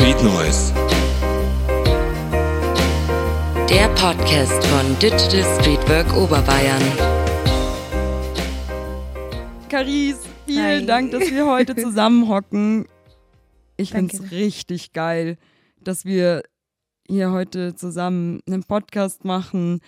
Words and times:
Street 0.00 0.22
Noise. 0.22 0.72
Der 3.68 3.86
Podcast 3.96 4.64
von 4.68 4.98
Digital 4.98 5.44
Streetwork 5.60 6.16
Oberbayern. 6.16 6.80
Caris, 9.68 10.16
vielen 10.46 10.64
Hi. 10.64 10.86
Dank, 10.86 11.10
dass 11.10 11.30
wir 11.30 11.46
heute 11.46 11.76
zusammenhocken. 11.76 12.86
Ich 13.76 13.90
finde 13.90 14.16
es 14.16 14.30
richtig 14.30 14.94
geil, 14.94 15.36
dass 15.82 16.06
wir 16.06 16.44
hier 17.06 17.30
heute 17.32 17.74
zusammen 17.74 18.40
einen 18.46 18.64
Podcast 18.64 19.26
machen. 19.26 19.82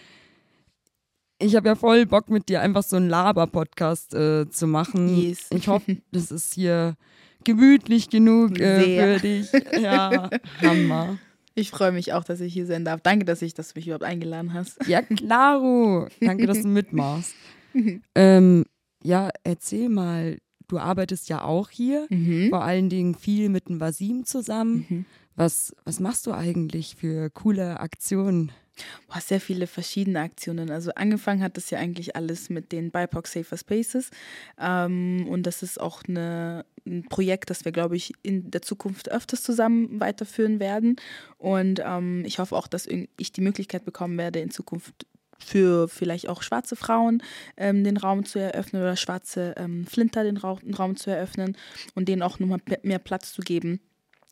Ich 1.39 1.57
habe 1.57 1.69
ja 1.69 1.75
voll 1.75 2.05
Bock 2.05 2.29
mit 2.29 2.51
dir 2.51 2.61
einfach 2.61 2.83
so 2.83 2.97
einen 2.97 3.09
Laber-Podcast 3.09 4.13
äh, 4.13 4.51
zu 4.51 4.67
machen. 4.67 5.09
Yes. 5.17 5.47
Ich 5.55 5.69
hoffe, 5.69 6.03
das 6.13 6.31
ist 6.31 6.53
hier 6.53 6.97
gemütlich 7.45 8.11
genug 8.11 8.59
äh, 8.61 9.17
für 9.17 9.21
dich. 9.21 9.51
Ja, 9.81 10.31
Hammer. 10.63 11.19
Ich 11.55 11.71
freue 11.71 11.93
mich 11.93 12.13
auch, 12.15 12.25
dass 12.25 12.41
ich 12.41 12.53
hier 12.53 12.65
sein 12.67 12.85
darf. 12.85 13.01
Danke, 13.03 13.25
dass, 13.27 13.43
ich, 13.43 13.53
dass 13.55 13.73
du 13.73 13.79
mich 13.79 13.87
überhaupt 13.87 14.05
eingeladen 14.05 14.55
hast. 14.55 14.87
Ja, 14.87 15.03
klaro. 15.03 16.09
Danke, 16.21 16.47
dass 16.47 16.63
du 16.63 16.69
mitmachst. 16.69 17.35
ähm, 18.15 18.65
ja, 19.03 19.31
erzähl 19.45 19.89
mal, 19.89 20.39
du 20.69 20.79
arbeitest 20.79 21.29
ja 21.29 21.43
auch 21.45 21.69
hier, 21.71 22.07
Mhm. 22.09 22.49
vor 22.51 22.63
allen 22.65 22.89
Dingen 22.89 23.15
viel 23.15 23.49
mit 23.49 23.69
dem 23.69 23.81
Vasim 23.81 24.25
zusammen. 24.25 25.05
Was, 25.35 25.75
was 25.85 25.99
machst 26.01 26.27
du 26.27 26.33
eigentlich 26.33 26.95
für 26.97 27.29
coole 27.31 27.81
Aktionen? 27.81 28.53
Boah, 29.07 29.21
sehr 29.21 29.41
viele 29.41 29.67
verschiedene 29.67 30.21
Aktionen. 30.21 30.71
Also 30.71 30.93
angefangen 30.95 31.43
hat 31.43 31.57
das 31.57 31.71
ja 31.71 31.79
eigentlich 31.79 32.17
alles 32.17 32.49
mit 32.49 32.73
den 32.73 32.91
BIPOC 32.91 33.27
Safer 33.27 33.57
Spaces. 33.57 34.11
Ähm, 34.59 35.27
und 35.29 35.47
das 35.47 35.63
ist 35.63 35.81
auch 35.81 36.03
eine, 36.09 36.65
ein 36.87 37.05
Projekt, 37.09 37.51
das 37.51 37.65
wir, 37.65 37.73
glaube 37.73 37.97
ich, 37.97 38.13
in 38.23 38.51
der 38.51 38.63
Zukunft 38.63 39.11
öfters 39.11 39.43
zusammen 39.43 40.01
weiterführen 40.01 40.59
werden. 40.59 40.97
Und 41.39 41.83
ähm, 41.85 42.25
ich 42.25 42.39
hoffe 42.39 42.57
auch, 42.57 42.67
dass 42.67 42.87
ich 42.87 43.33
die 43.33 43.41
Möglichkeit 43.43 43.85
bekommen 43.85 44.17
werde, 44.17 44.41
in 44.41 44.51
Zukunft 44.51 45.07
für 45.39 45.89
vielleicht 45.89 46.29
auch 46.29 46.43
schwarze 46.43 46.77
Frauen 46.77 47.23
ähm, 47.57 47.85
den 47.85 47.97
Raum 47.97 48.25
zu 48.25 48.39
eröffnen 48.39 48.81
oder 48.81 48.97
schwarze 48.97 49.55
ähm, 49.57 49.87
Flinter 49.87 50.23
den, 50.25 50.37
Rau 50.37 50.57
den 50.63 50.75
Raum 50.75 50.97
zu 50.97 51.11
eröffnen 51.11 51.57
und 51.95 52.09
denen 52.09 52.23
auch 52.23 52.39
nochmal 52.39 52.61
mehr 52.83 53.01
Platz 53.01 53.33
zu 53.33 53.43
geben. 53.43 53.81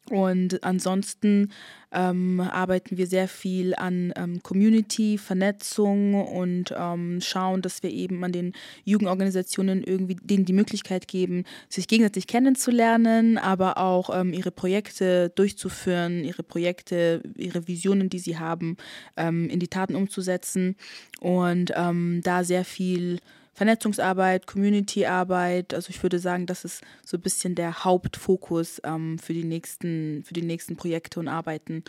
Und 0.08 0.64
ansonsten 0.64 1.52
ähm, 1.92 2.40
arbeiten 2.40 2.96
wir 2.96 3.06
sehr 3.06 3.28
viel 3.28 3.74
an 3.74 4.12
ähm, 4.16 4.42
Community, 4.42 5.18
Vernetzung 5.18 6.14
und 6.14 6.74
ähm, 6.76 7.20
schauen, 7.20 7.62
dass 7.62 7.82
wir 7.82 7.90
eben 7.90 8.24
an 8.24 8.32
den 8.32 8.52
Jugendorganisationen 8.84 9.84
irgendwie 9.84 10.16
denen 10.16 10.44
die 10.44 10.52
Möglichkeit 10.52 11.06
geben, 11.06 11.44
sich 11.68 11.86
gegenseitig 11.86 12.26
kennenzulernen, 12.26 13.38
aber 13.38 13.78
auch 13.78 14.10
ähm, 14.12 14.32
ihre 14.32 14.50
Projekte 14.50 15.30
durchzuführen, 15.30 16.24
ihre 16.24 16.42
Projekte, 16.42 17.22
ihre 17.36 17.68
Visionen, 17.68 18.08
die 18.08 18.18
sie 18.18 18.38
haben, 18.38 18.76
ähm, 19.16 19.48
in 19.48 19.60
die 19.60 19.68
Taten 19.68 19.94
umzusetzen. 19.94 20.76
Und 21.20 21.72
ähm, 21.76 22.20
da 22.24 22.42
sehr 22.42 22.64
viel 22.64 23.20
Vernetzungsarbeit, 23.52 24.46
Community-Arbeit. 24.46 25.74
Also 25.74 25.90
ich 25.90 26.02
würde 26.02 26.18
sagen, 26.18 26.46
das 26.46 26.64
ist 26.64 26.82
so 27.04 27.16
ein 27.16 27.20
bisschen 27.20 27.54
der 27.54 27.84
Hauptfokus 27.84 28.80
ähm, 28.84 29.18
für, 29.18 29.32
die 29.34 29.44
nächsten, 29.44 30.22
für 30.24 30.34
die 30.34 30.42
nächsten 30.42 30.76
Projekte 30.76 31.20
und 31.20 31.28
Arbeiten. 31.28 31.84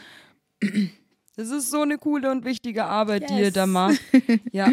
Es 1.36 1.50
ist 1.50 1.72
so 1.72 1.82
eine 1.82 1.98
coole 1.98 2.30
und 2.32 2.46
wichtige 2.46 2.86
Arbeit, 2.86 3.30
die 3.30 3.34
ihr 3.36 3.46
Yes. 3.46 3.54
da 3.54 3.66
macht. 3.68 4.00
Ja, 4.52 4.70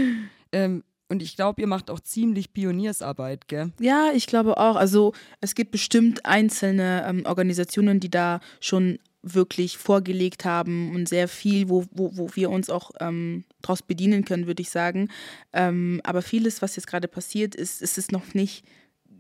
ähm, 0.53 0.83
und 1.11 1.22
ich 1.22 1.36
glaube, 1.36 1.62
ihr 1.62 1.67
macht 1.67 1.91
auch 1.91 2.00
ziemlich 2.00 2.53
Pioniersarbeit, 2.53 3.48
gell? 3.48 3.73
Ja, 3.80 4.11
ich 4.12 4.27
glaube 4.27 4.58
auch. 4.58 4.77
Also 4.77 5.14
es 5.41 5.55
gibt 5.55 5.70
bestimmt 5.70 6.27
einzelne 6.27 7.05
ähm, 7.08 7.23
Organisationen, 7.25 7.98
die 7.98 8.11
da 8.11 8.41
schon 8.61 8.98
wirklich 9.23 9.79
vorgelegt 9.79 10.45
haben 10.45 10.95
und 10.95 11.08
sehr 11.08 11.29
viel, 11.29 11.68
wo, 11.68 11.84
wo, 11.90 12.17
wo 12.17 12.30
wir 12.34 12.51
uns 12.51 12.70
auch 12.70 12.92
ähm, 13.01 13.45
draus 13.62 13.83
bedienen 13.83 14.24
können, 14.24 14.46
würde 14.46 14.62
ich 14.62 14.70
sagen. 14.70 15.11
Ähm, 15.52 16.01
aber 16.05 16.23
vieles, 16.23 16.62
was 16.62 16.77
jetzt 16.77 16.86
gerade 16.86 17.08
passiert, 17.08 17.55
ist, 17.55 17.83
ist 17.83 17.98
es 17.98 18.11
noch 18.11 18.34
nicht 18.34 18.64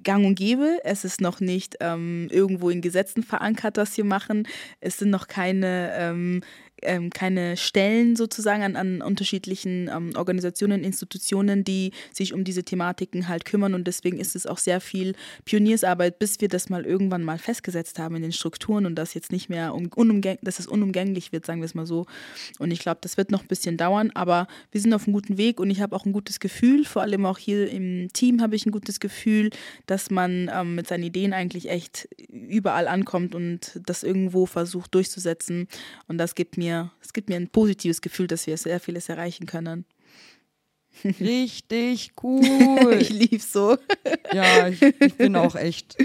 gang 0.04 0.24
und 0.24 0.36
gäbe. 0.36 0.78
Es 0.84 1.04
ist 1.04 1.20
noch 1.20 1.40
nicht 1.40 1.76
ähm, 1.80 2.28
irgendwo 2.30 2.70
in 2.70 2.80
Gesetzen 2.80 3.22
verankert, 3.22 3.76
was 3.76 3.96
wir 3.96 4.04
machen. 4.04 4.46
Es 4.80 4.98
sind 4.98 5.10
noch 5.10 5.26
keine, 5.26 5.92
ähm, 6.82 7.10
keine 7.10 7.56
Stellen 7.56 8.16
sozusagen 8.16 8.62
an, 8.62 8.76
an 8.76 9.02
unterschiedlichen 9.02 9.90
ähm, 9.94 10.12
Organisationen, 10.16 10.84
Institutionen, 10.84 11.64
die 11.64 11.92
sich 12.12 12.34
um 12.34 12.44
diese 12.44 12.64
Thematiken 12.64 13.28
halt 13.28 13.44
kümmern. 13.44 13.74
Und 13.74 13.86
deswegen 13.86 14.18
ist 14.18 14.36
es 14.36 14.46
auch 14.46 14.58
sehr 14.58 14.80
viel 14.80 15.14
Pioniersarbeit, 15.44 16.18
bis 16.18 16.40
wir 16.40 16.48
das 16.48 16.68
mal 16.68 16.84
irgendwann 16.84 17.24
mal 17.24 17.38
festgesetzt 17.38 17.98
haben 17.98 18.16
in 18.16 18.22
den 18.22 18.32
Strukturen 18.32 18.86
und 18.86 18.94
das 18.94 19.14
jetzt 19.14 19.32
nicht 19.32 19.48
mehr 19.48 19.74
um, 19.74 19.90
unumgäng 19.94 20.38
dass 20.42 20.58
es 20.58 20.66
unumgänglich 20.66 21.32
wird, 21.32 21.46
sagen 21.46 21.60
wir 21.60 21.66
es 21.66 21.74
mal 21.74 21.86
so. 21.86 22.06
Und 22.58 22.70
ich 22.70 22.78
glaube, 22.78 22.98
das 23.00 23.16
wird 23.16 23.30
noch 23.30 23.42
ein 23.42 23.48
bisschen 23.48 23.76
dauern, 23.76 24.10
aber 24.14 24.46
wir 24.70 24.80
sind 24.80 24.92
auf 24.94 25.06
einem 25.06 25.14
guten 25.14 25.38
Weg 25.38 25.60
und 25.60 25.70
ich 25.70 25.80
habe 25.80 25.94
auch 25.94 26.04
ein 26.06 26.12
gutes 26.12 26.40
Gefühl, 26.40 26.84
vor 26.84 27.02
allem 27.02 27.26
auch 27.26 27.38
hier 27.38 27.70
im 27.70 28.08
Team 28.12 28.40
habe 28.40 28.56
ich 28.56 28.66
ein 28.66 28.72
gutes 28.72 29.00
Gefühl, 29.00 29.50
dass 29.86 30.10
man 30.10 30.50
ähm, 30.52 30.74
mit 30.74 30.86
seinen 30.86 31.02
Ideen 31.02 31.32
eigentlich 31.32 31.70
echt 31.70 32.08
überall 32.28 32.88
ankommt 32.88 33.34
und 33.34 33.80
das 33.86 34.02
irgendwo 34.02 34.46
versucht 34.46 34.94
durchzusetzen. 34.94 35.68
Und 36.06 36.18
das 36.18 36.34
gibt 36.34 36.56
mir, 36.56 36.67
es 37.02 37.12
gibt 37.12 37.28
mir 37.28 37.36
ein 37.36 37.48
positives 37.48 38.00
Gefühl, 38.00 38.26
dass 38.26 38.46
wir 38.46 38.56
sehr 38.56 38.80
vieles 38.80 39.08
erreichen 39.08 39.46
können. 39.46 39.84
Richtig 41.04 42.12
cool. 42.22 42.98
Ich 43.00 43.10
liebe 43.10 43.38
so. 43.38 43.76
Ja, 44.32 44.68
ich, 44.68 44.82
ich 44.82 45.14
bin 45.14 45.36
auch 45.36 45.54
echt, 45.54 45.96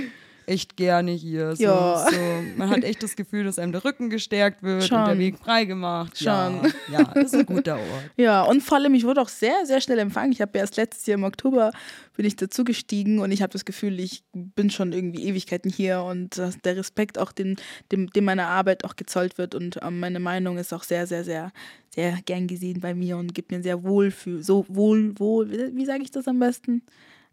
echt 0.46 0.78
gerne 0.78 1.12
hier. 1.12 1.56
So, 1.56 1.64
Ja. 1.64 2.08
so, 2.12 2.18
man 2.58 2.70
hat 2.70 2.84
echt 2.84 3.02
das 3.04 3.16
Gefühl, 3.16 3.44
dass 3.44 3.60
einem 3.60 3.72
der 3.72 3.84
Rücken 3.86 4.10
gestärkt 4.10 4.64
wird 4.64 4.84
Schon. 4.86 5.00
und 5.00 5.08
der 5.08 5.18
Weg 5.20 5.38
freigemacht. 5.38 6.20
Ja, 6.22 6.52
Schon. 6.62 6.74
ja, 6.94 7.04
das 7.14 7.34
ist 7.34 7.36
ein 7.36 7.46
guter 7.46 7.76
Ort. 7.76 7.84
Ja, 8.18 8.44
und 8.44 8.62
vor 8.62 8.78
allem, 8.78 8.94
ich 8.94 9.06
wurde 9.06 9.22
auch 9.22 9.30
sehr, 9.30 9.66
sehr 9.66 9.82
schnell 9.82 10.00
empfangen. 10.00 10.32
Ich 10.32 10.42
habe 10.42 10.58
erst 10.58 10.78
letztes 10.78 11.06
Jahr 11.06 11.18
im 11.18 11.24
Oktober 11.24 11.72
bin 12.16 12.26
ich 12.26 12.36
dazu 12.36 12.64
gestiegen 12.64 13.20
und 13.20 13.32
ich 13.32 13.42
habe 13.42 13.52
das 13.52 13.66
Gefühl, 13.66 14.00
ich 14.00 14.24
bin 14.34 14.70
schon 14.70 14.94
irgendwie 14.94 15.24
Ewigkeiten 15.28 15.72
hier 15.72 16.04
und 16.04 16.38
dass 16.38 16.60
der 16.62 16.78
Respekt 16.78 17.18
auch, 17.18 17.32
den, 17.32 17.56
dem, 17.92 18.08
dem 18.12 18.26
meiner 18.26 18.48
Arbeit 18.48 18.84
auch 18.86 18.96
gezollt 18.96 19.38
wird 19.40 19.56
und 19.56 19.80
ähm, 19.82 20.00
meine 20.00 20.20
Meinung 20.20 20.58
ist 20.58 20.74
auch 20.74 20.84
sehr, 20.84 21.08
sehr, 21.08 21.24
sehr, 21.24 21.52
sehr 21.90 22.20
gern 22.26 22.48
gesehen 22.48 22.82
bei 22.82 22.94
mir 22.94 23.18
und 23.18 23.34
gibt 23.34 23.50
mir 23.52 23.58
ein 23.58 23.64
sehr 23.64 23.84
wohlfühl, 23.84 24.44
so 24.44 24.66
wohl, 24.70 25.18
wohl, 25.18 25.50
wie, 25.52 25.76
wie 25.76 25.86
sage 25.86 26.04
ich 26.04 26.12
das 26.12 26.28
am 26.28 26.40
besten? 26.40 26.84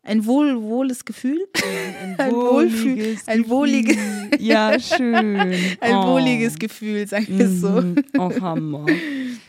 Ein 0.02 0.24
wohl, 0.24 0.60
wohles 0.62 1.04
Gefühl. 1.04 1.46
Ein 2.18 2.32
Wohlfühl, 2.32 3.16
ein 3.26 3.48
wohliges, 3.50 3.96
Gefühl. 3.96 4.30
Ja, 4.40 4.78
schön. 4.80 5.38
ein 5.38 5.94
Oh. 5.94 6.14
wohliges 6.14 6.58
Gefühl, 6.58 7.06
sagen 7.06 7.26
wir 7.28 7.44
es 7.46 7.60
so. 7.60 7.68
Mhm. 7.68 7.96
Oh, 8.18 8.30
Hammer. 8.40 8.86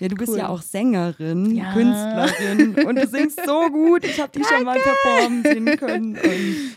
Ja, 0.01 0.07
du 0.09 0.15
bist 0.15 0.31
Cool. 0.31 0.39
ja 0.39 0.49
auch 0.49 0.61
Sängerin, 0.61 1.55
Ja. 1.55 1.71
Künstlerin 1.73 2.75
und 2.85 2.95
du 2.97 3.07
singst 3.07 3.39
so 3.45 3.69
gut. 3.69 4.03
Ich 4.03 4.19
habe 4.19 4.31
dich 4.37 4.45
schon 4.47 4.63
mal 4.63 4.77
performen 4.79 5.43
sehen 5.43 5.65
können. 5.77 6.17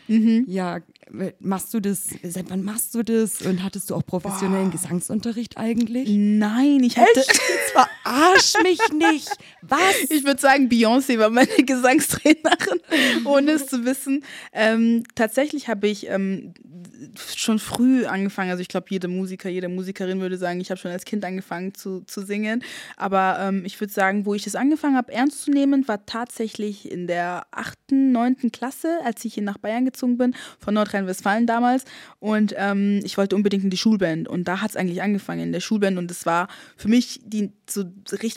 Mhm. 0.07 0.45
ja, 0.47 0.79
machst 1.41 1.75
du 1.75 1.81
das, 1.81 2.09
seit 2.23 2.51
wann 2.51 2.63
machst 2.63 2.95
du 2.95 3.03
das? 3.03 3.43
Und 3.43 3.63
hattest 3.65 3.91
du 3.91 3.95
auch 3.97 4.07
professionellen 4.07 4.71
Gesangsunterricht 4.71 5.57
eigentlich? 5.57 6.09
Nein, 6.11 6.81
ich 6.85 6.97
hatte. 6.99 7.23
Verarsch 7.75 8.55
mich 8.63 8.79
nicht. 8.93 9.31
Was? 9.63 10.11
Ich 10.11 10.25
würde 10.25 10.41
sagen, 10.41 10.69
Beyoncé 10.69 11.19
war 11.19 11.31
meine 11.31 11.49
Gesangstrainerin, 11.59 12.81
ohne 13.25 13.53
es 13.53 13.67
zu 13.67 13.85
wissen. 13.85 14.25
Ähm, 14.53 15.05
tatsächlich 15.15 15.69
habe 15.69 15.89
ich 15.89 16.09
ähm, 16.09 16.55
schon 17.35 17.59
früh 17.59 18.07
angefangen. 18.07 18.51
Also 18.51 18.61
ich 18.61 18.69
glaube, 18.69 18.87
jeder 18.91 19.09
Musiker, 19.09 19.49
jede 19.49 19.69
Musikerin 19.69 20.21
würde 20.21 20.37
sagen, 20.37 20.61
ich 20.61 20.71
habe 20.71 20.81
schon 20.81 20.91
als 20.91 21.05
Kind 21.05 21.25
angefangen 21.25 21.75
zu, 21.75 22.03
zu 22.07 22.23
singen. 22.23 22.63
Aber 22.97 23.39
ähm, 23.41 23.65
ich 23.65 23.81
würde 23.81 23.93
sagen, 23.93 24.27
wo 24.27 24.35
ich 24.35 24.45
das 24.45 24.55
angefangen 24.55 24.97
habe, 24.97 25.13
ernst 25.13 25.43
zu 25.43 25.51
nehmen, 25.51 25.87
war 25.89 26.05
tatsächlich 26.07 26.91
in 26.91 27.07
der 27.07 27.47
achten, 27.51 28.13
neunten 28.13 28.53
Klasse, 28.53 28.99
als 29.05 29.25
ich 29.25 29.35
hier 29.35 29.43
nach 29.43 29.59
Bayern 29.59 29.85
gezogen 29.85 30.19
bin, 30.19 30.35
von 30.59 30.75
Nordrhein-Westfalen 30.75 31.47
damals. 31.47 31.85
Und 32.21 32.55
ähm, 32.57 33.01
ich 33.05 33.17
wollte 33.19 33.37
unbedingt 33.37 33.65
in 33.65 33.71
die 33.71 33.77
Schulband. 33.77 34.29
Und 34.29 34.49
da 34.49 34.61
hat 34.61 34.71
es 34.71 34.77
eigentlich 34.77 35.03
angefangen 35.03 35.41
in 35.41 35.53
der 35.53 35.61
Schulband. 35.61 35.99
Und 35.99 36.11
es 36.11 36.27
war 36.27 36.49
für 36.77 36.89
mich 36.89 37.21
die, 37.25 37.51
so 37.69 37.85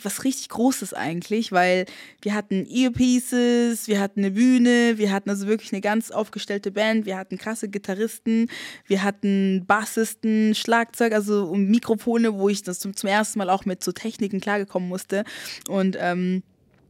was 0.04 0.24
richtig 0.24 0.50
Großes 0.50 0.94
eigentlich, 0.94 1.52
weil 1.52 1.86
wir 2.22 2.34
hatten 2.34 2.66
Earpieces, 2.66 3.88
wir 3.88 4.00
hatten 4.00 4.22
eine 4.22 4.32
Bühne, 4.32 4.98
wir 4.98 5.12
hatten 5.12 5.30
also 5.30 5.48
wirklich 5.48 5.74
eine 5.74 5.82
ganz 5.82 6.12
aufgestellte 6.12 6.72
Band, 6.72 7.06
wir 7.06 7.18
hatten 7.18 7.38
krasse 7.38 7.70
Gitarristen, 7.70 8.50
wir 8.86 9.04
hatten 9.04 9.66
Bassisten, 9.66 10.56
Schlagzeug, 10.56 11.14
also 11.14 11.54
Mikrofone, 11.56 12.34
wo 12.36 12.50
ich 12.50 12.64
das 12.64 12.80
zum, 12.80 12.96
zum 12.96 13.10
ersten 13.10 13.40
Mal 13.40 13.50
auch 13.50 13.66
mit 13.66 13.84
so 13.84 13.92
Techniken 13.92 14.40
klargekommen 14.40 14.88
musste. 14.88 15.24
Und 15.68 15.98
ähm, 16.00 16.44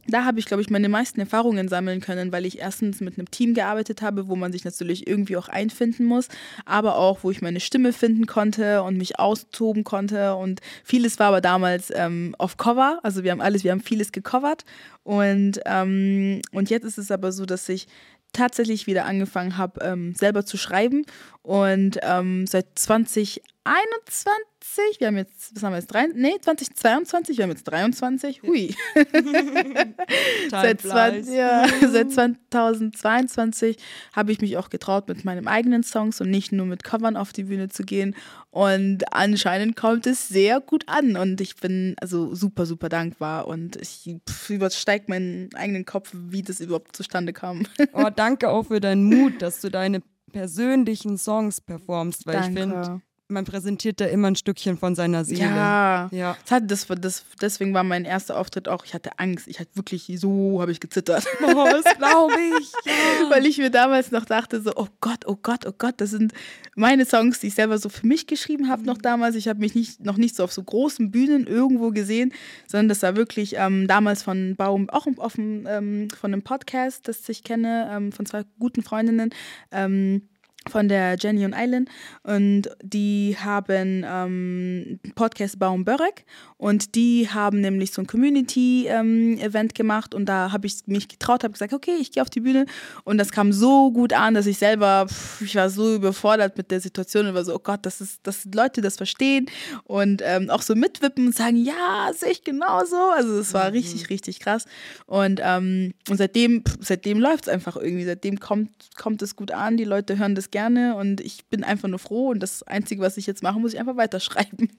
da 0.08 0.24
habe 0.24 0.38
ich, 0.38 0.46
glaube 0.46 0.62
ich, 0.62 0.70
meine 0.70 0.88
meisten 0.88 1.20
Erfahrungen 1.20 1.68
sammeln 1.68 2.00
können, 2.00 2.32
weil 2.32 2.46
ich 2.46 2.58
erstens 2.58 3.00
mit 3.00 3.18
einem 3.18 3.30
Team 3.30 3.54
gearbeitet 3.54 4.02
habe, 4.02 4.28
wo 4.28 4.36
man 4.36 4.52
sich 4.52 4.64
natürlich 4.64 5.06
irgendwie 5.06 5.36
auch 5.36 5.48
einfinden 5.48 6.06
muss, 6.06 6.28
aber 6.64 6.96
auch, 6.96 7.22
wo 7.22 7.30
ich 7.30 7.42
meine 7.42 7.60
Stimme 7.60 7.92
finden 7.92 8.26
konnte 8.26 8.82
und 8.82 8.96
mich 8.96 9.18
austoben 9.18 9.84
konnte. 9.84 10.34
Und 10.34 10.60
vieles 10.82 11.18
war 11.18 11.28
aber 11.28 11.40
damals 11.40 11.92
ähm, 11.94 12.34
auf 12.38 12.56
Cover. 12.56 12.98
Also 13.02 13.22
wir 13.22 13.32
haben 13.32 13.40
alles, 13.40 13.64
wir 13.64 13.72
haben 13.72 13.80
vieles 13.80 14.12
gecovert. 14.12 14.64
Und, 15.02 15.60
ähm, 15.66 16.40
und 16.52 16.70
jetzt 16.70 16.84
ist 16.84 16.98
es 16.98 17.10
aber 17.10 17.30
so, 17.32 17.44
dass 17.44 17.68
ich 17.68 17.86
tatsächlich 18.32 18.86
wieder 18.86 19.04
angefangen 19.04 19.56
habe, 19.56 19.80
ähm, 19.84 20.14
selber 20.14 20.44
zu 20.44 20.56
schreiben. 20.56 21.04
Und 21.42 21.98
ähm, 22.02 22.46
seit 22.46 22.66
20 22.78 23.42
2021, 23.68 25.00
wir 25.00 25.06
haben 25.08 25.16
jetzt, 25.16 25.54
was 25.54 25.62
haben 25.62 25.72
wir 25.72 25.78
jetzt, 25.78 25.88
drei, 25.88 26.06
nee, 26.06 26.36
2022, 26.40 27.36
wir 27.36 27.42
haben 27.42 27.50
jetzt 27.50 27.64
23, 27.64 28.42
hui. 28.42 28.74
seit, 30.50 30.80
20, 30.80 31.34
ja, 31.34 31.66
seit 31.88 32.12
2022 32.12 33.76
habe 34.12 34.32
ich 34.32 34.40
mich 34.40 34.56
auch 34.56 34.70
getraut, 34.70 35.08
mit 35.08 35.24
meinem 35.24 35.48
eigenen 35.48 35.82
Songs 35.82 36.20
und 36.20 36.30
nicht 36.30 36.52
nur 36.52 36.66
mit 36.66 36.82
Covern 36.82 37.16
auf 37.16 37.32
die 37.32 37.44
Bühne 37.44 37.68
zu 37.68 37.82
gehen. 37.82 38.16
Und 38.50 39.12
anscheinend 39.12 39.76
kommt 39.76 40.06
es 40.06 40.28
sehr 40.28 40.60
gut 40.60 40.84
an 40.86 41.16
und 41.16 41.40
ich 41.40 41.56
bin 41.56 41.94
also 42.00 42.34
super, 42.34 42.64
super 42.64 42.88
dankbar 42.88 43.46
und 43.46 43.76
ich 43.76 44.16
übersteige 44.48 45.04
meinen 45.08 45.50
eigenen 45.54 45.84
Kopf, 45.84 46.10
wie 46.14 46.42
das 46.42 46.60
überhaupt 46.60 46.96
zustande 46.96 47.32
kam. 47.32 47.66
Oh, 47.92 48.10
danke 48.14 48.50
auch 48.50 48.66
für 48.66 48.80
deinen 48.80 49.04
Mut, 49.04 49.42
dass 49.42 49.60
du 49.60 49.70
deine 49.70 50.02
persönlichen 50.32 51.18
Songs 51.18 51.60
performst, 51.60 52.26
weil 52.26 52.34
Danke. 52.34 52.48
ich 52.48 52.58
finde, 52.58 53.02
man 53.28 53.44
präsentiert 53.44 54.00
da 54.00 54.06
immer 54.06 54.28
ein 54.28 54.36
Stückchen 54.36 54.78
von 54.78 54.94
seiner 54.94 55.24
Seele. 55.24 55.42
Ja, 55.42 56.08
ja. 56.10 56.36
Das, 56.48 56.86
das, 56.86 56.86
das, 57.00 57.24
deswegen 57.40 57.74
war 57.74 57.84
mein 57.84 58.06
erster 58.06 58.38
Auftritt 58.38 58.68
auch, 58.68 58.86
ich 58.86 58.94
hatte 58.94 59.18
Angst. 59.18 59.46
Ich 59.48 59.60
hatte 59.60 59.70
wirklich, 59.74 60.10
so 60.18 60.60
habe 60.60 60.72
ich 60.72 60.80
gezittert. 60.80 61.26
Oh, 61.40 61.66
das 61.70 61.96
glaube 61.96 62.34
ich. 62.58 62.72
Ja. 62.84 63.30
Weil 63.30 63.46
ich 63.46 63.58
mir 63.58 63.70
damals 63.70 64.10
noch 64.10 64.24
dachte, 64.24 64.60
so, 64.60 64.72
oh 64.76 64.88
Gott, 65.00 65.26
oh 65.26 65.36
Gott, 65.40 65.66
oh 65.66 65.72
Gott, 65.76 65.94
das 65.98 66.10
sind 66.10 66.32
meine 66.74 67.04
Songs, 67.04 67.40
die 67.40 67.48
ich 67.48 67.54
selber 67.54 67.78
so 67.78 67.88
für 67.88 68.06
mich 68.06 68.26
geschrieben 68.26 68.68
habe 68.68 68.84
noch 68.84 68.98
mhm. 68.98 69.02
damals. 69.02 69.34
Ich 69.34 69.48
habe 69.48 69.60
mich 69.60 69.74
nicht, 69.74 70.04
noch 70.04 70.16
nicht 70.16 70.36
so 70.36 70.44
auf 70.44 70.52
so 70.52 70.62
großen 70.62 71.10
Bühnen 71.10 71.46
irgendwo 71.46 71.90
gesehen, 71.90 72.32
sondern 72.66 72.88
das 72.88 73.02
war 73.02 73.16
wirklich 73.16 73.56
ähm, 73.56 73.86
damals 73.86 74.22
von 74.22 74.56
Baum, 74.56 74.90
auch 74.90 75.06
auf 75.16 75.38
ähm, 75.38 76.08
von 76.18 76.32
einem 76.32 76.42
Podcast, 76.42 77.08
das 77.08 77.28
ich 77.28 77.44
kenne, 77.44 77.88
ähm, 77.90 78.12
von 78.12 78.26
zwei 78.26 78.42
guten 78.58 78.82
Freundinnen. 78.82 79.30
Ähm, 79.70 80.28
von 80.68 80.88
der 80.88 81.16
Jenny 81.18 81.44
und 81.44 81.54
Eileen. 81.54 81.88
Und 82.22 82.70
die 82.82 83.36
haben 83.38 84.04
ähm, 84.06 85.00
Podcast 85.14 85.58
Baum 85.58 85.84
Börek. 85.84 86.24
Und 86.56 86.94
die 86.94 87.28
haben 87.28 87.60
nämlich 87.60 87.92
so 87.92 88.02
ein 88.02 88.06
Community-Event 88.06 89.72
ähm, 89.72 89.74
gemacht. 89.74 90.14
Und 90.14 90.26
da 90.26 90.52
habe 90.52 90.66
ich 90.66 90.86
mich 90.86 91.08
getraut, 91.08 91.44
habe 91.44 91.52
gesagt, 91.52 91.72
okay, 91.72 91.96
ich 92.00 92.12
gehe 92.12 92.22
auf 92.22 92.30
die 92.30 92.40
Bühne. 92.40 92.66
Und 93.04 93.18
das 93.18 93.30
kam 93.30 93.52
so 93.52 93.90
gut 93.92 94.12
an, 94.12 94.34
dass 94.34 94.46
ich 94.46 94.58
selber, 94.58 95.06
pff, 95.08 95.40
ich 95.40 95.54
war 95.54 95.70
so 95.70 95.94
überfordert 95.94 96.56
mit 96.56 96.70
der 96.70 96.80
Situation 96.80 97.26
und 97.26 97.34
war 97.34 97.44
so, 97.44 97.54
oh 97.54 97.60
Gott, 97.60 97.80
das 97.82 98.00
ist, 98.00 98.20
dass 98.24 98.44
Leute 98.52 98.80
das 98.80 98.96
verstehen 98.96 99.46
und 99.84 100.22
ähm, 100.24 100.50
auch 100.50 100.62
so 100.62 100.74
mitwippen 100.74 101.26
und 101.26 101.34
sagen, 101.34 101.56
ja, 101.56 102.10
sehe 102.14 102.32
ich 102.32 102.44
genauso. 102.44 102.96
Also 103.14 103.38
es 103.38 103.54
war 103.54 103.66
mhm. 103.68 103.76
richtig, 103.76 104.10
richtig 104.10 104.40
krass. 104.40 104.66
Und, 105.06 105.40
ähm, 105.42 105.94
und 106.08 106.16
seitdem, 106.16 106.64
seitdem 106.80 107.20
läuft 107.20 107.46
es 107.46 107.48
einfach 107.48 107.76
irgendwie, 107.76 108.04
seitdem 108.04 108.40
kommt, 108.40 108.70
kommt 108.96 109.22
es 109.22 109.36
gut 109.36 109.52
an, 109.52 109.76
die 109.76 109.84
Leute 109.84 110.18
hören 110.18 110.34
das 110.34 110.50
gerne 110.50 110.57
gerne 110.58 110.96
und 110.96 111.20
ich 111.20 111.46
bin 111.46 111.62
einfach 111.62 111.88
nur 111.88 112.00
froh 112.00 112.30
und 112.30 112.40
das 112.40 112.64
Einzige, 112.64 113.00
was 113.00 113.16
ich 113.16 113.26
jetzt 113.26 113.44
mache, 113.44 113.60
muss 113.60 113.74
ich 113.74 113.80
einfach 113.80 113.96
weiterschreiben. 113.96 114.68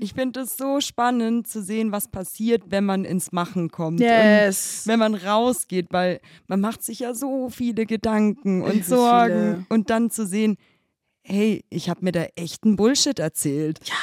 Ich 0.00 0.14
finde 0.14 0.40
es 0.40 0.56
so 0.56 0.80
spannend 0.80 1.46
zu 1.46 1.62
sehen, 1.62 1.92
was 1.92 2.08
passiert, 2.08 2.62
wenn 2.68 2.84
man 2.84 3.04
ins 3.04 3.32
Machen 3.32 3.70
kommt. 3.70 4.00
Yes. 4.00 4.86
Wenn 4.86 4.98
man 4.98 5.14
rausgeht, 5.14 5.88
weil 5.90 6.20
man 6.46 6.60
macht 6.60 6.82
sich 6.82 7.00
ja 7.00 7.12
so 7.12 7.50
viele 7.50 7.84
Gedanken 7.84 8.62
und 8.62 8.84
Sorgen 8.84 9.34
viele. 9.34 9.66
und 9.68 9.90
dann 9.90 10.10
zu 10.10 10.26
sehen, 10.26 10.56
hey, 11.22 11.64
ich 11.68 11.90
habe 11.90 12.04
mir 12.04 12.12
da 12.12 12.24
echten 12.36 12.76
Bullshit 12.76 13.18
erzählt. 13.18 13.80
Ja 13.84 13.94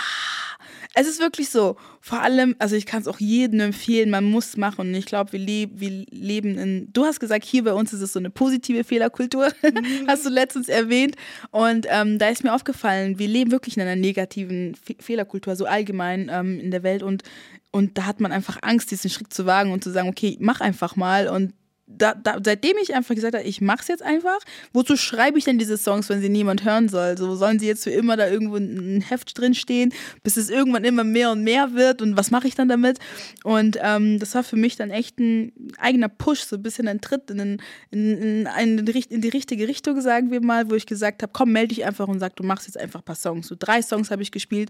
es 0.93 1.07
ist 1.07 1.19
wirklich 1.19 1.49
so. 1.49 1.75
Vor 2.01 2.21
allem, 2.21 2.55
also 2.59 2.75
ich 2.75 2.85
kann 2.85 3.01
es 3.01 3.07
auch 3.07 3.19
jedem 3.19 3.59
empfehlen, 3.59 4.09
man 4.09 4.23
muss 4.23 4.57
machen. 4.57 4.81
Und 4.81 4.95
ich 4.95 5.05
glaube, 5.05 5.33
wir, 5.33 5.39
leb, 5.39 5.71
wir 5.75 6.05
leben 6.09 6.57
in, 6.57 6.93
du 6.93 7.05
hast 7.05 7.19
gesagt, 7.19 7.45
hier 7.45 7.63
bei 7.63 7.73
uns 7.73 7.93
ist 7.93 8.01
es 8.01 8.13
so 8.13 8.19
eine 8.19 8.29
positive 8.29 8.83
Fehlerkultur, 8.83 9.51
hast 10.07 10.25
du 10.25 10.29
letztens 10.29 10.69
erwähnt. 10.69 11.15
Und 11.51 11.87
ähm, 11.89 12.19
da 12.19 12.29
ist 12.29 12.43
mir 12.43 12.53
aufgefallen, 12.53 13.19
wir 13.19 13.27
leben 13.27 13.51
wirklich 13.51 13.77
in 13.77 13.83
einer 13.83 13.95
negativen 13.95 14.75
Fe 14.75 14.95
Fehlerkultur, 14.99 15.55
so 15.55 15.65
allgemein 15.65 16.29
ähm, 16.31 16.59
in 16.59 16.71
der 16.71 16.83
Welt. 16.83 17.03
Und, 17.03 17.23
und 17.71 17.97
da 17.97 18.05
hat 18.05 18.19
man 18.19 18.31
einfach 18.31 18.57
Angst, 18.61 18.91
diesen 18.91 19.09
Schritt 19.09 19.33
zu 19.33 19.45
wagen 19.45 19.71
und 19.71 19.83
zu 19.83 19.91
sagen, 19.91 20.09
okay, 20.09 20.37
mach 20.39 20.61
einfach 20.61 20.95
mal. 20.95 21.27
Und 21.27 21.53
da, 21.87 22.13
da, 22.13 22.37
seitdem 22.43 22.75
ich 22.81 22.93
einfach 22.93 23.15
gesagt 23.15 23.33
habe, 23.33 23.45
ich 23.45 23.61
mach's 23.61 23.87
jetzt 23.87 24.03
einfach, 24.03 24.39
wozu 24.73 24.97
schreibe 24.97 25.37
ich 25.37 25.45
denn 25.45 25.57
diese 25.57 25.77
Songs, 25.77 26.09
wenn 26.09 26.21
sie 26.21 26.29
niemand 26.29 26.65
hören 26.65 26.89
soll? 26.89 27.17
So 27.17 27.35
sollen 27.35 27.59
sie 27.59 27.67
jetzt 27.67 27.85
für 27.85 27.91
immer 27.91 28.17
da 28.17 28.27
irgendwo 28.27 28.57
ein 28.57 29.01
Heft 29.01 29.37
drin 29.37 29.53
stehen, 29.53 29.93
bis 30.21 30.35
es 30.35 30.49
irgendwann 30.49 30.83
immer 30.83 31.05
mehr 31.05 31.31
und 31.31 31.43
mehr 31.43 31.73
wird 31.73 32.01
und 32.01 32.17
was 32.17 32.29
mache 32.29 32.47
ich 32.47 32.55
dann 32.55 32.67
damit? 32.67 32.99
Und 33.43 33.77
ähm, 33.81 34.19
das 34.19 34.35
war 34.35 34.43
für 34.43 34.57
mich 34.57 34.75
dann 34.75 34.91
echt 34.91 35.17
ein 35.19 35.53
eigener 35.77 36.09
Push, 36.09 36.41
so 36.41 36.57
ein 36.57 36.63
bisschen 36.63 36.89
ein 36.89 36.99
Tritt 36.99 37.31
in, 37.31 37.39
in, 37.39 37.59
in, 37.91 38.45
in, 38.45 38.87
in 38.87 39.21
die 39.21 39.29
richtige 39.29 39.67
Richtung, 39.67 40.01
sagen 40.01 40.29
wir 40.29 40.41
mal, 40.41 40.69
wo 40.69 40.75
ich 40.75 40.85
gesagt 40.85 41.23
habe, 41.23 41.31
komm, 41.33 41.53
melde 41.53 41.73
dich 41.73 41.85
einfach 41.85 42.09
und 42.09 42.19
sag, 42.19 42.35
du 42.35 42.43
machst 42.43 42.67
jetzt 42.67 42.77
einfach 42.77 42.99
ein 42.99 43.05
paar 43.05 43.15
Songs. 43.15 43.47
So 43.47 43.55
drei 43.57 43.81
Songs 43.81 44.11
habe 44.11 44.21
ich 44.21 44.31
gespielt 44.31 44.69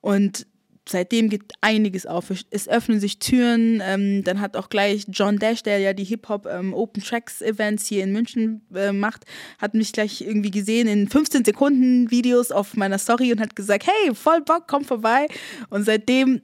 und 0.00 0.46
seitdem 0.90 1.28
geht 1.28 1.52
einiges 1.60 2.06
auf. 2.06 2.32
Es 2.50 2.68
öffnen 2.68 3.00
sich 3.00 3.18
Türen. 3.18 3.82
Ähm, 3.84 4.24
dann 4.24 4.40
hat 4.40 4.56
auch 4.56 4.68
gleich 4.68 5.06
John 5.08 5.38
Dash, 5.38 5.62
der 5.62 5.78
ja 5.78 5.92
die 5.92 6.04
Hip-Hop 6.04 6.46
ähm, 6.46 6.74
Open 6.74 7.02
Tracks 7.02 7.42
Events 7.42 7.86
hier 7.86 8.04
in 8.04 8.12
München 8.12 8.62
äh, 8.74 8.92
macht, 8.92 9.24
hat 9.58 9.74
mich 9.74 9.92
gleich 9.92 10.20
irgendwie 10.20 10.50
gesehen 10.50 10.88
in 10.88 11.08
15 11.08 11.44
Sekunden 11.44 12.10
Videos 12.10 12.50
auf 12.50 12.76
meiner 12.76 12.98
Story 12.98 13.32
und 13.32 13.40
hat 13.40 13.56
gesagt, 13.56 13.86
hey, 13.86 14.14
voll 14.14 14.40
Bock, 14.42 14.64
komm 14.66 14.84
vorbei. 14.84 15.26
Und 15.70 15.84
seitdem 15.84 16.40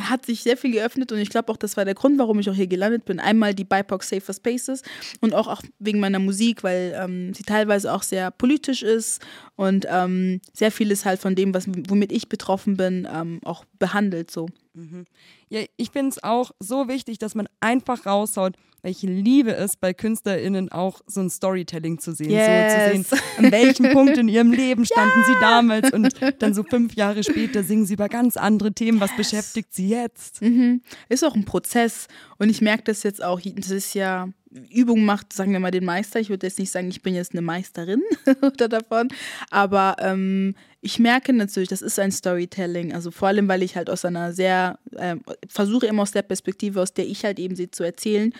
hat 0.00 0.26
sich 0.26 0.42
sehr 0.42 0.56
viel 0.56 0.72
geöffnet 0.72 1.12
und 1.12 1.18
ich 1.18 1.30
glaube 1.30 1.50
auch, 1.50 1.56
das 1.56 1.76
war 1.76 1.84
der 1.84 1.94
Grund, 1.94 2.18
warum 2.18 2.38
ich 2.38 2.50
auch 2.50 2.54
hier 2.54 2.66
gelandet 2.66 3.04
bin. 3.04 3.20
Einmal 3.20 3.54
die 3.54 3.64
BIPOC 3.64 4.02
Safer 4.02 4.34
Spaces 4.34 4.82
und 5.20 5.34
auch, 5.34 5.46
auch 5.46 5.62
wegen 5.78 6.00
meiner 6.00 6.18
Musik, 6.18 6.62
weil 6.62 6.96
ähm, 7.00 7.32
sie 7.34 7.42
teilweise 7.42 7.92
auch 7.92 8.02
sehr 8.02 8.30
politisch 8.30 8.82
ist 8.82 9.24
und 9.56 9.86
ähm, 9.88 10.40
sehr 10.52 10.70
vieles 10.70 11.04
halt 11.04 11.20
von 11.20 11.34
dem, 11.34 11.54
was, 11.54 11.66
womit 11.88 12.12
ich 12.12 12.28
betroffen 12.28 12.76
bin, 12.76 13.08
ähm, 13.12 13.40
auch 13.44 13.64
behandelt 13.78 14.30
so. 14.30 14.48
Mhm. 14.74 15.06
Ja, 15.48 15.60
ich 15.76 15.90
finde 15.90 16.10
es 16.10 16.22
auch 16.22 16.50
so 16.60 16.88
wichtig, 16.88 17.18
dass 17.18 17.34
man 17.34 17.48
einfach 17.60 18.06
raushaut, 18.06 18.56
weil 18.82 18.92
ich 18.92 19.02
liebe 19.02 19.54
es, 19.54 19.76
bei 19.76 19.92
KünstlerInnen 19.92 20.70
auch 20.70 21.00
so 21.06 21.20
ein 21.20 21.30
Storytelling 21.30 21.98
zu 21.98 22.12
sehen. 22.12 22.30
Yes. 22.30 22.72
So 22.72 23.02
zu 23.02 23.16
sehen, 23.16 23.20
an 23.38 23.52
welchem 23.52 23.90
Punkt 23.92 24.16
in 24.16 24.28
ihrem 24.28 24.52
Leben 24.52 24.84
standen 24.84 25.20
ja. 25.20 25.26
sie 25.26 25.40
damals 25.40 25.92
und 25.92 26.14
dann 26.42 26.54
so 26.54 26.62
fünf 26.62 26.94
Jahre 26.94 27.24
später 27.24 27.64
singen 27.64 27.86
sie 27.86 27.94
über 27.94 28.08
ganz 28.08 28.36
andere 28.36 28.72
Themen. 28.72 29.00
Was 29.00 29.10
yes. 29.10 29.16
beschäftigt 29.16 29.74
sie 29.74 29.88
jetzt? 29.88 30.42
Mhm. 30.42 30.82
Ist 31.08 31.24
auch 31.24 31.34
ein 31.34 31.44
Prozess 31.44 32.06
und 32.38 32.50
ich 32.50 32.60
merke 32.60 32.84
das 32.84 33.02
jetzt 33.02 33.22
auch, 33.22 33.40
das 33.40 33.70
ist 33.70 33.94
ja 33.94 34.28
Übung 34.70 35.04
macht, 35.04 35.32
sagen 35.32 35.52
wir 35.52 35.60
mal, 35.60 35.70
den 35.70 35.84
Meister. 35.84 36.20
Ich 36.20 36.30
würde 36.30 36.46
jetzt 36.46 36.58
nicht 36.58 36.70
sagen, 36.70 36.88
ich 36.88 37.02
bin 37.02 37.14
jetzt 37.14 37.32
eine 37.32 37.42
Meisterin 37.42 38.02
oder 38.42 38.68
davon, 38.68 39.08
aber 39.50 39.96
ähm, 40.00 40.54
ich 40.80 40.98
merke 40.98 41.32
natürlich, 41.32 41.68
das 41.68 41.82
ist 41.82 41.98
ein 41.98 42.12
Storytelling. 42.12 42.94
Also 42.94 43.10
vor 43.10 43.28
allem, 43.28 43.48
weil 43.48 43.62
ich 43.62 43.76
halt 43.76 43.90
aus 43.90 44.04
einer 44.04 44.32
sehr, 44.32 44.78
äh, 44.92 45.16
versuche 45.48 45.86
immer 45.86 46.02
aus 46.02 46.12
der 46.12 46.22
Perspektive, 46.22 46.80
aus 46.80 46.94
der 46.94 47.06
ich 47.06 47.24
halt 47.24 47.38
eben 47.38 47.56
sie 47.56 47.70
zu 47.70 47.82
erzählen. 47.82 48.32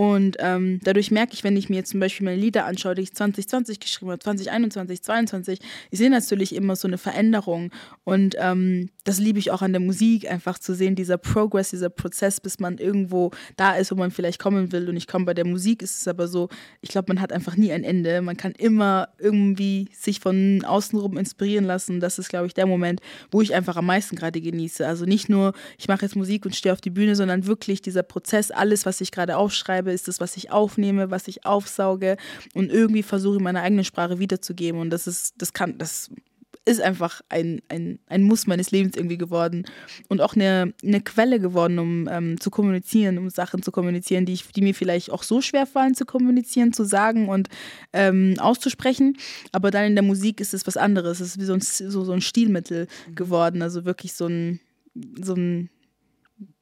Und 0.00 0.38
ähm, 0.38 0.80
dadurch 0.82 1.10
merke 1.10 1.34
ich, 1.34 1.44
wenn 1.44 1.58
ich 1.58 1.68
mir 1.68 1.76
jetzt 1.76 1.90
zum 1.90 2.00
Beispiel 2.00 2.24
meine 2.24 2.40
Lieder 2.40 2.64
anschaue, 2.64 2.94
die 2.94 3.02
ich 3.02 3.12
2020 3.12 3.80
geschrieben 3.80 4.10
habe, 4.10 4.18
2021, 4.18 5.02
2022, 5.02 5.58
ich 5.90 5.98
sehe 5.98 6.08
natürlich 6.08 6.54
immer 6.54 6.74
so 6.74 6.88
eine 6.88 6.96
Veränderung. 6.96 7.70
Und 8.04 8.34
ähm, 8.38 8.88
das 9.04 9.18
liebe 9.18 9.38
ich 9.38 9.50
auch 9.50 9.60
an 9.60 9.74
der 9.74 9.80
Musik, 9.80 10.30
einfach 10.30 10.58
zu 10.58 10.74
sehen, 10.74 10.94
dieser 10.94 11.18
Progress, 11.18 11.68
dieser 11.68 11.90
Prozess, 11.90 12.40
bis 12.40 12.60
man 12.60 12.78
irgendwo 12.78 13.30
da 13.58 13.74
ist, 13.74 13.90
wo 13.90 13.94
man 13.94 14.10
vielleicht 14.10 14.38
kommen 14.38 14.72
will. 14.72 14.88
Und 14.88 14.96
ich 14.96 15.06
komme 15.06 15.26
bei 15.26 15.34
der 15.34 15.46
Musik, 15.46 15.82
ist 15.82 16.00
es 16.00 16.08
aber 16.08 16.28
so, 16.28 16.48
ich 16.80 16.88
glaube, 16.88 17.12
man 17.12 17.20
hat 17.20 17.30
einfach 17.30 17.58
nie 17.58 17.70
ein 17.70 17.84
Ende. 17.84 18.22
Man 18.22 18.38
kann 18.38 18.52
immer 18.52 19.10
irgendwie 19.18 19.90
sich 19.92 20.20
von 20.20 20.64
außenrum 20.64 21.18
inspirieren 21.18 21.66
lassen. 21.66 22.00
Das 22.00 22.18
ist, 22.18 22.30
glaube 22.30 22.46
ich, 22.46 22.54
der 22.54 22.64
Moment, 22.64 23.02
wo 23.30 23.42
ich 23.42 23.54
einfach 23.54 23.76
am 23.76 23.84
meisten 23.84 24.16
gerade 24.16 24.40
genieße. 24.40 24.86
Also 24.86 25.04
nicht 25.04 25.28
nur, 25.28 25.52
ich 25.76 25.88
mache 25.88 26.06
jetzt 26.06 26.16
Musik 26.16 26.46
und 26.46 26.56
stehe 26.56 26.72
auf 26.72 26.80
die 26.80 26.88
Bühne, 26.88 27.16
sondern 27.16 27.46
wirklich 27.46 27.82
dieser 27.82 28.02
Prozess, 28.02 28.50
alles, 28.50 28.86
was 28.86 29.02
ich 29.02 29.12
gerade 29.12 29.36
aufschreibe, 29.36 29.89
schreibe, 29.90 29.94
ist 29.94 30.08
das, 30.08 30.20
was 30.20 30.36
ich 30.36 30.50
aufnehme, 30.50 31.10
was 31.10 31.28
ich 31.28 31.44
aufsauge 31.44 32.16
und 32.54 32.70
irgendwie 32.70 33.02
versuche, 33.02 33.40
meine 33.40 33.62
eigene 33.62 33.84
Sprache 33.84 34.18
wiederzugeben. 34.18 34.80
Und 34.80 34.90
das 34.90 35.06
ist, 35.06 35.34
das 35.38 35.52
kann, 35.52 35.78
das 35.78 36.10
ist 36.66 36.80
einfach 36.80 37.22
ein, 37.30 37.62
ein, 37.68 37.98
ein 38.06 38.22
Muss 38.22 38.46
meines 38.46 38.70
Lebens 38.70 38.96
irgendwie 38.96 39.16
geworden 39.16 39.64
und 40.08 40.20
auch 40.20 40.36
eine, 40.36 40.74
eine 40.84 41.00
Quelle 41.00 41.40
geworden, 41.40 41.78
um 41.78 42.08
ähm, 42.08 42.38
zu 42.38 42.50
kommunizieren, 42.50 43.18
um 43.18 43.30
Sachen 43.30 43.62
zu 43.62 43.72
kommunizieren, 43.72 44.26
die, 44.26 44.34
ich, 44.34 44.46
die 44.52 44.62
mir 44.62 44.74
vielleicht 44.74 45.10
auch 45.10 45.22
so 45.22 45.40
schwer 45.40 45.66
fallen 45.66 45.94
zu 45.94 46.04
kommunizieren, 46.04 46.72
zu 46.72 46.84
sagen 46.84 47.28
und 47.28 47.48
ähm, 47.92 48.34
auszusprechen. 48.38 49.16
Aber 49.52 49.70
dann 49.70 49.86
in 49.86 49.94
der 49.94 50.04
Musik 50.04 50.40
ist 50.40 50.54
es 50.54 50.66
was 50.66 50.76
anderes. 50.76 51.20
Es 51.20 51.28
ist 51.28 51.40
wie 51.40 51.44
so 51.44 51.54
ein, 51.54 51.60
so, 51.60 52.04
so 52.04 52.12
ein 52.12 52.20
Stilmittel 52.20 52.86
geworden, 53.14 53.62
also 53.62 53.84
wirklich 53.84 54.12
so 54.12 54.26
ein, 54.26 54.60
so 55.22 55.34
ein 55.34 55.70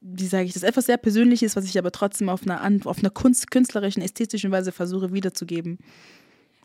wie 0.00 0.26
sage 0.26 0.44
ich 0.44 0.52
das, 0.52 0.62
etwas 0.62 0.86
sehr 0.86 0.96
Persönliches, 0.96 1.56
was 1.56 1.64
ich 1.64 1.78
aber 1.78 1.92
trotzdem 1.92 2.28
auf 2.28 2.42
einer, 2.42 2.60
auf 2.86 2.98
einer 2.98 3.10
Kunst, 3.10 3.50
künstlerischen, 3.50 4.02
ästhetischen 4.02 4.50
Weise 4.50 4.72
versuche 4.72 5.12
wiederzugeben. 5.12 5.78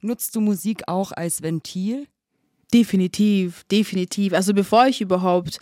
Nutzt 0.02 0.36
du 0.36 0.42
Musik 0.42 0.84
auch 0.88 1.12
als 1.12 1.42
Ventil? 1.42 2.08
Definitiv, 2.74 3.64
definitiv. 3.66 4.34
Also 4.34 4.54
bevor 4.54 4.88
ich 4.88 5.00
überhaupt 5.00 5.60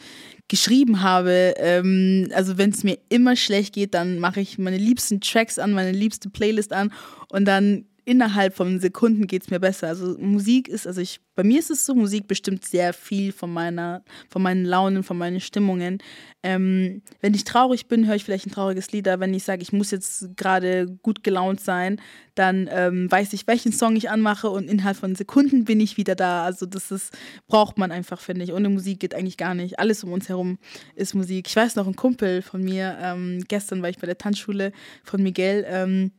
geschrieben 0.47 1.01
habe, 1.01 1.53
ähm, 1.57 2.29
also 2.33 2.57
wenn 2.57 2.71
es 2.71 2.83
mir 2.83 2.97
immer 3.09 3.35
schlecht 3.35 3.73
geht, 3.73 3.93
dann 3.93 4.19
mache 4.19 4.39
ich 4.39 4.57
meine 4.57 4.77
liebsten 4.77 5.19
Tracks 5.19 5.59
an, 5.59 5.73
meine 5.73 5.91
liebste 5.91 6.29
Playlist 6.29 6.71
an 6.71 6.93
und 7.29 7.45
dann 7.45 7.85
innerhalb 8.05 8.55
von 8.55 8.79
Sekunden 8.79 9.27
geht 9.27 9.43
es 9.43 9.49
mir 9.49 9.59
besser. 9.59 9.87
Also 9.87 10.17
Musik 10.17 10.67
ist, 10.67 10.87
also 10.87 11.01
ich, 11.01 11.19
bei 11.35 11.43
mir 11.43 11.59
ist 11.59 11.69
es 11.69 11.85
so, 11.85 11.93
Musik 11.93 12.27
bestimmt 12.27 12.65
sehr 12.65 12.93
viel 12.93 13.31
von 13.31 13.51
meiner, 13.51 14.03
von 14.29 14.41
meinen 14.41 14.65
Launen, 14.65 15.03
von 15.03 15.17
meinen 15.17 15.39
Stimmungen. 15.39 15.99
Ähm, 16.43 17.03
wenn 17.21 17.33
ich 17.33 17.43
traurig 17.43 17.87
bin, 17.87 18.07
höre 18.07 18.15
ich 18.15 18.23
vielleicht 18.23 18.47
ein 18.47 18.51
trauriges 18.51 18.91
Lied, 18.91 19.07
aber 19.07 19.21
wenn 19.21 19.33
ich 19.33 19.43
sage, 19.43 19.61
ich 19.61 19.71
muss 19.71 19.91
jetzt 19.91 20.35
gerade 20.35 20.87
gut 21.03 21.23
gelaunt 21.23 21.61
sein, 21.61 22.01
dann 22.35 22.67
ähm, 22.71 23.11
weiß 23.11 23.33
ich, 23.33 23.45
welchen 23.45 23.71
Song 23.71 23.95
ich 23.95 24.09
anmache 24.09 24.49
und 24.49 24.69
innerhalb 24.69 24.97
von 24.97 25.15
Sekunden 25.15 25.65
bin 25.65 25.79
ich 25.79 25.97
wieder 25.97 26.15
da. 26.15 26.43
Also 26.43 26.65
das 26.65 26.91
ist, 26.91 27.15
braucht 27.47 27.77
man 27.77 27.91
einfach, 27.91 28.19
finde 28.19 28.43
ich. 28.43 28.53
Ohne 28.53 28.69
Musik 28.69 28.99
geht 28.99 29.13
eigentlich 29.13 29.37
gar 29.37 29.53
nicht. 29.53 29.79
Alles 29.79 30.03
um 30.03 30.11
uns 30.13 30.29
herum 30.29 30.57
ist 30.95 31.13
Musik. 31.13 31.47
Ich 31.47 31.55
weiß 31.55 31.75
noch, 31.75 31.87
ein 31.87 31.95
Kumpel 31.95 32.41
von 32.41 32.63
mir, 32.63 32.97
ähm, 33.01 33.43
gestern 33.47 33.81
war 33.81 33.89
ich 33.89 33.99
bei 33.99 34.07
der 34.07 34.17
Tanzschule 34.17 34.71
von 35.03 35.21
Miguel, 35.21 35.65
ähm, 35.67 36.11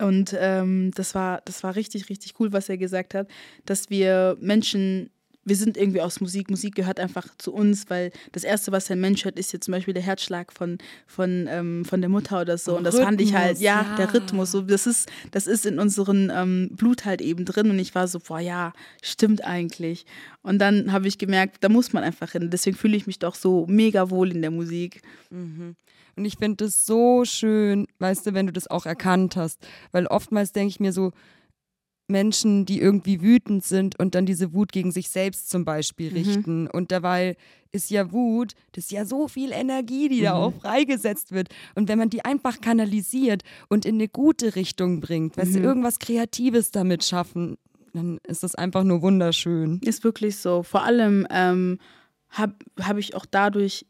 und 0.00 0.34
ähm, 0.38 0.90
das, 0.94 1.14
war, 1.14 1.40
das 1.44 1.62
war 1.62 1.76
richtig, 1.76 2.08
richtig 2.08 2.34
cool, 2.40 2.52
was 2.52 2.68
er 2.68 2.76
gesagt 2.76 3.14
hat, 3.14 3.28
dass 3.64 3.90
wir 3.90 4.36
Menschen, 4.40 5.10
wir 5.44 5.56
sind 5.56 5.76
irgendwie 5.76 6.00
aus 6.00 6.20
Musik. 6.20 6.50
Musik 6.50 6.74
gehört 6.74 6.98
einfach 6.98 7.28
zu 7.38 7.52
uns, 7.52 7.88
weil 7.90 8.10
das 8.32 8.44
Erste, 8.44 8.72
was 8.72 8.90
ein 8.90 9.00
Mensch 9.00 9.24
hört, 9.24 9.38
ist 9.38 9.52
jetzt 9.52 9.66
zum 9.66 9.72
Beispiel 9.72 9.94
der 9.94 10.02
Herzschlag 10.02 10.52
von, 10.52 10.78
von, 11.06 11.46
ähm, 11.48 11.84
von 11.84 12.00
der 12.00 12.10
Mutter 12.10 12.40
oder 12.40 12.58
so. 12.58 12.76
Und 12.76 12.84
das 12.84 12.94
Rhythmus, 12.94 13.06
fand 13.06 13.20
ich 13.20 13.34
halt, 13.34 13.60
ja, 13.60 13.82
ja, 13.82 13.96
der 13.96 14.14
Rhythmus, 14.14 14.50
so, 14.50 14.62
das, 14.62 14.86
ist, 14.86 15.08
das 15.30 15.46
ist 15.46 15.66
in 15.66 15.78
unserem 15.78 16.30
ähm, 16.34 16.70
Blut 16.72 17.04
halt 17.04 17.20
eben 17.20 17.44
drin. 17.44 17.70
Und 17.70 17.78
ich 17.78 17.94
war 17.94 18.08
so, 18.08 18.18
boah, 18.18 18.40
ja, 18.40 18.72
stimmt 19.02 19.44
eigentlich. 19.44 20.06
Und 20.42 20.58
dann 20.58 20.92
habe 20.92 21.06
ich 21.06 21.18
gemerkt, 21.18 21.58
da 21.60 21.68
muss 21.68 21.92
man 21.92 22.02
einfach 22.02 22.32
hin. 22.32 22.50
Deswegen 22.50 22.76
fühle 22.76 22.96
ich 22.96 23.06
mich 23.06 23.18
doch 23.18 23.34
so 23.34 23.66
mega 23.68 24.10
wohl 24.10 24.32
in 24.32 24.42
der 24.42 24.50
Musik. 24.50 25.02
Mhm. 25.30 25.76
Und 26.16 26.24
ich 26.24 26.36
finde 26.38 26.66
es 26.66 26.86
so 26.86 27.24
schön, 27.24 27.86
weißt 27.98 28.26
du, 28.26 28.34
wenn 28.34 28.46
du 28.46 28.52
das 28.52 28.68
auch 28.68 28.86
erkannt 28.86 29.36
hast. 29.36 29.66
Weil 29.92 30.06
oftmals 30.06 30.52
denke 30.52 30.68
ich 30.68 30.80
mir 30.80 30.92
so, 30.92 31.12
Menschen, 32.06 32.66
die 32.66 32.80
irgendwie 32.80 33.22
wütend 33.22 33.64
sind 33.64 33.98
und 33.98 34.14
dann 34.14 34.26
diese 34.26 34.52
Wut 34.52 34.72
gegen 34.72 34.92
sich 34.92 35.08
selbst 35.08 35.48
zum 35.48 35.64
Beispiel 35.64 36.10
mhm. 36.10 36.16
richten. 36.16 36.66
Und 36.66 36.92
dabei 36.92 37.36
ist 37.72 37.90
ja 37.90 38.12
Wut, 38.12 38.52
das 38.72 38.84
ist 38.84 38.92
ja 38.92 39.04
so 39.04 39.26
viel 39.26 39.52
Energie, 39.52 40.08
die 40.08 40.20
mhm. 40.20 40.24
da 40.24 40.34
auch 40.34 40.54
freigesetzt 40.54 41.32
wird. 41.32 41.48
Und 41.74 41.88
wenn 41.88 41.98
man 41.98 42.10
die 42.10 42.24
einfach 42.24 42.60
kanalisiert 42.60 43.42
und 43.68 43.86
in 43.86 43.94
eine 43.94 44.08
gute 44.08 44.54
Richtung 44.54 45.00
bringt, 45.00 45.36
mhm. 45.36 45.40
weißt 45.40 45.54
du, 45.54 45.58
mhm. 45.60 45.64
irgendwas 45.64 45.98
Kreatives 45.98 46.70
damit 46.70 47.04
schaffen, 47.04 47.56
dann 47.94 48.18
ist 48.26 48.42
das 48.42 48.54
einfach 48.54 48.84
nur 48.84 49.02
wunderschön. 49.02 49.80
Ist 49.82 50.04
wirklich 50.04 50.36
so. 50.36 50.62
Vor 50.62 50.82
allem 50.82 51.26
ähm, 51.30 51.78
habe 52.28 52.54
hab 52.80 52.98
ich 52.98 53.14
auch 53.14 53.24
dadurch 53.24 53.86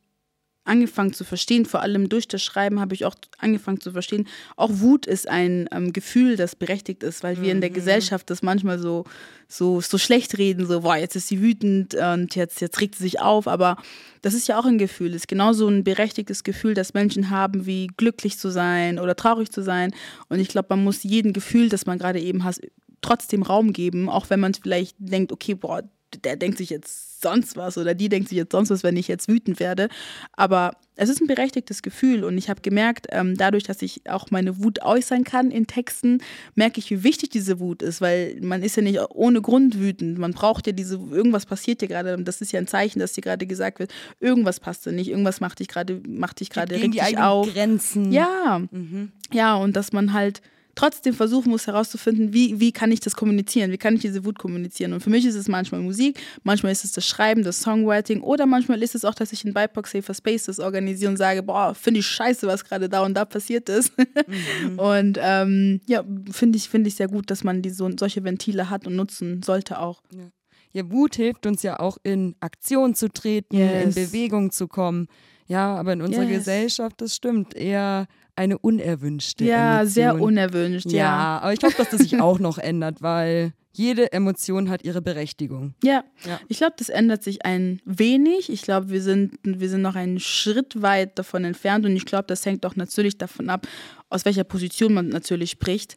angefangen 0.65 1.13
zu 1.13 1.25
verstehen, 1.25 1.67
vor 1.67 1.81
allem 1.81 2.09
durch 2.09 2.27
das 2.27 2.43
Schreiben 2.43 2.81
habe 2.81 2.95
ich 2.95 3.05
auch 3.05 3.15
angefangen 3.39 3.81
zu 3.81 3.93
verstehen, 3.93 4.27
auch 4.57 4.71
Wut 4.73 5.07
ist 5.07 5.29
ein 5.29 5.69
ähm, 5.73 5.93
Gefühl, 5.93 6.37
das 6.37 6.57
berechtigt 6.57 7.03
ist, 7.03 7.23
weil 7.23 7.41
wir 7.41 7.53
in 7.53 7.61
der 7.61 7.71
mhm. 7.71 7.75
Gesellschaft 7.75 8.31
das 8.31 8.43
manchmal 8.43 8.79
so, 8.79 9.05
so, 9.47 9.81
so 9.81 9.99
schlecht 9.99 10.39
reden, 10.39 10.67
so, 10.67 10.81
boah, 10.81 10.97
jetzt 10.97 11.17
ist 11.17 11.29
sie 11.29 11.41
wütend 11.41 11.95
und 11.95 12.35
jetzt, 12.35 12.61
jetzt 12.61 12.81
regt 12.81 12.95
sie 12.95 13.05
sich 13.05 13.21
auf, 13.21 13.47
aber 13.47 13.77
das 14.23 14.33
ist 14.33 14.49
ja 14.49 14.59
auch 14.59 14.65
ein 14.65 14.79
Gefühl, 14.79 15.11
das 15.11 15.23
ist 15.23 15.29
genauso 15.29 15.69
ein 15.69 15.85
berechtigtes 15.85 16.45
Gefühl, 16.45 16.75
das 16.75 16.95
Menschen 16.95 17.29
haben, 17.29 17.67
wie 17.67 17.89
glücklich 17.89 18.39
zu 18.39 18.51
sein 18.51 18.99
oder 18.99 19.15
traurig 19.15 19.53
zu 19.53 19.63
sein. 19.63 19.93
Und 20.29 20.41
ich 20.41 20.49
glaube, 20.49 20.69
man 20.71 20.83
muss 20.83 21.03
jedem 21.03 21.35
Gefühl, 21.35 21.69
das 21.69 21.85
man 21.85 21.99
gerade 21.99 22.21
eben 22.21 22.43
hat, 22.43 22.59
trotzdem 23.03 23.43
Raum 23.43 23.75
geben, 23.75 24.09
auch 24.09 24.31
wenn 24.31 24.41
man 24.41 24.55
vielleicht 24.55 24.97
denkt, 24.99 25.31
okay, 25.31 25.55
boah, 25.55 25.83
der 26.23 26.37
denkt 26.37 26.59
sich 26.59 26.71
jetzt 26.71 27.23
sonst 27.25 27.57
was 27.57 27.79
oder 27.79 27.95
die 27.95 28.09
denkt 28.09 28.29
sich 28.29 28.37
jetzt 28.37 28.53
sonst 28.53 28.71
was, 28.71 28.83
wenn 28.83 28.97
ich 28.97 29.09
jetzt 29.09 29.29
wütend 29.29 29.59
werde. 29.59 29.89
Aber 30.33 30.73
es 30.97 31.09
ist 31.09 31.21
ein 31.21 31.27
berechtigtes 31.27 31.83
Gefühl 31.83 32.23
und 32.23 32.39
ich 32.39 32.49
habe 32.49 32.61
gemerkt, 32.61 33.07
ähm, 33.11 33.37
dadurch, 33.37 33.65
dass 33.65 33.83
ich 33.83 34.03
auch 34.09 34.31
meine 34.31 34.63
Wut 34.63 34.83
äußern 34.83 35.25
kann 35.25 35.51
in 35.51 35.67
Texten, 35.67 36.19
merke 36.55 36.79
ich, 36.79 36.91
wie 36.91 37.03
wichtig 37.03 37.31
diese 37.31 37.59
Wut 37.59 37.83
ist, 37.83 38.01
weil 38.01 38.39
man 38.41 38.63
ist 38.63 38.77
ja 38.77 38.83
nicht 38.83 39.01
ohne 39.11 39.43
Grund 39.43 39.81
wütend. 39.81 40.19
Man 40.19 40.33
braucht 40.33 40.67
ja 40.67 40.73
diese, 40.73 40.97
irgendwas 40.97 41.47
passiert 41.47 41.81
dir 41.81 41.89
gerade 41.89 42.15
und 42.15 42.29
das 42.29 42.41
ist 42.41 42.53
ja 42.53 42.61
ein 42.61 42.69
Zeichen, 42.69 43.01
dass 43.01 43.15
dir 43.15 43.23
gerade 43.23 43.47
gesagt 43.47 43.81
wird, 43.81 43.93
irgendwas 44.21 44.61
passt 44.61 44.87
dir 44.87 44.93
nicht, 44.93 45.09
irgendwas 45.09 45.41
macht 45.41 45.59
dich 45.59 45.69
gerade, 45.69 46.01
macht 46.07 46.41
dich 46.41 46.51
gerade 46.51 46.77
richtig 46.77 47.19
auf. 47.19 47.53
Grenzen. 47.53 48.13
Ja, 48.13 48.61
mhm. 48.71 49.11
ja 49.33 49.57
und 49.57 49.75
dass 49.75 49.93
man 49.93 50.13
halt 50.13 50.43
trotzdem 50.75 51.15
versuchen 51.15 51.51
muss 51.51 51.67
herauszufinden, 51.67 52.33
wie, 52.33 52.61
wie 52.61 52.73
kann 52.73 52.91
ich 52.93 53.01
das 53.01 53.17
kommunizieren, 53.17 53.71
wie 53.71 53.79
kann 53.79 53.95
ich 53.95 54.01
diese 54.01 54.25
Wut 54.25 54.39
kommunizieren. 54.39 54.93
Und 54.93 55.01
für 55.01 55.11
mich 55.11 55.25
ist 55.25 55.35
es 55.35 55.49
manchmal 55.49 55.81
Musik, 55.81 56.21
manchmal 56.43 56.73
ist 56.73 56.85
es 56.85 56.93
das 56.93 57.07
Schreiben, 57.07 57.43
das 57.43 57.61
Songwriting 57.61 58.21
oder 58.23 58.47
manchmal 58.47 58.83
ist 58.83 58.95
es 58.95 59.05
auch, 59.05 59.15
dass 59.15 59.33
ich 59.33 59.45
in 59.45 59.55
BIPOC 59.55 59.87
Safer 59.87 60.15
Spaces 60.15 60.61
organisiere 60.61 61.11
und 61.11 61.17
sage, 61.17 61.43
boah, 61.43 61.75
finde 61.75 62.01
ich 62.01 62.07
scheiße, 62.07 62.47
was 62.47 62.65
gerade 62.65 62.89
da 62.89 63.03
und 63.03 63.15
da 63.15 63.25
passiert 63.25 63.69
ist. 63.69 63.93
Mhm. 63.99 64.79
und 64.79 65.19
ähm, 65.21 65.81
ja, 65.87 66.05
finde 66.31 66.57
ich, 66.57 66.69
find 66.69 66.87
ich 66.87 66.97
sehr 66.97 67.09
gut, 67.09 67.31
dass 67.31 67.45
man 67.45 67.63
die, 67.63 67.71
so, 67.71 67.91
solche 67.99 68.25
Ventile 68.25 68.71
hat 68.71 68.87
und 68.87 68.97
nutzen 68.97 69.43
sollte 69.43 69.79
auch. 69.79 70.03
Ja. 70.15 70.31
ja 70.73 70.91
Wut 70.91 71.17
hilft 71.17 71.47
uns 71.47 71.63
ja 71.63 71.81
auch 71.81 71.99
in 72.03 72.37
Aktion 72.41 72.95
zu 72.95 73.09
treten, 73.09 73.57
yes. 73.57 73.85
in 73.85 74.05
Bewegung 74.07 74.51
zu 74.51 74.69
kommen. 74.69 75.09
Ja, 75.47 75.77
aber 75.77 75.93
in 75.93 76.01
unserer 76.01 76.25
yes. 76.25 76.39
Gesellschaft, 76.39 77.01
das 77.01 77.15
stimmt, 77.15 77.55
eher 77.55 78.07
eine 78.37 78.59
unerwünschte 78.59 79.45
ja, 79.45 79.77
Emotion. 79.77 79.93
sehr 79.93 80.21
unerwünscht, 80.21 80.91
ja. 80.91 80.99
Ja, 80.99 81.39
aber 81.39 81.53
ich 81.53 81.59
glaube, 81.59 81.75
dass 81.77 81.91
das 81.91 82.01
sich 82.01 82.21
auch 82.21 82.39
noch 82.39 82.59
ändert, 82.59 83.03
weil 83.03 83.53
jede 83.73 84.13
Emotion 84.13 84.71
hat 84.71 84.85
ihre 84.85 85.03
Berechtigung. 85.03 85.75
Ja, 85.83 86.05
ja. 86.25 86.41
ich 86.49 86.59
glaube, 86.59 86.75
das 86.79 86.89
ändert 86.89 87.25
sich 87.25 87.45
ein 87.45 87.81
wenig. 87.85 88.51
Ich 88.51 88.63
glaube, 88.63 88.91
wir 88.91 89.03
sind, 89.03 89.39
wir 89.43 89.69
sind 89.69 89.83
noch 89.83 89.97
einen 89.97 90.21
Schritt 90.21 90.81
weit 90.81 91.19
davon 91.19 91.45
entfernt 91.45 91.85
und 91.85 91.97
ich 91.97 92.07
glaube, 92.07 92.25
das 92.29 92.47
hängt 92.47 92.65
auch 92.67 92.77
natürlich 92.77 93.19
davon 93.19 93.51
ab, 93.51 93.67
aus 94.11 94.25
welcher 94.25 94.45
Position 94.45 94.95
man 94.95 95.09
natürlich 95.09 95.51
spricht. 95.51 95.97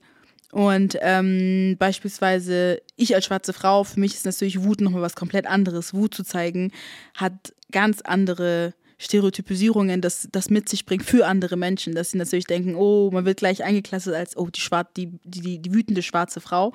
Und 0.51 0.98
ähm, 1.01 1.75
beispielsweise 1.77 2.82
ich 2.96 3.13
als 3.13 3.25
schwarze 3.25 3.53
Frau, 3.53 3.84
für 3.84 4.00
mich 4.00 4.15
ist 4.15 4.25
natürlich 4.25 4.63
Wut 4.63 4.82
nochmal 4.82 5.01
was 5.01 5.15
komplett 5.15 5.46
anderes. 5.46 5.94
Wut 5.94 6.15
zu 6.15 6.24
zeigen 6.24 6.72
hat 7.15 7.53
ganz 7.72 8.01
andere 8.01 8.74
Stereotypisierungen 8.97 10.01
das, 10.01 10.27
das 10.31 10.49
mit 10.49 10.67
sich 10.69 10.85
bringt 10.85 11.03
für 11.03 11.27
andere 11.27 11.55
Menschen, 11.55 11.93
dass 11.93 12.11
sie 12.11 12.17
natürlich 12.17 12.47
denken, 12.47 12.75
oh, 12.75 13.11
man 13.11 13.25
wird 13.25 13.39
gleich 13.39 13.63
eingeklastet 13.63 14.15
als, 14.15 14.35
oh, 14.35 14.47
die, 14.47 14.59
schwar 14.59 14.87
die, 14.97 15.11
die, 15.23 15.59
die 15.59 15.73
wütende 15.73 16.01
schwarze 16.01 16.41
Frau. 16.41 16.73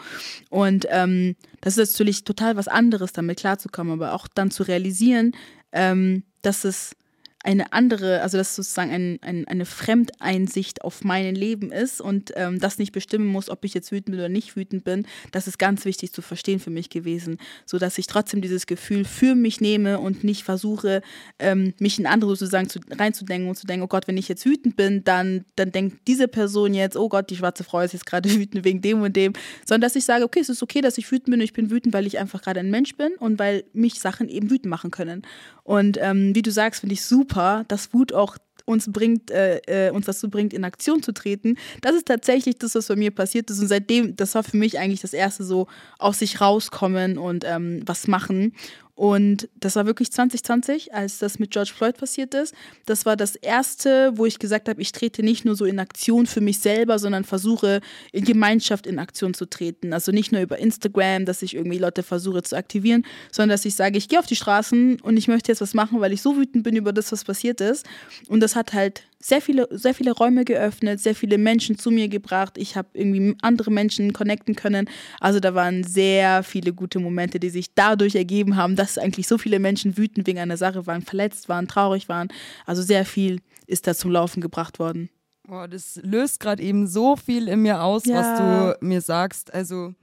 Und 0.48 0.86
ähm, 0.90 1.36
das 1.60 1.78
ist 1.78 1.92
natürlich 1.92 2.24
total 2.24 2.56
was 2.56 2.68
anderes, 2.68 3.12
damit 3.12 3.38
klarzukommen, 3.40 3.94
aber 3.94 4.14
auch 4.14 4.28
dann 4.28 4.50
zu 4.50 4.62
realisieren, 4.62 5.32
ähm, 5.72 6.22
dass 6.42 6.64
es 6.64 6.94
eine 7.42 7.72
andere, 7.72 8.22
also 8.22 8.38
dass 8.38 8.54
sozusagen 8.54 8.90
ein, 8.90 9.18
ein, 9.22 9.48
eine 9.48 9.64
Fremdeinsicht 9.64 10.82
auf 10.82 11.04
mein 11.04 11.34
Leben 11.34 11.72
ist 11.72 12.00
und 12.00 12.32
ähm, 12.36 12.60
das 12.60 12.78
nicht 12.78 12.92
bestimmen 12.92 13.26
muss, 13.26 13.50
ob 13.50 13.64
ich 13.64 13.74
jetzt 13.74 13.90
wütend 13.90 14.12
bin 14.12 14.20
oder 14.20 14.28
nicht 14.28 14.56
wütend 14.56 14.84
bin, 14.84 15.06
das 15.32 15.48
ist 15.48 15.58
ganz 15.58 15.84
wichtig 15.84 16.12
zu 16.12 16.22
verstehen 16.22 16.60
für 16.60 16.70
mich 16.70 16.90
gewesen, 16.90 17.38
so 17.66 17.78
dass 17.78 17.98
ich 17.98 18.06
trotzdem 18.06 18.42
dieses 18.42 18.66
Gefühl 18.66 19.04
für 19.04 19.34
mich 19.34 19.60
nehme 19.60 19.98
und 19.98 20.24
nicht 20.24 20.44
versuche, 20.44 21.02
ähm, 21.38 21.74
mich 21.78 21.98
in 21.98 22.06
andere 22.06 22.36
sozusagen 22.36 22.68
zu, 22.68 22.80
reinzudenken 22.90 23.48
und 23.48 23.56
zu 23.56 23.66
denken, 23.66 23.84
oh 23.84 23.88
Gott, 23.88 24.06
wenn 24.08 24.16
ich 24.16 24.28
jetzt 24.28 24.46
wütend 24.46 24.76
bin, 24.76 25.02
dann, 25.04 25.44
dann 25.56 25.72
denkt 25.72 26.06
diese 26.06 26.28
Person 26.28 26.74
jetzt, 26.74 26.96
oh 26.96 27.08
Gott, 27.08 27.30
die 27.30 27.36
schwarze 27.36 27.64
Frau 27.64 27.80
ist 27.80 27.92
jetzt 27.92 28.06
gerade 28.06 28.30
wütend 28.34 28.64
wegen 28.64 28.82
dem 28.82 29.02
und 29.02 29.16
dem, 29.16 29.32
sondern 29.66 29.82
dass 29.82 29.96
ich 29.96 30.04
sage, 30.04 30.24
okay, 30.24 30.40
es 30.40 30.48
ist 30.48 30.62
okay, 30.62 30.80
dass 30.80 30.98
ich 30.98 31.10
wütend 31.10 31.30
bin 31.30 31.40
ich 31.40 31.52
bin 31.52 31.70
wütend, 31.70 31.92
weil 31.92 32.06
ich 32.06 32.18
einfach 32.18 32.42
gerade 32.42 32.60
ein 32.60 32.70
Mensch 32.70 32.96
bin 32.96 33.14
und 33.18 33.38
weil 33.38 33.64
mich 33.72 34.00
Sachen 34.00 34.28
eben 34.28 34.50
wütend 34.50 34.70
machen 34.70 34.90
können. 34.90 35.22
Und 35.64 35.98
ähm, 36.00 36.34
wie 36.34 36.42
du 36.42 36.50
sagst, 36.50 36.80
finde 36.80 36.94
ich 36.94 37.02
super, 37.02 37.31
dass 37.68 37.92
Wut 37.92 38.12
auch 38.12 38.36
uns 38.64 38.90
bringt, 38.90 39.30
äh, 39.30 39.88
äh, 39.88 39.90
uns 39.90 40.06
dazu 40.06 40.30
bringt, 40.30 40.52
in 40.52 40.64
Aktion 40.64 41.02
zu 41.02 41.12
treten. 41.12 41.56
Das 41.80 41.94
ist 41.94 42.06
tatsächlich 42.06 42.58
das, 42.58 42.74
was 42.74 42.88
bei 42.88 42.96
mir 42.96 43.10
passiert 43.10 43.50
ist. 43.50 43.60
Und 43.60 43.68
seitdem, 43.68 44.16
das 44.16 44.34
war 44.34 44.42
für 44.42 44.56
mich 44.56 44.78
eigentlich 44.78 45.00
das 45.00 45.12
erste 45.12 45.44
so 45.44 45.66
aus 45.98 46.20
sich 46.20 46.40
rauskommen 46.40 47.18
und 47.18 47.44
ähm, 47.46 47.82
was 47.86 48.06
machen. 48.06 48.54
Und 48.94 49.48
das 49.58 49.74
war 49.76 49.86
wirklich 49.86 50.12
2020, 50.12 50.92
als 50.92 51.18
das 51.18 51.38
mit 51.38 51.50
George 51.50 51.72
Floyd 51.74 51.96
passiert 51.96 52.34
ist. 52.34 52.54
Das 52.84 53.06
war 53.06 53.16
das 53.16 53.36
erste, 53.36 54.12
wo 54.16 54.26
ich 54.26 54.38
gesagt 54.38 54.68
habe, 54.68 54.82
ich 54.82 54.92
trete 54.92 55.22
nicht 55.22 55.46
nur 55.46 55.56
so 55.56 55.64
in 55.64 55.78
Aktion 55.78 56.26
für 56.26 56.42
mich 56.42 56.58
selber, 56.58 56.98
sondern 56.98 57.24
versuche 57.24 57.80
in 58.12 58.24
Gemeinschaft 58.24 58.86
in 58.86 58.98
Aktion 58.98 59.32
zu 59.32 59.46
treten. 59.46 59.94
Also 59.94 60.12
nicht 60.12 60.30
nur 60.30 60.42
über 60.42 60.58
Instagram, 60.58 61.24
dass 61.24 61.40
ich 61.40 61.54
irgendwie 61.54 61.78
Leute 61.78 62.02
versuche 62.02 62.42
zu 62.42 62.54
aktivieren, 62.54 63.06
sondern 63.30 63.54
dass 63.54 63.64
ich 63.64 63.74
sage, 63.74 63.96
ich 63.96 64.08
gehe 64.08 64.18
auf 64.18 64.26
die 64.26 64.36
Straßen 64.36 65.00
und 65.00 65.16
ich 65.16 65.26
möchte 65.26 65.50
jetzt 65.50 65.62
was 65.62 65.72
machen, 65.72 66.00
weil 66.00 66.12
ich 66.12 66.20
so 66.20 66.36
wütend 66.36 66.62
bin 66.62 66.76
über 66.76 66.92
das, 66.92 67.10
was 67.12 67.24
passiert 67.24 67.62
ist. 67.62 67.86
Und 68.28 68.40
das 68.40 68.56
hat 68.56 68.74
halt 68.74 69.04
sehr 69.24 69.40
viele, 69.40 69.68
sehr 69.70 69.94
viele 69.94 70.12
Räume 70.12 70.44
geöffnet, 70.44 71.00
sehr 71.00 71.14
viele 71.14 71.38
Menschen 71.38 71.78
zu 71.78 71.90
mir 71.90 72.08
gebracht. 72.08 72.58
Ich 72.58 72.76
habe 72.76 72.88
irgendwie 72.92 73.36
andere 73.42 73.70
Menschen 73.70 74.12
connecten 74.12 74.56
können. 74.56 74.88
Also 75.20 75.40
da 75.40 75.54
waren 75.54 75.84
sehr 75.84 76.42
viele 76.42 76.72
gute 76.72 76.98
Momente, 76.98 77.38
die 77.40 77.50
sich 77.50 77.74
dadurch 77.74 78.14
ergeben 78.14 78.56
haben, 78.56 78.76
dass 78.76 78.98
eigentlich 78.98 79.28
so 79.28 79.38
viele 79.38 79.58
Menschen 79.58 79.96
wütend 79.96 80.26
wegen 80.26 80.38
einer 80.38 80.56
Sache 80.56 80.86
waren, 80.86 81.02
verletzt 81.02 81.48
waren, 81.48 81.68
traurig 81.68 82.08
waren. 82.08 82.28
Also 82.66 82.82
sehr 82.82 83.04
viel 83.04 83.40
ist 83.66 83.86
da 83.86 83.94
zum 83.94 84.10
Laufen 84.10 84.40
gebracht 84.40 84.78
worden. 84.78 85.08
Boah, 85.44 85.68
das 85.68 86.00
löst 86.02 86.40
gerade 86.40 86.62
eben 86.62 86.86
so 86.86 87.16
viel 87.16 87.48
in 87.48 87.62
mir 87.62 87.82
aus, 87.82 88.04
ja. 88.06 88.16
was 88.16 88.38
du 88.80 88.86
mir 88.86 89.00
sagst. 89.00 89.52
Also, 89.52 89.94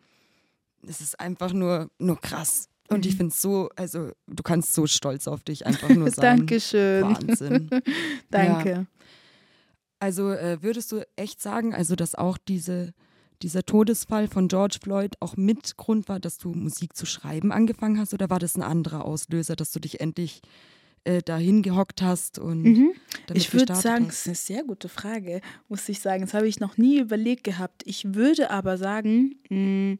es 0.87 1.01
ist 1.01 1.19
einfach 1.19 1.53
nur, 1.53 1.89
nur 1.97 2.19
krass. 2.19 2.67
Und 2.89 3.05
ich 3.05 3.13
mhm. 3.13 3.17
finde 3.17 3.33
es 3.33 3.41
so, 3.41 3.69
also 3.75 4.11
du 4.27 4.43
kannst 4.43 4.73
so 4.73 4.87
stolz 4.87 5.27
auf 5.27 5.43
dich 5.43 5.65
einfach 5.65 5.89
nur 5.89 6.09
sein. 6.11 6.39
Dankeschön. 6.39 7.03
Wahnsinn. 7.03 7.69
Danke. 8.29 8.69
Ja. 8.69 8.85
Also 9.99 10.31
äh, 10.31 10.61
würdest 10.61 10.91
du 10.91 11.05
echt 11.15 11.41
sagen, 11.41 11.73
also 11.73 11.95
dass 11.95 12.15
auch 12.15 12.37
diese 12.37 12.93
dieser 13.41 13.63
Todesfall 13.63 14.27
von 14.27 14.49
George 14.49 14.79
Floyd 14.81 15.15
auch 15.21 15.37
mit 15.37 15.77
Grund 15.77 16.09
war, 16.09 16.19
dass 16.19 16.37
du 16.37 16.49
Musik 16.49 16.95
zu 16.95 17.05
schreiben 17.05 17.53
angefangen 17.53 17.97
hast 17.97 18.13
oder 18.13 18.29
war 18.29 18.39
das 18.39 18.57
ein 18.57 18.63
anderer 18.63 19.05
Auslöser, 19.05 19.55
dass 19.55 19.71
du 19.71 19.79
dich 19.79 20.01
endlich 20.01 20.41
äh, 21.05 21.21
dahin 21.21 21.61
gehockt 21.61 22.01
hast 22.01 22.39
und 22.39 22.63
Mhm. 22.63 22.91
Ich 23.33 23.53
würde 23.53 23.75
sagen, 23.75 24.07
hast? 24.07 24.07
das 24.07 24.19
ist 24.19 24.27
eine 24.27 24.35
sehr 24.57 24.63
gute 24.65 24.89
Frage, 24.89 25.41
muss 25.69 25.87
ich 25.87 26.01
sagen. 26.01 26.21
Das 26.23 26.33
habe 26.33 26.47
ich 26.47 26.59
noch 26.59 26.77
nie 26.77 26.99
überlegt 26.99 27.43
gehabt. 27.43 27.83
Ich 27.85 28.13
würde 28.13 28.49
aber 28.49 28.77
sagen, 28.77 29.35
mh, 29.49 29.97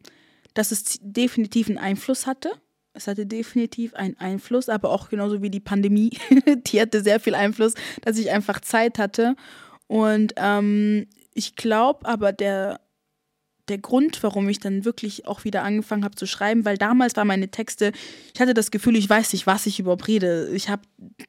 dass 0.54 0.72
es 0.72 1.00
definitiv 1.02 1.70
einen 1.70 1.78
Einfluss 1.78 2.28
hatte. 2.28 2.52
Es 2.94 3.08
hatte 3.08 3.26
definitiv 3.26 3.94
einen 3.94 4.18
Einfluss, 4.18 4.68
aber 4.68 4.90
auch 4.90 5.10
genauso 5.10 5.42
wie 5.42 5.50
die 5.50 5.60
Pandemie. 5.62 6.10
die 6.68 6.82
hatte 6.82 7.02
sehr 7.02 7.20
viel 7.20 7.36
Einfluss, 7.36 7.76
dass 8.02 8.18
ich 8.18 8.32
einfach 8.32 8.60
Zeit 8.60 9.00
hatte. 9.00 9.36
Und 9.90 10.36
ähm, 10.38 11.08
ich 11.34 11.56
glaube 11.56 12.06
aber, 12.06 12.32
der, 12.32 12.80
der 13.70 13.78
Grund, 13.78 14.22
warum 14.24 14.50
ich 14.50 14.60
dann 14.60 14.86
wirklich 14.86 15.28
auch 15.28 15.44
wieder 15.44 15.64
angefangen 15.64 16.04
habe 16.04 16.16
zu 16.16 16.26
schreiben, 16.26 16.66
weil 16.66 16.78
damals 16.78 17.16
waren 17.16 17.28
meine 17.28 17.50
Texte, 17.50 17.92
ich 18.34 18.42
hatte 18.42 18.54
das 18.54 18.72
Gefühl, 18.72 18.96
ich 18.96 19.10
weiß 19.10 19.34
nicht, 19.34 19.48
was 19.48 19.66
ich 19.66 19.80
überhaupt 19.80 20.08
rede. 20.08 20.50
Ich 20.54 20.70
habe 20.70 20.82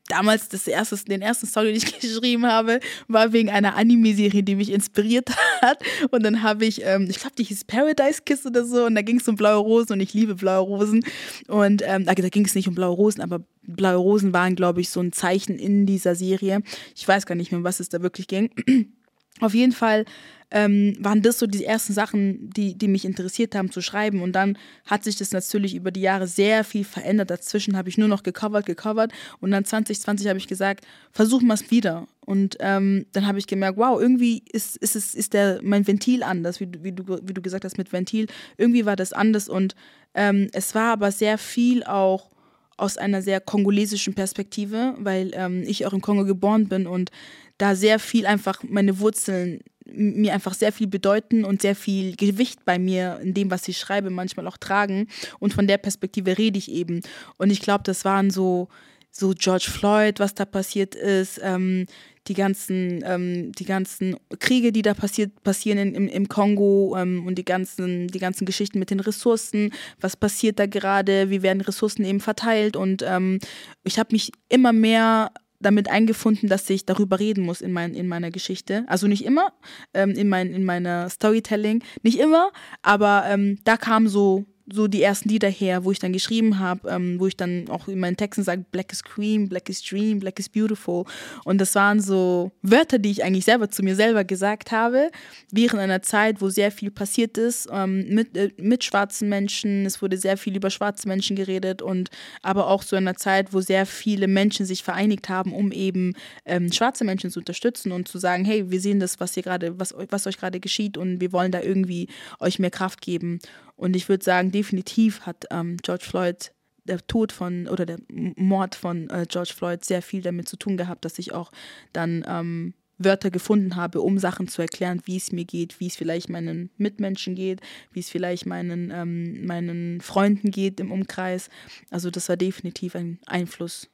damals 0.09 0.49
das 0.49 0.67
erste, 0.67 0.97
den 0.97 1.23
ersten 1.23 1.47
Song, 1.47 1.65
den 1.65 1.77
ich 1.77 2.01
geschrieben 2.01 2.47
habe, 2.47 2.81
war 3.09 3.33
wegen 3.33 3.51
einer 3.51 3.77
Anime-Serie, 3.77 4.43
die 4.43 4.55
mich 4.55 4.71
inspiriert 4.71 5.31
hat. 5.63 5.83
Und 6.11 6.23
dann 6.23 6.43
habe 6.43 6.65
ich, 6.65 6.85
ähm, 6.85 7.07
ich 7.09 7.21
glaube, 7.21 7.37
die 7.37 7.45
hieß 7.45 7.65
Paradise 7.65 8.23
Kiss 8.25 8.47
oder 8.47 8.65
so, 8.65 8.87
und 8.87 8.95
da 8.95 9.03
ging 9.03 9.21
es 9.21 9.29
um 9.29 9.37
blaue 9.37 9.59
Rosen 9.59 9.95
und 9.95 10.01
ich 10.01 10.15
liebe 10.15 10.35
blaue 10.35 10.67
Rosen. 10.67 11.05
Und 11.49 11.83
ähm, 11.85 12.05
da, 12.05 12.15
ging 12.15 12.45
es 12.45 12.55
nicht 12.55 12.69
um 12.69 12.75
blaue 12.75 12.95
Rosen, 12.95 13.21
aber 13.21 13.41
blaue 13.63 13.97
Rosen 13.97 14.33
waren, 14.33 14.57
glaube 14.57 14.81
ich, 14.81 14.89
so 14.89 15.01
ein 15.01 15.13
Zeichen 15.13 15.59
in 15.59 15.87
dieser 15.87 16.15
Serie. 16.15 16.63
Ich 16.97 17.07
weiß 17.07 17.27
gar 17.27 17.35
nicht 17.35 17.53
mehr, 17.53 17.59
um 17.59 17.65
was 17.65 17.81
es 17.81 17.89
da 17.89 18.03
wirklich 18.03 18.27
ging. 18.27 18.51
Auf 19.41 19.55
jeden 19.55 19.73
Fall 19.73 20.05
ähm, 20.51 20.97
waren 20.99 21.23
das 21.23 21.39
so 21.39 21.47
die 21.47 21.65
ersten 21.65 21.93
Sachen, 21.93 22.51
die, 22.51 22.77
die 22.77 22.89
mich 22.89 23.05
interessiert 23.05 23.55
haben 23.55 23.71
zu 23.71 23.81
schreiben. 23.81 24.21
Und 24.23 24.33
dann 24.33 24.59
hat 24.85 25.05
sich 25.05 25.17
das 25.17 25.31
natürlich 25.33 25.75
über 25.75 25.91
die 25.91 26.01
Jahre 26.01 26.27
sehr 26.27 26.65
viel 26.65 26.85
verändert. 26.85 27.31
Dazwischen 27.31 27.77
habe 27.77 27.89
ich 27.89 27.99
nur 27.99 28.09
noch 28.09 28.23
gecovert, 28.23 28.67
gecovert. 28.67 29.13
Und 29.41 29.53
dann 29.53 29.65
2020 29.65 30.29
habe 30.29 30.39
ich 30.39 30.49
gesagt, 30.49 30.85
versuchen 31.13 31.47
wir 31.47 31.55
es 31.55 31.71
wieder. 31.71 32.09
Und 32.27 32.57
ähm, 32.61 33.07
dann 33.13 33.27
habe 33.27 33.39
ich 33.39 33.47
gemerkt, 33.47 33.79
wow, 33.79 34.01
irgendwie 34.01 34.43
ist, 34.53 34.77
ist, 34.77 34.97
es, 34.97 35.15
ist 35.15 35.33
der, 35.35 35.61
mein 35.63 35.87
Ventil 35.87 36.23
anders, 36.23 36.61
wie, 36.61 36.67
du- 36.67 36.83
wie, 36.83 36.93
du, 36.93 37.05
wie 37.23 37.35
du 37.35 37.43
gesagt 37.43 37.65
hast 37.65 37.79
mit 37.79 37.93
Ventil. 37.93 38.27
Irgendwie 38.57 38.87
war 38.87 38.97
das 38.97 39.13
anders. 39.13 39.49
Und 39.49 39.75
ähm, 40.15 40.49
es 40.53 40.75
war 40.75 40.93
aber 40.93 41.13
sehr 41.13 41.39
viel 41.39 41.85
auch 41.85 42.31
aus 42.77 42.97
einer 42.97 43.21
sehr 43.23 43.41
kongolesischen 43.41 44.15
Perspektive, 44.15 44.95
weil 44.99 45.33
ähm, 45.35 45.63
ich 45.67 45.87
auch 45.87 45.93
im 45.93 46.01
Kongo 46.01 46.25
geboren 46.25 46.67
bin 46.69 46.87
und 46.87 47.11
da 47.59 47.75
sehr 47.77 47.99
viel 47.99 48.25
einfach 48.27 48.63
meine 48.67 49.01
Wurzeln 49.01 49.61
mir 49.95 50.35
einfach 50.35 50.55
sehr 50.55 50.73
viel 50.73 50.87
bedeuten 50.87 51.45
und 51.45 51.63
sehr 51.63 51.75
viel 51.75 52.17
Gewicht 52.17 52.65
bei 52.65 52.79
mir 52.79 53.21
in 53.23 53.35
dem, 53.35 53.51
was 53.51 53.69
ich 53.69 53.79
schreibe, 53.79 54.11
manchmal 54.11 54.47
auch 54.47 54.57
tragen. 54.57 55.09
Und 55.39 55.55
von 55.55 55.67
der 55.67 55.79
Perspektive 55.79 56.39
rede 56.39 56.59
ich 56.59 56.71
eben. 56.71 57.01
Und 57.37 57.51
ich 57.51 57.61
glaube, 57.61 57.85
das 57.85 58.05
waren 58.05 58.31
so, 58.31 58.69
so 59.11 59.33
George 59.37 59.69
Floyd, 59.71 60.21
was 60.21 60.35
da 60.35 60.45
passiert 60.45 60.95
ist, 60.95 61.41
ähm, 61.43 61.87
die 62.29 62.35
ganzen, 62.35 63.03
ähm, 63.05 63.53
die 63.53 63.65
ganzen 63.65 64.17
Kriege, 64.39 64.73
die 64.73 64.83
da 64.83 64.95
passiert, 64.95 65.43
passieren 65.43 65.79
in, 65.79 65.95
im, 65.95 66.09
im 66.09 66.29
Kongo 66.29 66.97
ähm, 66.97 67.27
und 67.27 67.37
die 67.37 67.45
ganzen, 67.45 68.09
die 68.09 68.19
ganzen 68.19 68.45
Geschichten 68.45 68.79
mit 68.79 68.91
den 68.91 69.01
Ressourcen, 69.01 69.73
was 70.01 70.17
passiert 70.17 70.59
da 70.59 70.67
gerade, 70.67 71.31
wie 71.31 71.43
werden 71.43 71.61
Ressourcen 71.63 72.05
eben 72.05 72.21
verteilt 72.21 72.77
und 72.77 73.03
ähm, 73.03 73.39
ich 73.85 73.99
habe 73.99 74.11
mich 74.13 74.33
immer 74.49 74.73
mehr 74.73 75.33
damit 75.61 75.91
eingefunden, 75.91 76.49
dass 76.49 76.69
ich 76.71 76.87
darüber 76.87 77.21
reden 77.21 77.45
muss 77.45 77.61
in, 77.61 77.73
mein, 77.73 77.95
in 77.95 78.09
meiner 78.09 78.31
Geschichte. 78.31 78.85
Also 78.87 79.07
nicht 79.07 79.25
immer, 79.25 79.53
ähm, 79.95 80.11
in, 80.13 80.29
mein, 80.29 80.53
in 80.53 80.65
meiner 80.65 81.09
Storytelling, 81.09 81.83
nicht 82.03 82.19
immer, 82.19 82.51
aber 82.83 83.25
ähm, 83.27 83.59
da 83.65 83.77
kam 83.77 84.09
so 84.09 84.47
so 84.73 84.89
die 84.89 85.03
ersten 85.03 85.29
Lieder 85.29 85.49
her, 85.49 85.85
wo 85.85 85.93
ich 85.93 85.99
dann 85.99 86.13
geschrieben 86.13 86.59
habe, 86.59 86.89
ähm, 86.89 87.19
wo 87.19 87.27
ich 87.27 87.37
dann 87.37 87.69
auch 87.69 87.89
in 87.89 87.99
meinen 87.99 88.17
Texten 88.17 88.43
sage, 88.43 88.65
Black 88.71 88.93
is 88.93 89.03
Cream, 89.03 89.49
Black 89.49 89.69
is 89.69 89.83
Dream, 89.83 90.21
Black 90.21 90.39
is 90.39 90.49
Beautiful. 90.49 91.05
Und 91.45 91.61
das 91.61 91.75
waren 91.75 92.01
so 92.01 92.53
Wörter, 92.63 92.99
die 92.99 93.11
ich 93.11 93.25
eigentlich 93.25 93.45
selber 93.45 93.71
zu 93.71 93.83
mir 93.83 93.97
selber 93.97 94.25
gesagt 94.25 94.73
habe, 94.73 95.11
während 95.51 95.81
einer 95.81 96.03
Zeit, 96.03 96.41
wo 96.41 96.49
sehr 96.49 96.71
viel 96.71 96.91
passiert 96.91 97.39
ist 97.39 97.69
ähm, 97.73 98.07
mit, 98.09 98.37
äh, 98.37 98.51
mit 98.59 98.85
schwarzen 98.85 99.29
Menschen. 99.29 99.87
Es 99.87 100.03
wurde 100.03 100.17
sehr 100.17 100.37
viel 100.37 100.57
über 100.57 100.71
schwarze 100.71 101.09
Menschen 101.09 101.37
geredet 101.37 101.83
und 101.83 102.11
aber 102.43 102.69
auch 102.69 102.85
in 102.93 102.99
einer 102.99 103.17
Zeit, 103.17 103.53
wo 103.53 103.61
sehr 103.61 103.87
viele 103.87 104.27
Menschen 104.27 104.67
sich 104.67 104.83
vereinigt 104.83 105.29
haben, 105.29 105.53
um 105.53 105.73
eben 105.73 106.15
ähm, 106.45 106.73
schwarze 106.73 107.05
Menschen 107.05 107.31
zu 107.31 107.41
unterstützen 107.41 107.93
und 107.93 108.09
zu 108.09 108.19
sagen, 108.19 108.45
hey, 108.45 108.71
wir 108.71 108.81
sehen 108.81 109.01
das, 109.01 109.21
was 109.21 109.35
hier 109.35 109.43
gerade, 109.43 109.79
was, 109.79 109.95
was 110.09 110.27
euch 110.27 110.39
gerade 110.39 110.61
geschieht 110.61 110.97
und 110.97 111.21
wir 111.21 111.33
wollen 111.33 111.53
da 111.53 111.61
irgendwie 111.61 112.09
euch 112.39 112.59
mehr 112.59 112.71
Kraft 112.71 113.01
geben. 113.01 113.41
Und 113.81 113.97
ich 113.97 114.11
würde 114.11 114.23
sagen, 114.23 114.53
definitiv 114.53 115.23
hat 115.23 115.47
ähm, 115.51 115.79
George 115.79 116.05
Floyd 116.05 116.53
der 116.85 117.07
Tod 117.07 117.33
von 117.33 117.67
oder 117.67 117.87
der 117.87 117.99
Mord 118.11 118.75
von 118.75 119.09
äh, 119.09 119.25
George 119.27 119.55
Floyd 119.57 119.87
sehr 119.87 120.03
viel 120.03 120.21
damit 120.21 120.51
zu 120.51 120.59
tun 120.59 120.77
gehabt, 120.77 121.07
dass 121.07 121.19
ich 121.19 121.33
auch 121.33 121.51
dann 121.95 122.23
ähm, 122.29 122.75
Wörter 122.99 123.31
gefunden 123.31 123.77
habe, 123.77 124.03
um 124.03 124.19
Sachen 124.19 124.49
zu 124.49 124.61
erklären, 124.61 125.01
wie 125.07 125.17
es 125.17 125.33
mir 125.33 125.47
geht, 125.47 125.81
wie 125.81 125.87
es 125.87 125.97
vielleicht 125.97 126.29
meinen 126.29 126.69
Mitmenschen 126.77 127.35
geht, 127.35 127.63
wie 127.91 128.01
es 128.01 128.11
vielleicht 128.11 128.45
meinen, 128.45 128.91
ähm, 128.91 129.47
meinen 129.47 130.03
Freunden 130.03 130.51
geht 130.51 130.79
im 130.79 130.93
Umkreis. 130.93 131.49
Also 131.89 132.11
das 132.11 132.29
war 132.29 132.37
definitiv 132.37 132.95
ein 132.95 133.19
Einfluss 133.25 133.89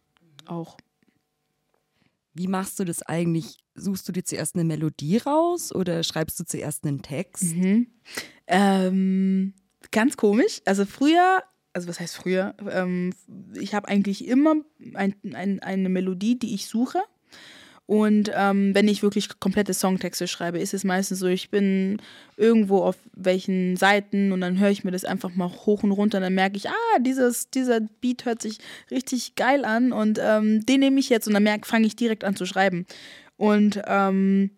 auch. 0.47 0.79
Wie 2.35 2.49
machst 2.49 2.81
du 2.81 2.85
das 2.85 3.03
eigentlich? 3.03 3.59
Suchst 3.77 4.09
du 4.09 4.13
dir 4.13 4.25
zuerst 4.25 4.57
eine 4.57 4.65
Melodie 4.65 5.19
raus 5.19 5.73
oder 5.73 6.03
schreibst 6.03 6.41
du 6.41 6.45
zuerst 6.45 6.85
einen 6.85 7.03
Text? 7.03 7.55
Mhm. 7.55 7.87
Ähm, 8.49 9.55
ganz 9.91 10.17
komisch. 10.17 10.61
Also 10.65 10.85
früher, 10.85 11.43
also 11.73 11.89
was 11.89 12.01
heißt 12.01 12.17
früher? 12.17 12.55
Ähm, 12.71 13.13
ich 13.55 13.75
habe 13.75 13.89
eigentlich 13.89 14.27
immer 14.27 14.57
ein, 14.95 15.15
ein, 15.35 15.61
eine 15.61 15.89
Melodie, 15.89 16.39
die 16.39 16.55
ich 16.55 16.67
suche. 16.67 17.01
Und 17.87 18.33
ähm, 18.35 18.75
wenn 18.75 18.89
ich 18.89 19.05
wirklich 19.05 19.39
komplette 19.39 19.73
Songtexte 19.73 20.27
schreibe, 20.27 20.59
ist 20.59 20.75
es 20.75 20.83
meistens 20.83 21.21
so, 21.21 21.29
ich 21.29 21.51
bin 21.51 21.99
irgendwo 22.37 22.83
auf 22.83 22.97
welchen 23.15 23.77
Seiten 23.77 24.33
und 24.33 24.41
dann 24.41 24.59
höre 24.59 24.71
ich 24.71 24.83
mir 24.83 24.91
das 24.91 25.05
einfach 25.05 25.33
mal 25.37 25.49
hoch 25.49 25.85
und 25.85 25.93
runter 25.93 26.19
und 26.19 26.23
dann 26.23 26.35
merke 26.35 26.57
ich, 26.57 26.69
ah, 26.69 26.99
dieses, 26.99 27.49
dieser 27.51 27.81
Beat 28.01 28.25
hört 28.25 28.43
sich 28.43 28.59
richtig 28.91 29.37
geil 29.37 29.65
an 29.65 29.93
und 29.93 30.19
ähm, 30.21 30.67
den 30.67 30.81
nehme 30.81 30.99
ich 30.99 31.11
jetzt 31.11 31.29
und 31.29 31.35
dann 31.35 31.63
fange 31.63 31.87
ich 31.87 31.95
direkt 31.95 32.25
an 32.25 32.35
zu 32.35 32.45
schreiben. 32.45 32.87
Und 33.37 33.81
ähm, 33.87 34.51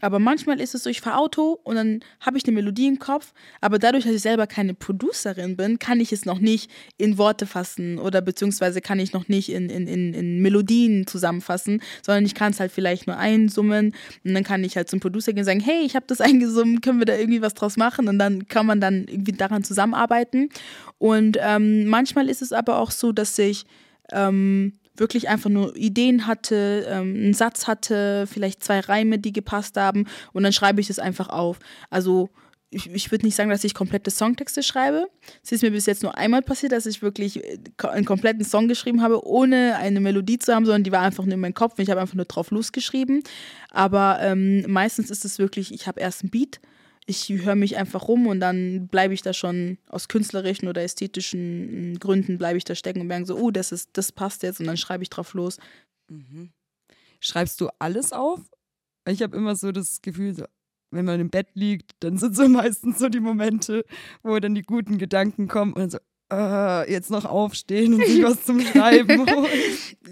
aber 0.00 0.18
manchmal 0.18 0.60
ist 0.60 0.74
es 0.74 0.84
so, 0.84 0.90
ich 0.90 1.00
fahre 1.00 1.18
Auto 1.18 1.58
und 1.64 1.76
dann 1.76 2.00
habe 2.20 2.38
ich 2.38 2.44
eine 2.44 2.54
Melodie 2.54 2.86
im 2.86 2.98
Kopf, 2.98 3.32
aber 3.60 3.78
dadurch, 3.78 4.04
dass 4.04 4.14
ich 4.14 4.22
selber 4.22 4.46
keine 4.46 4.74
Producerin 4.74 5.56
bin, 5.56 5.78
kann 5.78 6.00
ich 6.00 6.12
es 6.12 6.24
noch 6.24 6.38
nicht 6.38 6.70
in 6.96 7.18
Worte 7.18 7.46
fassen 7.46 7.98
oder 7.98 8.20
beziehungsweise 8.20 8.80
kann 8.80 9.00
ich 9.00 9.12
noch 9.12 9.28
nicht 9.28 9.50
in, 9.50 9.68
in, 9.70 9.86
in, 9.86 10.14
in 10.14 10.40
Melodien 10.40 11.06
zusammenfassen, 11.06 11.82
sondern 12.02 12.24
ich 12.24 12.34
kann 12.34 12.52
es 12.52 12.60
halt 12.60 12.72
vielleicht 12.72 13.06
nur 13.06 13.16
einsummen 13.16 13.94
und 14.24 14.34
dann 14.34 14.44
kann 14.44 14.64
ich 14.64 14.76
halt 14.76 14.88
zum 14.88 15.00
Producer 15.00 15.32
gehen 15.32 15.40
und 15.40 15.46
sagen, 15.46 15.60
hey, 15.60 15.84
ich 15.84 15.96
habe 15.96 16.06
das 16.06 16.20
eingesummen, 16.20 16.80
können 16.80 17.00
wir 17.00 17.06
da 17.06 17.16
irgendwie 17.16 17.42
was 17.42 17.54
draus 17.54 17.76
machen 17.76 18.08
und 18.08 18.18
dann 18.18 18.46
kann 18.46 18.66
man 18.66 18.80
dann 18.80 19.06
irgendwie 19.08 19.32
daran 19.32 19.64
zusammenarbeiten. 19.64 20.50
Und 20.98 21.38
ähm, 21.40 21.86
manchmal 21.86 22.28
ist 22.28 22.42
es 22.42 22.52
aber 22.52 22.78
auch 22.78 22.90
so, 22.90 23.12
dass 23.12 23.38
ich 23.38 23.64
ähm, 24.12 24.78
wirklich 24.98 25.28
einfach 25.28 25.50
nur 25.50 25.76
Ideen 25.76 26.26
hatte, 26.26 26.86
ähm, 26.88 27.14
einen 27.14 27.34
Satz 27.34 27.66
hatte, 27.66 28.26
vielleicht 28.26 28.62
zwei 28.62 28.80
Reime, 28.80 29.18
die 29.18 29.32
gepasst 29.32 29.76
haben 29.76 30.06
und 30.32 30.42
dann 30.42 30.52
schreibe 30.52 30.80
ich 30.80 30.88
das 30.88 30.98
einfach 30.98 31.28
auf. 31.28 31.58
Also 31.90 32.30
ich, 32.70 32.90
ich 32.92 33.10
würde 33.10 33.24
nicht 33.24 33.34
sagen, 33.34 33.50
dass 33.50 33.64
ich 33.64 33.74
komplette 33.74 34.10
Songtexte 34.10 34.62
schreibe. 34.62 35.08
Es 35.42 35.52
ist 35.52 35.62
mir 35.62 35.70
bis 35.70 35.86
jetzt 35.86 36.02
nur 36.02 36.16
einmal 36.18 36.42
passiert, 36.42 36.72
dass 36.72 36.86
ich 36.86 37.00
wirklich 37.00 37.42
äh, 37.42 37.58
einen 37.88 38.04
kompletten 38.04 38.44
Song 38.44 38.68
geschrieben 38.68 39.02
habe, 39.02 39.26
ohne 39.26 39.76
eine 39.76 40.00
Melodie 40.00 40.38
zu 40.38 40.54
haben, 40.54 40.66
sondern 40.66 40.84
die 40.84 40.92
war 40.92 41.00
einfach 41.00 41.24
nur 41.24 41.34
in 41.34 41.40
meinem 41.40 41.54
Kopf 41.54 41.78
und 41.78 41.84
ich 41.84 41.90
habe 41.90 42.00
einfach 42.00 42.14
nur 42.14 42.26
drauf 42.26 42.50
losgeschrieben. 42.50 43.22
Aber 43.70 44.18
ähm, 44.20 44.64
meistens 44.68 45.10
ist 45.10 45.24
es 45.24 45.38
wirklich, 45.38 45.72
ich 45.72 45.86
habe 45.86 46.00
erst 46.00 46.22
einen 46.22 46.30
Beat, 46.30 46.60
ich 47.08 47.30
höre 47.30 47.54
mich 47.54 47.78
einfach 47.78 48.06
rum 48.06 48.26
und 48.26 48.38
dann 48.38 48.86
bleibe 48.88 49.14
ich 49.14 49.22
da 49.22 49.32
schon 49.32 49.78
aus 49.88 50.08
künstlerischen 50.08 50.68
oder 50.68 50.82
ästhetischen 50.82 51.92
mm, 51.92 51.98
Gründen 51.98 52.36
bleibe 52.36 52.58
ich 52.58 52.64
da 52.64 52.74
stecken 52.74 53.00
und 53.00 53.06
merke 53.06 53.24
so, 53.24 53.36
oh, 53.36 53.50
das 53.50 53.72
ist, 53.72 53.90
das 53.94 54.12
passt 54.12 54.42
jetzt 54.42 54.60
und 54.60 54.66
dann 54.66 54.76
schreibe 54.76 55.02
ich 55.02 55.08
drauf 55.08 55.32
los. 55.32 55.56
Schreibst 57.20 57.60
du 57.62 57.70
alles 57.78 58.12
auf? 58.12 58.40
Ich 59.08 59.22
habe 59.22 59.34
immer 59.36 59.56
so 59.56 59.72
das 59.72 60.02
Gefühl, 60.02 60.34
so, 60.34 60.44
wenn 60.90 61.06
man 61.06 61.18
im 61.18 61.30
Bett 61.30 61.48
liegt, 61.54 61.92
dann 62.00 62.18
sind 62.18 62.36
so 62.36 62.46
meistens 62.48 62.98
so 62.98 63.08
die 63.08 63.20
Momente, 63.20 63.86
wo 64.22 64.38
dann 64.38 64.54
die 64.54 64.62
guten 64.62 64.98
Gedanken 64.98 65.48
kommen 65.48 65.72
und 65.72 65.90
so, 65.90 65.98
äh, 66.32 66.90
jetzt 66.90 67.10
noch 67.10 67.24
aufstehen 67.24 67.94
und 67.94 68.04
sich 68.06 68.22
was 68.22 68.44
zum 68.44 68.60
Schreiben 68.60 69.20
holen. 69.30 69.46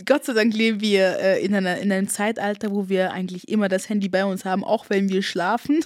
Gott 0.04 0.24
sei 0.24 0.32
Dank 0.34 0.54
leben 0.54 0.80
wir 0.80 1.18
äh, 1.18 1.44
in, 1.44 1.54
einer, 1.54 1.78
in 1.78 1.90
einem 1.92 2.08
Zeitalter, 2.08 2.70
wo 2.70 2.88
wir 2.88 3.12
eigentlich 3.12 3.48
immer 3.48 3.68
das 3.68 3.88
Handy 3.88 4.08
bei 4.08 4.24
uns 4.24 4.44
haben, 4.44 4.62
auch 4.64 4.86
wenn 4.88 5.08
wir 5.08 5.22
schlafen. 5.22 5.84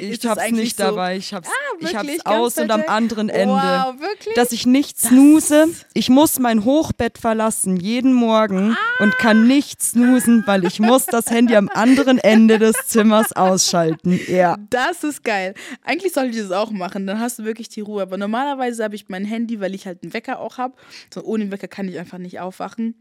Ich 0.00 0.24
hab's 0.26 0.50
nicht 0.50 0.76
so- 0.76 0.84
dabei, 0.84 1.16
ich 1.16 1.32
hab's 1.34 1.48
Ah, 1.48 1.76
ich 1.80 1.94
hab's 1.94 2.06
Wirklich? 2.06 2.26
aus 2.26 2.58
und 2.58 2.70
am 2.70 2.82
anderen 2.86 3.28
Ende. 3.28 3.54
Wow, 3.54 4.00
wirklich? 4.00 4.34
Dass 4.34 4.52
ich 4.52 4.66
nicht 4.66 4.98
snooze. 5.00 5.68
Ich 5.94 6.08
muss 6.08 6.38
mein 6.38 6.64
Hochbett 6.64 7.18
verlassen 7.18 7.76
jeden 7.76 8.12
Morgen 8.12 8.76
und 9.00 9.18
kann 9.18 9.46
nicht 9.46 9.82
snoosen, 9.82 10.42
weil 10.46 10.64
ich 10.64 10.80
muss 10.80 11.06
das 11.06 11.30
Handy 11.30 11.56
am 11.56 11.68
anderen 11.68 12.18
Ende 12.18 12.58
des 12.58 12.74
Zimmers 12.86 13.32
ausschalten. 13.32 14.18
Ja. 14.28 14.56
Das 14.70 15.04
ist 15.04 15.24
geil. 15.24 15.54
Eigentlich 15.82 16.12
sollte 16.12 16.30
ich 16.30 16.42
das 16.42 16.50
auch 16.52 16.70
machen, 16.70 17.06
dann 17.06 17.20
hast 17.20 17.38
du 17.38 17.44
wirklich 17.44 17.68
die 17.68 17.80
Ruhe. 17.80 18.02
Aber 18.02 18.16
normalerweise 18.16 18.82
habe 18.84 18.94
ich 18.94 19.08
mein 19.08 19.24
Handy, 19.24 19.60
weil 19.62 19.74
ich 19.74 19.86
halt 19.86 20.02
einen 20.02 20.12
Wecker 20.12 20.38
auch 20.40 20.58
habe. 20.58 20.74
So 21.12 21.22
ohne 21.22 21.50
Wecker 21.50 21.68
kann 21.68 21.88
ich 21.88 21.98
einfach 21.98 22.18
nicht 22.18 22.40
aufwachen. 22.40 23.00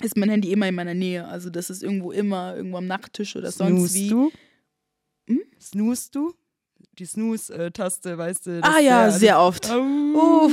Ist 0.00 0.16
mein 0.16 0.30
Handy 0.30 0.52
immer 0.52 0.68
in 0.68 0.74
meiner 0.74 0.94
Nähe. 0.94 1.26
Also 1.26 1.50
das 1.50 1.68
ist 1.68 1.82
irgendwo 1.82 2.12
immer, 2.12 2.56
irgendwo 2.56 2.78
am 2.78 2.86
Nachttisch 2.86 3.36
oder 3.36 3.50
sonst 3.50 3.92
Snoost 3.92 3.94
wie. 3.94 4.08
du? 4.08 4.32
Hm? 5.28 5.42
Snoost 5.60 6.14
du? 6.14 6.34
Die 6.98 7.06
Snooze-Taste, 7.06 8.16
weißt 8.16 8.46
du? 8.46 8.60
Ah 8.62 8.80
ja, 8.80 9.10
sehr 9.10 9.38
oft. 9.40 9.70
Uff, 9.70 10.52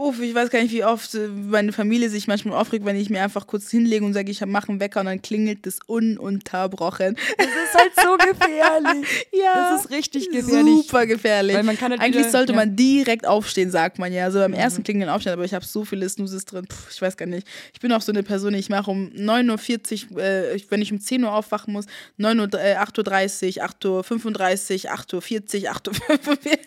uff, 0.00 0.20
ich 0.20 0.34
weiß 0.34 0.50
gar 0.50 0.62
nicht, 0.62 0.72
wie 0.72 0.82
oft 0.84 1.14
äh, 1.14 1.28
meine 1.28 1.72
Familie 1.72 2.08
sich 2.08 2.26
manchmal 2.26 2.58
aufregt, 2.58 2.84
wenn 2.84 2.96
ich 2.96 3.10
mir 3.10 3.22
einfach 3.22 3.46
kurz 3.46 3.70
hinlege 3.70 4.04
und 4.04 4.14
sage, 4.14 4.30
ich 4.30 4.44
mache 4.46 4.70
einen 4.70 4.80
Wecker 4.80 5.00
und 5.00 5.06
dann 5.06 5.20
klingelt 5.22 5.66
das 5.66 5.78
ununterbrochen. 5.86 7.16
Das 7.36 7.46
ist 7.46 7.74
halt 7.74 7.92
so 7.96 8.16
gefährlich. 8.16 9.26
Ja. 9.32 9.72
Das 9.72 9.84
ist 9.84 9.90
richtig 9.90 10.30
gefährlich. 10.30 10.86
Super 10.86 11.06
gefährlich. 11.06 11.56
Weil 11.56 11.62
man 11.62 11.78
kann 11.78 11.90
halt 11.92 12.00
Eigentlich 12.00 12.24
wieder- 12.26 12.30
sollte 12.30 12.52
ja. 12.52 12.58
Mhm. 12.58 12.68
man 12.70 12.76
direkt 12.76 13.26
aufstehen, 13.26 13.70
sagt 13.70 13.98
man 13.98 14.12
ja. 14.12 14.30
So 14.30 14.38
beim 14.38 14.52
ersten 14.52 14.82
Klingeln 14.82 15.08
aufstehen, 15.08 15.32
aber 15.32 15.44
ich 15.44 15.54
habe 15.54 15.64
so 15.64 15.84
viele 15.84 16.08
Snoozes 16.08 16.44
drin. 16.44 16.66
Puh, 16.68 16.74
ich 16.90 17.00
weiß 17.00 17.16
gar 17.16 17.26
nicht. 17.26 17.46
Ich 17.72 17.80
bin 17.80 17.90
auch 17.92 18.02
so 18.02 18.12
eine 18.12 18.22
Person, 18.22 18.52
ich 18.54 18.68
mache 18.68 18.90
um 18.90 19.08
9.40 19.16 20.10
Uhr, 20.12 20.22
äh, 20.22 20.60
wenn 20.68 20.82
ich 20.82 20.92
um 20.92 21.00
10 21.00 21.24
Uhr 21.24 21.32
aufwachen 21.32 21.72
muss, 21.72 21.86
9 22.18 22.38
Uhr, 22.40 22.48
äh, 22.54 22.76
8.30 22.76 23.58
Uhr, 23.58 23.64
8.35 24.02 24.84
Uhr, 24.86 24.92
8.40 24.92 25.62
Uhr, 25.64 25.70
8.45 25.70 26.46
Uhr. 26.50 26.58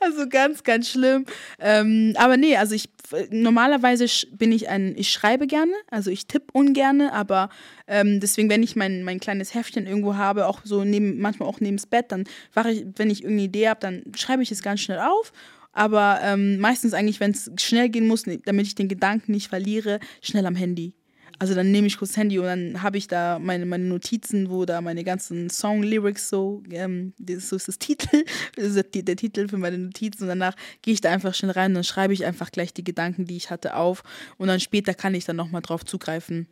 Also 0.00 0.28
ganz, 0.28 0.62
ganz 0.62 0.90
schlimm. 0.90 1.26
Ähm, 1.58 2.14
aber 2.16 2.36
nee, 2.36 2.56
also 2.56 2.74
ich 2.74 2.88
normalerweise 3.30 4.06
bin 4.32 4.52
ich 4.52 4.68
ein, 4.68 4.94
ich 4.96 5.10
schreibe 5.10 5.46
gerne, 5.46 5.72
also 5.90 6.10
ich 6.10 6.26
tippe 6.26 6.46
ungerne, 6.52 7.12
aber 7.12 7.50
ähm, 7.86 8.20
deswegen, 8.20 8.50
wenn 8.50 8.62
ich 8.62 8.76
mein, 8.76 9.02
mein 9.04 9.20
kleines 9.20 9.54
Heftchen 9.54 9.86
irgendwo 9.86 10.16
habe, 10.16 10.46
auch 10.46 10.60
so 10.64 10.84
neben, 10.84 11.18
manchmal 11.20 11.48
auch 11.48 11.60
neben 11.60 11.76
das 11.76 11.86
Bett, 11.86 12.06
dann 12.12 12.24
wache 12.54 12.70
ich, 12.70 12.86
wenn 12.96 13.10
ich 13.10 13.22
irgendeine 13.22 13.46
Idee 13.46 13.68
habe, 13.68 13.80
dann 13.80 14.02
schreibe 14.16 14.42
ich 14.42 14.50
es 14.50 14.62
ganz 14.62 14.80
schnell 14.80 14.98
auf. 14.98 15.32
Aber 15.72 16.20
ähm, 16.22 16.58
meistens 16.58 16.94
eigentlich, 16.94 17.20
wenn 17.20 17.32
es 17.32 17.50
schnell 17.58 17.90
gehen 17.90 18.06
muss, 18.06 18.24
damit 18.44 18.66
ich 18.66 18.74
den 18.74 18.88
Gedanken 18.88 19.32
nicht 19.32 19.48
verliere, 19.48 20.00
schnell 20.22 20.46
am 20.46 20.56
Handy. 20.56 20.94
Also 21.38 21.54
dann 21.54 21.70
nehme 21.70 21.86
ich 21.86 21.98
kurz 21.98 22.12
das 22.12 22.16
Handy 22.16 22.38
und 22.38 22.46
dann 22.46 22.82
habe 22.82 22.96
ich 22.96 23.08
da 23.08 23.38
meine, 23.38 23.66
meine 23.66 23.84
Notizen, 23.84 24.48
wo 24.48 24.64
da 24.64 24.80
meine 24.80 25.04
ganzen 25.04 25.50
Song-Lyrics 25.50 26.28
so, 26.28 26.62
ähm, 26.70 27.12
das, 27.18 27.50
so 27.50 27.56
ist 27.56 27.68
das 27.68 27.78
Titel, 27.78 28.24
das 28.56 28.74
ist 28.74 28.94
der, 28.94 29.02
der 29.02 29.16
Titel 29.16 29.48
für 29.48 29.58
meine 29.58 29.78
Notizen 29.78 30.22
und 30.22 30.28
danach 30.28 30.54
gehe 30.82 30.94
ich 30.94 31.00
da 31.00 31.10
einfach 31.10 31.34
schnell 31.34 31.52
rein 31.52 31.72
und 31.72 31.74
dann 31.74 31.84
schreibe 31.84 32.14
ich 32.14 32.24
einfach 32.24 32.50
gleich 32.50 32.72
die 32.72 32.84
Gedanken, 32.84 33.26
die 33.26 33.36
ich 33.36 33.50
hatte, 33.50 33.76
auf 33.76 34.02
und 34.38 34.48
dann 34.48 34.60
später 34.60 34.94
kann 34.94 35.14
ich 35.14 35.24
dann 35.24 35.36
nochmal 35.36 35.62
drauf 35.62 35.84
zugreifen. 35.84 36.46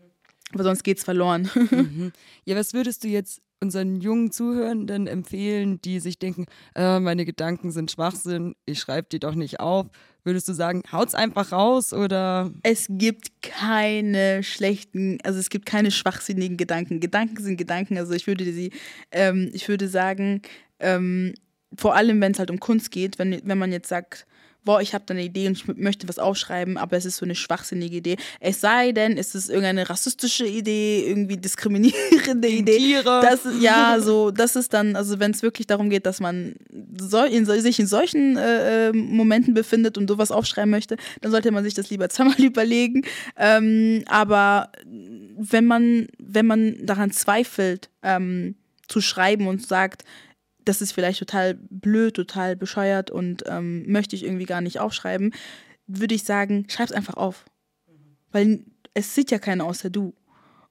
Aber 0.53 0.65
sonst 0.65 0.85
geht's 0.85 1.05
verloren. 1.05 1.51
Ja, 2.45 2.57
was 2.57 2.75
würdest 2.75 3.05
du 3.05 3.09
jetzt 3.09 3.41
unseren 3.65 4.01
jungen 4.01 4.31
Zuhörenden 4.31 5.07
empfehlen, 5.07 5.81
die 5.81 5.99
sich 5.99 6.19
denken, 6.19 6.45
äh, 6.75 7.01
meine 7.01 7.25
Gedanken 7.25 7.71
sind 7.71 7.91
Schwachsinn, 7.91 8.55
ich 8.67 8.79
schreibe 8.79 9.09
die 9.11 9.19
doch 9.19 9.35
nicht 9.35 9.59
auf? 9.59 9.87
Würdest 10.23 10.49
du 10.49 10.53
sagen, 10.53 10.83
haut's 10.93 11.15
einfach 11.15 11.51
raus 11.53 11.93
oder 11.93 12.51
Es 12.63 12.87
gibt 12.89 13.43
keine 13.43 14.43
schlechten, 14.43 15.19
also 15.23 15.39
es 15.39 15.51
gibt 15.51 15.67
keine 15.67 15.91
schwachsinnigen 15.91 16.57
Gedanken. 16.57 17.01
Gedanken 17.01 17.43
sind 17.43 17.57
Gedanken. 17.57 17.99
Also 17.99 18.13
ich 18.15 18.27
würde 18.27 18.45
sie, 18.45 18.71
ähm, 19.11 19.51
ich 19.53 19.69
würde 19.69 19.89
sagen, 19.89 20.43
ähm, 20.79 21.35
vor 21.77 21.95
allem 21.95 22.21
wenn 22.21 22.33
es 22.33 22.39
halt 22.39 22.51
um 22.51 22.61
Kunst 22.61 22.91
geht, 22.91 23.19
wenn, 23.19 23.41
wenn 23.45 23.59
man 23.59 23.73
jetzt 23.73 23.89
sagt, 23.89 24.27
boah, 24.65 24.81
ich 24.81 24.95
habe 24.95 25.05
da 25.07 25.15
eine 25.15 25.25
Idee 25.25 25.47
und 25.47 25.59
ich 25.59 25.67
möchte 25.67 26.09
was 26.09 26.19
aufschreiben, 26.19 26.77
aber 26.77 26.97
es 26.97 27.05
ist 27.05 27.19
so 27.19 27.25
eine 27.25 27.35
schwachsinnige 27.35 27.97
Idee. 27.97 28.17
Es 28.41 28.61
sei 28.61 28.93
denn, 28.93 29.19
es 29.19 29.35
ist 29.35 29.49
irgendeine 29.49 29.89
rassistische 29.89 30.47
Idee, 30.47 31.05
irgendwie 31.07 31.37
diskriminierende 31.37 32.49
Idee. 32.49 32.79
Tiere? 32.79 33.21
Das 33.23 33.45
ist, 33.45 33.61
ja, 33.63 33.99
so, 34.01 34.31
das 34.31 34.57
ist 34.57 34.73
dann, 34.73 34.97
also 34.97 35.21
wenn 35.21 35.33
es 35.33 35.43
wirklich 35.43 35.67
darum 35.67 35.91
geht, 35.91 36.07
dass 36.07 36.21
man 36.21 36.55
so, 36.99 37.23
in, 37.25 37.45
sich 37.45 37.79
in 37.79 37.87
solchen 37.87 38.37
äh, 38.37 38.89
äh, 38.89 38.93
Momenten 38.93 39.55
befindet 39.55 39.99
und 39.99 40.09
sowas 40.09 40.31
aufschreiben 40.31 40.71
möchte, 40.71 40.97
dann 41.21 41.31
sollte 41.31 41.51
man 41.51 41.65
sich 41.65 41.75
das 41.75 41.91
lieber 41.91 42.09
zweimal 42.15 42.41
überlegen. 42.41 43.03
Ähm, 43.37 44.03
aber 44.07 44.73
wenn 45.37 45.67
man, 45.67 46.09
wenn 46.19 46.47
man 46.47 46.87
daran 46.87 47.11
zweifelt, 47.11 47.91
ähm, 48.03 48.57
zu 48.89 49.01
schreiben 49.01 49.47
und 49.47 49.67
sagt, 49.67 50.05
das 50.65 50.83
ist 50.83 50.93
vielleicht 50.93 51.19
total 51.19 51.55
blöd, 51.55 52.15
total 52.15 52.57
bescheuert 52.57 53.11
und 53.11 53.45
ähm, 53.47 53.91
möchte 53.91 54.17
ich 54.17 54.25
irgendwie 54.25 54.47
gar 54.47 54.61
nicht 54.61 54.81
aufschreiben, 54.81 55.35
würde 55.87 56.15
ich 56.15 56.25
sagen, 56.25 56.67
schreib's 56.69 56.93
einfach 56.93 57.15
auf. 57.15 57.45
Weil 58.33 58.65
es 58.95 59.15
sieht 59.15 59.31
ja 59.31 59.39
keiner 59.39 59.65
außer 59.65 59.91
du. 59.91 60.15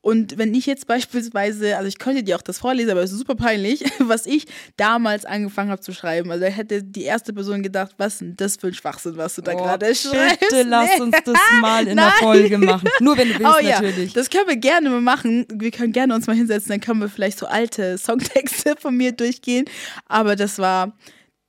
Und 0.06 0.38
wenn 0.38 0.54
ich 0.54 0.66
jetzt 0.66 0.86
beispielsweise, 0.86 1.78
also 1.78 1.88
ich 1.88 1.98
könnte 1.98 2.24
dir 2.24 2.36
auch 2.36 2.42
das 2.42 2.60
vorlesen, 2.60 2.92
aber 2.92 3.04
es 3.04 3.14
ist 3.14 3.20
super 3.20 3.36
peinlich, 3.36 3.86
was 4.00 4.26
ich 4.26 4.46
damals 4.76 5.24
angefangen 5.24 5.72
habe 5.72 5.80
zu 5.80 5.94
schreiben. 5.94 6.30
Also 6.30 6.44
hätte 6.46 6.84
die 6.84 7.04
erste 7.04 7.32
Person 7.32 7.64
gedacht, 7.64 7.94
was 7.98 8.18
denn 8.18 8.36
das 8.36 8.58
für 8.58 8.68
ein 8.68 8.74
Schwachsinn, 8.74 9.16
was 9.16 9.36
du 9.36 9.42
da 9.42 9.54
Oh, 9.54 9.58
gerade 9.58 9.96
schreibst. 9.96 10.42
bitte 10.42 10.64
lass 10.64 11.00
uns 11.00 11.16
das 11.24 11.38
mal 11.62 11.88
in 11.88 11.96
der. 11.96 12.12
Folge 12.20 12.58
machen. 12.58 12.90
Nur 13.00 13.18
wenn 13.18 13.30
du 13.30 13.40
willst, 13.40 13.54
Oh 13.58 13.62
ja, 13.62 13.80
natürlich. 13.82 14.12
das 14.12 14.30
können 14.30 14.50
wir 14.50 14.58
gerne 14.58 14.90
mal 14.90 15.00
machen. 15.00 15.46
Wir 15.54 15.72
können 15.72 15.94
gerne 15.94 16.14
uns 16.14 16.28
mal 16.28 16.36
hinsetzen, 16.36 16.70
dann 16.70 16.82
können 16.82 17.00
wir 17.00 17.08
vielleicht 17.08 17.40
so 17.40 17.46
alte 17.46 17.98
Songtexte 17.98 18.76
von 18.80 18.98
mir 18.98 19.14
durchgehen. 19.14 19.64
Aber 20.08 20.36
das 20.36 20.60
war, 20.60 20.98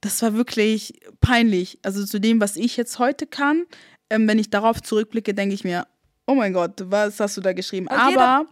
das 0.00 0.22
war 0.22 0.34
wirklich 0.34 0.94
peinlich. 1.20 1.78
Also 1.82 2.04
zu 2.06 2.20
dem, 2.20 2.40
was 2.40 2.54
ich 2.56 2.76
jetzt 2.76 3.00
heute 3.00 3.26
kann, 3.26 3.64
ähm, 4.10 4.28
wenn 4.28 4.38
ich 4.38 4.48
darauf 4.50 4.80
zurückblicke, 4.80 5.34
denke 5.34 5.56
ich 5.56 5.64
mir, 5.64 5.86
oh 6.26 6.34
mein 6.34 6.52
Gott, 6.52 6.82
was 6.84 7.20
hast 7.20 7.36
du 7.36 7.40
da 7.40 7.52
geschrieben? 7.52 7.86
Jeder 7.90 8.22
Aber 8.22 8.46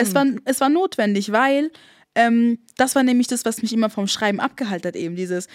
es 0.00 0.14
war, 0.14 0.26
es 0.44 0.60
war 0.60 0.68
notwendig, 0.68 1.32
weil 1.32 1.70
ähm, 2.14 2.58
das 2.76 2.94
war 2.94 3.02
nämlich 3.02 3.26
das, 3.26 3.44
was 3.44 3.62
mich 3.62 3.72
immer 3.72 3.90
vom 3.90 4.06
Schreiben 4.06 4.40
abgehalten 4.40 4.88
hat, 4.88 4.96
eben 4.96 5.16
dieses, 5.16 5.48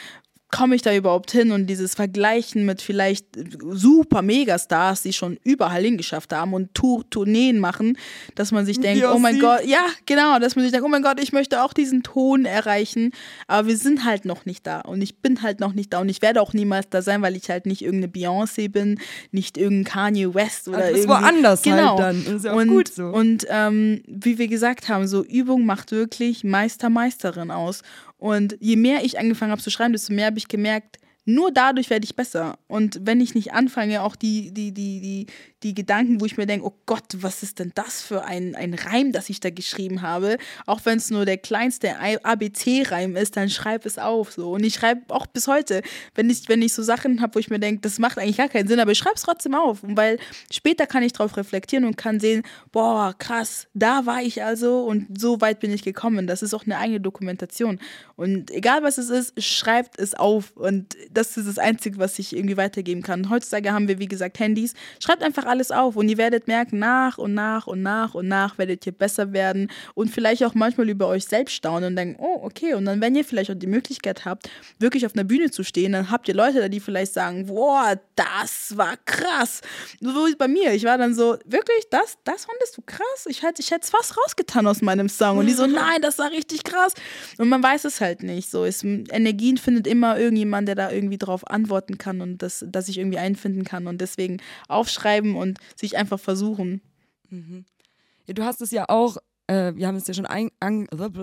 komme 0.51 0.75
ich 0.75 0.81
da 0.81 0.93
überhaupt 0.93 1.31
hin 1.31 1.51
und 1.51 1.67
dieses 1.67 1.95
Vergleichen 1.95 2.65
mit 2.65 2.81
vielleicht 2.81 3.25
super 3.71 4.21
Megastars, 4.21 5.01
die 5.01 5.13
schon 5.13 5.39
überall 5.43 5.81
hingeschafft 5.81 6.33
haben 6.33 6.53
und 6.53 6.73
Tour 6.73 7.09
Tourneen 7.09 7.59
machen, 7.59 7.97
dass 8.35 8.51
man 8.51 8.65
sich 8.65 8.79
denkt, 8.79 9.05
oh 9.05 9.17
mein. 9.17 9.39
Gott, 9.39 9.65
ja, 9.65 9.85
genau, 10.05 10.39
dass 10.39 10.55
man 10.55 10.63
sich 10.63 10.71
denkt, 10.71 10.85
oh 10.85 10.89
mein 10.89 11.01
Gott, 11.01 11.19
ich 11.21 11.31
möchte 11.31 11.63
auch 11.63 11.73
diesen 11.73 12.03
Ton 12.03 12.45
erreichen, 12.45 13.11
aber 13.47 13.69
wir 13.69 13.77
sind 13.77 14.03
halt 14.03 14.25
noch 14.25 14.45
nicht 14.45 14.67
da 14.67 14.81
und 14.81 15.01
ich 15.01 15.17
bin 15.17 15.41
halt 15.41 15.61
noch 15.61 15.73
nicht 15.73 15.93
da 15.93 15.99
und 15.99 16.09
ich 16.09 16.21
werde 16.21 16.41
auch 16.41 16.53
niemals 16.53 16.89
da 16.89 17.01
sein, 17.01 17.21
weil 17.21 17.35
ich 17.35 17.49
halt 17.49 17.65
nicht 17.65 17.81
irgendeine 17.81 18.11
Beyoncé 18.11 18.69
bin, 18.69 18.99
nicht 19.31 19.57
irgendein 19.57 19.85
Kanye 19.85 20.33
West 20.33 20.67
oder 20.67 20.79
bist 20.79 20.89
irgendwie. 20.89 21.09
woanders 21.09 21.65
halt 21.65 21.77
genau. 21.77 21.97
dann. 21.97 22.25
Ist 22.25 22.45
ja 22.45 22.53
auch 22.53 22.57
und, 22.57 22.67
gut 22.67 22.87
so. 22.89 23.05
Und 23.05 23.45
ähm, 23.49 24.03
wie 24.05 24.37
wir 24.37 24.49
gesagt 24.49 24.89
haben, 24.89 25.07
so 25.07 25.23
Übung 25.23 25.65
macht 25.65 25.91
wirklich 25.91 26.43
Meister, 26.43 26.89
Meisterin 26.89 27.51
aus. 27.51 27.81
Und 28.21 28.55
je 28.59 28.75
mehr 28.75 29.03
ich 29.03 29.17
angefangen 29.17 29.51
habe 29.51 29.63
zu 29.63 29.71
schreiben, 29.71 29.93
desto 29.93 30.13
mehr 30.13 30.27
habe 30.27 30.37
ich 30.37 30.47
gemerkt, 30.47 30.99
nur 31.25 31.51
dadurch 31.51 31.89
werde 31.89 32.03
ich 32.03 32.15
besser. 32.15 32.57
Und 32.67 32.99
wenn 33.03 33.21
ich 33.21 33.35
nicht 33.35 33.53
anfange, 33.53 34.01
auch 34.01 34.15
die, 34.15 34.51
die, 34.51 34.71
die, 34.71 35.01
die, 35.01 35.27
die 35.61 35.75
Gedanken, 35.75 36.19
wo 36.19 36.25
ich 36.25 36.37
mir 36.37 36.47
denke, 36.47 36.65
oh 36.65 36.73
Gott, 36.87 37.05
was 37.17 37.43
ist 37.43 37.59
denn 37.59 37.71
das 37.75 38.01
für 38.01 38.25
ein, 38.25 38.55
ein 38.55 38.73
Reim, 38.73 39.11
das 39.11 39.29
ich 39.29 39.39
da 39.39 39.51
geschrieben 39.51 40.01
habe, 40.01 40.37
auch 40.65 40.81
wenn 40.85 40.97
es 40.97 41.11
nur 41.11 41.25
der 41.25 41.37
kleinste 41.37 41.95
ABC-Reim 42.23 43.15
ist, 43.15 43.37
dann 43.37 43.49
schreib 43.49 43.85
es 43.85 43.99
auf. 43.99 44.31
So. 44.31 44.51
Und 44.51 44.63
ich 44.63 44.73
schreibe 44.73 45.13
auch 45.13 45.27
bis 45.27 45.47
heute, 45.47 45.83
wenn 46.15 46.29
ich, 46.31 46.49
wenn 46.49 46.63
ich 46.63 46.73
so 46.73 46.81
Sachen 46.81 47.21
habe, 47.21 47.35
wo 47.35 47.39
ich 47.39 47.51
mir 47.51 47.59
denke, 47.59 47.81
das 47.81 47.99
macht 47.99 48.17
eigentlich 48.17 48.37
gar 48.37 48.49
keinen 48.49 48.67
Sinn, 48.67 48.79
aber 48.79 48.91
ich 48.91 48.97
schreibe 48.97 49.15
es 49.15 49.21
trotzdem 49.21 49.53
auf. 49.53 49.79
Weil 49.83 50.17
später 50.51 50.87
kann 50.87 51.03
ich 51.03 51.13
darauf 51.13 51.37
reflektieren 51.37 51.85
und 51.85 51.97
kann 51.97 52.19
sehen, 52.19 52.41
boah, 52.71 53.13
krass, 53.17 53.67
da 53.75 54.07
war 54.07 54.23
ich 54.23 54.43
also 54.43 54.85
und 54.85 55.21
so 55.21 55.39
weit 55.39 55.59
bin 55.59 55.71
ich 55.71 55.83
gekommen. 55.83 56.25
Das 56.25 56.41
ist 56.41 56.55
auch 56.55 56.65
eine 56.65 56.79
eigene 56.79 56.99
Dokumentation. 56.99 57.79
Und 58.15 58.49
egal 58.49 58.81
was 58.81 58.97
es 58.97 59.11
ist, 59.11 59.41
schreibt 59.43 59.99
es 59.99 60.15
auf. 60.15 60.51
Und 60.55 60.95
das 61.13 61.37
ist 61.37 61.47
das 61.47 61.57
Einzige, 61.57 61.97
was 61.99 62.17
ich 62.19 62.35
irgendwie 62.35 62.57
weitergeben 62.57 63.01
kann. 63.01 63.29
Heutzutage 63.29 63.71
haben 63.71 63.87
wir, 63.87 63.99
wie 63.99 64.07
gesagt, 64.07 64.39
Handys. 64.39 64.73
Schreibt 64.99 65.23
einfach 65.23 65.45
alles 65.45 65.71
auf 65.71 65.95
und 65.95 66.09
ihr 66.09 66.17
werdet 66.17 66.47
merken, 66.47 66.79
nach 66.79 67.17
und 67.17 67.33
nach 67.33 67.67
und 67.67 67.81
nach 67.81 68.15
und 68.15 68.27
nach 68.27 68.57
werdet 68.57 68.85
ihr 68.85 68.91
besser 68.91 69.33
werden 69.33 69.69
und 69.93 70.09
vielleicht 70.09 70.43
auch 70.43 70.53
manchmal 70.53 70.89
über 70.89 71.07
euch 71.07 71.25
selbst 71.25 71.53
staunen 71.53 71.89
und 71.89 71.95
denken, 71.95 72.15
oh, 72.19 72.39
okay. 72.43 72.73
Und 72.73 72.85
dann, 72.85 73.01
wenn 73.01 73.15
ihr 73.15 73.25
vielleicht 73.25 73.51
auch 73.51 73.55
die 73.55 73.67
Möglichkeit 73.67 74.25
habt, 74.25 74.49
wirklich 74.79 75.05
auf 75.05 75.13
einer 75.13 75.23
Bühne 75.23 75.51
zu 75.51 75.63
stehen, 75.63 75.91
dann 75.91 76.09
habt 76.09 76.27
ihr 76.27 76.33
Leute 76.33 76.59
da, 76.59 76.69
die 76.69 76.79
vielleicht 76.79 77.13
sagen, 77.13 77.47
boah, 77.47 77.99
das 78.15 78.77
war 78.77 78.95
krass. 79.05 79.61
So 79.99 80.27
wie 80.27 80.35
bei 80.35 80.47
mir. 80.47 80.73
Ich 80.73 80.83
war 80.83 80.97
dann 80.97 81.13
so, 81.13 81.37
wirklich, 81.45 81.85
das, 81.89 82.17
das 82.23 82.45
fandest 82.45 82.77
du 82.77 82.81
krass? 82.85 83.25
Ich 83.27 83.43
hätte 83.43 83.61
ich 83.61 83.71
es 83.71 83.89
fast 83.89 84.17
rausgetan 84.17 84.67
aus 84.67 84.81
meinem 84.81 85.09
Song. 85.09 85.37
Und 85.37 85.47
die 85.47 85.53
so, 85.53 85.65
nein, 85.67 86.01
das 86.01 86.17
war 86.19 86.31
richtig 86.31 86.63
krass. 86.63 86.93
Und 87.37 87.49
man 87.49 87.61
weiß 87.61 87.85
es 87.85 88.01
halt 88.01 88.23
nicht. 88.23 88.49
So, 88.49 88.65
es, 88.65 88.83
Energien 88.83 89.57
findet 89.57 89.87
immer 89.87 90.17
irgendjemand, 90.17 90.67
der 90.67 90.75
da 90.75 90.91
irgendwie 90.91 91.00
drauf 91.17 91.49
antworten 91.49 91.97
kann 91.97 92.21
und 92.21 92.41
das, 92.41 92.65
dass 92.67 92.89
ich 92.89 92.97
irgendwie 92.97 93.17
einfinden 93.17 93.63
kann. 93.63 93.87
Und 93.87 94.01
deswegen 94.01 94.37
aufschreiben 94.67 95.35
und 95.35 95.59
sich 95.75 95.97
einfach 95.97 96.19
versuchen. 96.19 96.81
Ja, 97.29 98.33
du 98.33 98.43
hast 98.43 98.61
es 98.61 98.71
ja 98.71 98.85
auch 98.87 99.17
äh, 99.51 99.75
wir 99.75 99.87
haben 99.87 99.97
es 99.97 100.07
ja 100.07 100.13
schon 100.13 100.25
ein, 100.25 100.49
an, 100.61 100.85
dass 100.91 101.01
es 101.03 101.11
ein 101.11 101.13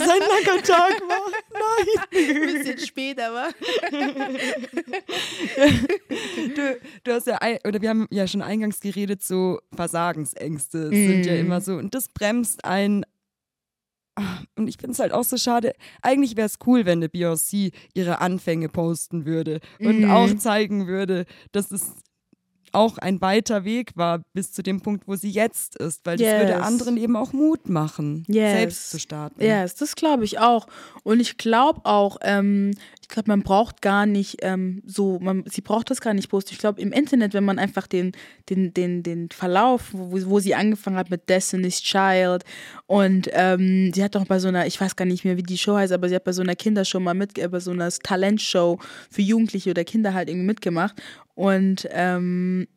langer 0.00 0.62
Tag 0.62 1.02
war. 1.02 1.30
Nein. 1.52 1.86
Ein 2.10 2.40
bisschen 2.40 2.78
später 2.78 3.34
war. 3.34 3.50
du, 6.54 6.78
du 7.04 7.12
hast 7.12 7.26
ja, 7.26 7.38
oder 7.66 7.82
wir 7.82 7.90
haben 7.90 8.06
ja 8.10 8.26
schon 8.26 8.40
eingangs 8.40 8.80
geredet, 8.80 9.22
so 9.22 9.60
Versagensängste 9.74 10.90
mm. 10.90 10.94
sind 10.94 11.26
ja 11.26 11.34
immer 11.34 11.60
so. 11.60 11.74
Und 11.74 11.94
das 11.94 12.08
bremst 12.08 12.64
einen 12.64 13.04
und 14.56 14.68
ich 14.68 14.76
finde 14.76 14.92
es 14.92 14.98
halt 14.98 15.12
auch 15.12 15.24
so 15.24 15.36
schade. 15.36 15.72
Eigentlich 16.02 16.36
wäre 16.36 16.46
es 16.46 16.58
cool, 16.66 16.84
wenn 16.86 16.98
eine 16.98 17.08
Beyoncé 17.08 17.72
ihre 17.94 18.20
Anfänge 18.20 18.68
posten 18.68 19.24
würde 19.24 19.60
und 19.78 20.02
mm. 20.02 20.10
auch 20.10 20.34
zeigen 20.36 20.86
würde, 20.86 21.26
dass 21.52 21.70
es 21.70 21.94
auch 22.72 22.98
ein 22.98 23.20
weiter 23.20 23.64
Weg 23.64 23.96
war 23.96 24.22
bis 24.32 24.52
zu 24.52 24.62
dem 24.62 24.80
Punkt, 24.80 25.08
wo 25.08 25.16
sie 25.16 25.30
jetzt 25.30 25.76
ist, 25.76 26.04
weil 26.06 26.16
das 26.16 26.26
yes. 26.26 26.40
würde 26.40 26.62
anderen 26.62 26.96
eben 26.96 27.16
auch 27.16 27.32
Mut 27.32 27.68
machen, 27.68 28.24
yes. 28.28 28.52
selbst 28.52 28.90
zu 28.90 28.98
starten. 28.98 29.42
Ja, 29.42 29.62
yes, 29.62 29.74
das 29.74 29.96
glaube 29.96 30.24
ich 30.24 30.38
auch. 30.38 30.66
Und 31.02 31.20
ich 31.20 31.36
glaube 31.36 31.80
auch, 31.84 32.18
ähm, 32.22 32.72
glaube, 33.10 33.30
man 33.30 33.42
braucht 33.42 33.82
gar 33.82 34.06
nicht 34.06 34.38
ähm, 34.42 34.82
so, 34.86 35.18
man, 35.20 35.44
sie 35.46 35.60
braucht 35.60 35.90
das 35.90 36.00
gar 36.00 36.14
nicht 36.14 36.28
posten. 36.28 36.52
Ich 36.52 36.58
glaube, 36.58 36.80
im 36.80 36.92
Internet, 36.92 37.34
wenn 37.34 37.44
man 37.44 37.58
einfach 37.58 37.86
den, 37.86 38.12
den, 38.48 38.72
den, 38.72 39.02
den 39.02 39.28
Verlauf, 39.30 39.90
wo, 39.92 40.18
wo 40.30 40.40
sie 40.40 40.54
angefangen 40.54 40.96
hat 40.96 41.10
mit 41.10 41.28
Destiny's 41.28 41.82
Child 41.82 42.44
und 42.86 43.28
ähm, 43.32 43.92
sie 43.92 44.02
hat 44.02 44.14
doch 44.14 44.26
bei 44.26 44.38
so 44.38 44.48
einer, 44.48 44.66
ich 44.66 44.80
weiß 44.80 44.96
gar 44.96 45.04
nicht 45.04 45.24
mehr, 45.24 45.36
wie 45.36 45.42
die 45.42 45.58
Show 45.58 45.76
heißt, 45.76 45.92
aber 45.92 46.08
sie 46.08 46.14
hat 46.14 46.24
bei 46.24 46.32
so 46.32 46.42
einer 46.42 46.56
Kindershow 46.56 47.00
mal 47.00 47.14
mit, 47.14 47.34
bei 47.34 47.60
so 47.60 47.70
einer 47.70 47.90
Talentshow 47.90 48.78
für 49.10 49.22
Jugendliche 49.22 49.70
oder 49.70 49.84
Kinder 49.84 50.14
halt 50.14 50.28
irgendwie 50.28 50.46
mitgemacht. 50.46 51.00
Und, 51.34 51.88
ähm, 51.90 52.68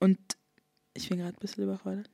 und 0.00 0.18
ich 0.94 1.08
bin 1.08 1.18
gerade 1.18 1.36
ein 1.36 1.40
bisschen 1.40 1.64
überfordert. 1.64 2.10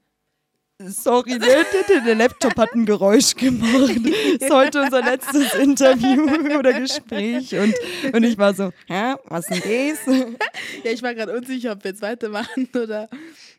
Sorry, 0.80 1.40
der, 1.40 2.14
Laptop 2.14 2.56
hat 2.56 2.72
ein 2.72 2.86
Geräusch 2.86 3.34
gemacht. 3.34 3.98
Das 4.38 4.48
ist 4.48 4.54
heute 4.54 4.82
unser 4.82 5.02
letztes 5.02 5.54
Interview 5.54 6.56
oder 6.56 6.78
Gespräch. 6.78 7.52
Und, 7.58 7.74
und 8.14 8.22
ich 8.22 8.38
war 8.38 8.54
so, 8.54 8.70
hä, 8.86 9.14
was 9.24 9.50
ist 9.50 9.64
denn 9.64 9.96
das? 10.06 10.14
Ja, 10.84 10.92
ich 10.92 11.02
war 11.02 11.14
gerade 11.14 11.36
unsicher, 11.36 11.72
ob 11.72 11.82
wir 11.82 11.90
jetzt 11.90 12.02
weitermachen 12.02 12.68
oder 12.74 13.08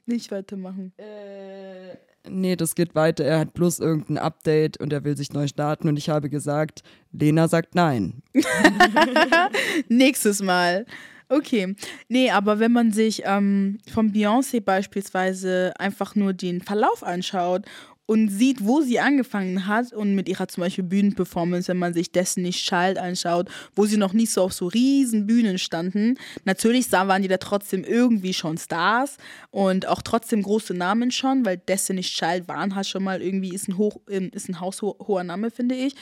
nicht 0.05 0.31
weitermachen. 0.31 0.93
Äh, 0.97 1.97
nee, 2.29 2.55
das 2.55 2.73
geht 2.73 2.95
weiter. 2.95 3.25
Er 3.25 3.39
hat 3.39 3.53
bloß 3.53 3.79
irgendein 3.79 4.17
Update 4.17 4.79
und 4.79 4.93
er 4.93 5.03
will 5.03 5.17
sich 5.17 5.33
neu 5.33 5.47
starten. 5.47 5.89
Und 5.89 5.97
ich 5.97 6.09
habe 6.09 6.29
gesagt, 6.29 6.83
Lena 7.11 7.49
sagt 7.49 7.75
nein. 7.75 8.23
Nächstes 9.89 10.41
Mal. 10.41 10.85
Okay. 11.31 11.75
Nee, 12.07 12.31
aber 12.31 12.59
wenn 12.59 12.71
man 12.71 12.91
sich 12.91 13.21
ähm, 13.23 13.77
von 13.91 14.11
Beyoncé 14.11 14.61
beispielsweise 14.61 15.73
einfach 15.77 16.15
nur 16.15 16.33
den 16.33 16.61
Verlauf 16.61 17.03
anschaut 17.03 17.65
und 18.07 18.29
sieht, 18.29 18.65
wo 18.65 18.81
sie 18.81 18.99
angefangen 18.99 19.67
hat 19.67 19.93
und 19.93 20.15
mit 20.15 20.27
ihrer 20.27 20.47
zum 20.47 20.61
Beispiel 20.61 20.83
Bühnenperformance, 20.83 21.67
wenn 21.67 21.77
man 21.77 21.93
sich 21.93 22.11
Destiny's 22.11 22.55
Child 22.55 22.97
anschaut, 22.97 23.47
wo 23.75 23.85
sie 23.85 23.97
noch 23.97 24.13
nicht 24.13 24.31
so 24.31 24.41
auf 24.41 24.53
so 24.53 24.65
riesen 24.65 25.27
Bühnen 25.27 25.59
standen. 25.59 26.17
Natürlich 26.45 26.91
waren 26.91 27.21
die 27.21 27.27
da 27.27 27.37
trotzdem 27.37 27.83
irgendwie 27.83 28.33
schon 28.33 28.57
Stars 28.57 29.17
und 29.51 29.87
auch 29.87 30.01
trotzdem 30.01 30.41
große 30.41 30.73
Namen 30.73 31.11
schon, 31.11 31.45
weil 31.45 31.57
Destiny's 31.57 32.07
Child 32.07 32.47
waren 32.47 32.73
halt 32.73 32.87
schon 32.87 33.03
mal 33.03 33.21
irgendwie, 33.21 33.53
ist 33.53 33.67
ein, 33.67 33.77
hoch, 33.77 33.97
ist 34.07 34.49
ein 34.49 34.59
haushoher 34.59 35.23
Name, 35.23 35.51
finde 35.51 35.75
ich. 35.75 35.93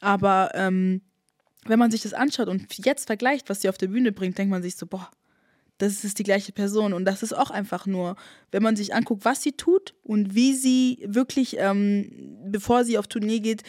Aber 0.00 0.52
ähm, 0.54 1.00
wenn 1.68 1.78
man 1.78 1.90
sich 1.90 2.02
das 2.02 2.12
anschaut 2.12 2.48
und 2.48 2.66
jetzt 2.84 3.06
vergleicht, 3.06 3.48
was 3.48 3.60
sie 3.60 3.68
auf 3.68 3.78
der 3.78 3.88
Bühne 3.88 4.12
bringt, 4.12 4.38
denkt 4.38 4.50
man 4.50 4.62
sich 4.62 4.76
so, 4.76 4.86
boah, 4.86 5.10
das 5.78 6.04
ist 6.04 6.18
die 6.18 6.22
gleiche 6.22 6.52
Person. 6.52 6.92
Und 6.92 7.04
das 7.04 7.22
ist 7.22 7.34
auch 7.34 7.50
einfach 7.50 7.86
nur, 7.86 8.16
wenn 8.50 8.62
man 8.62 8.76
sich 8.76 8.94
anguckt, 8.94 9.24
was 9.24 9.42
sie 9.42 9.52
tut 9.52 9.94
und 10.02 10.34
wie 10.34 10.54
sie 10.54 11.04
wirklich, 11.06 11.56
ähm, 11.58 12.38
bevor 12.46 12.84
sie 12.84 12.98
auf 12.98 13.08
Tournee 13.08 13.40
geht, 13.40 13.62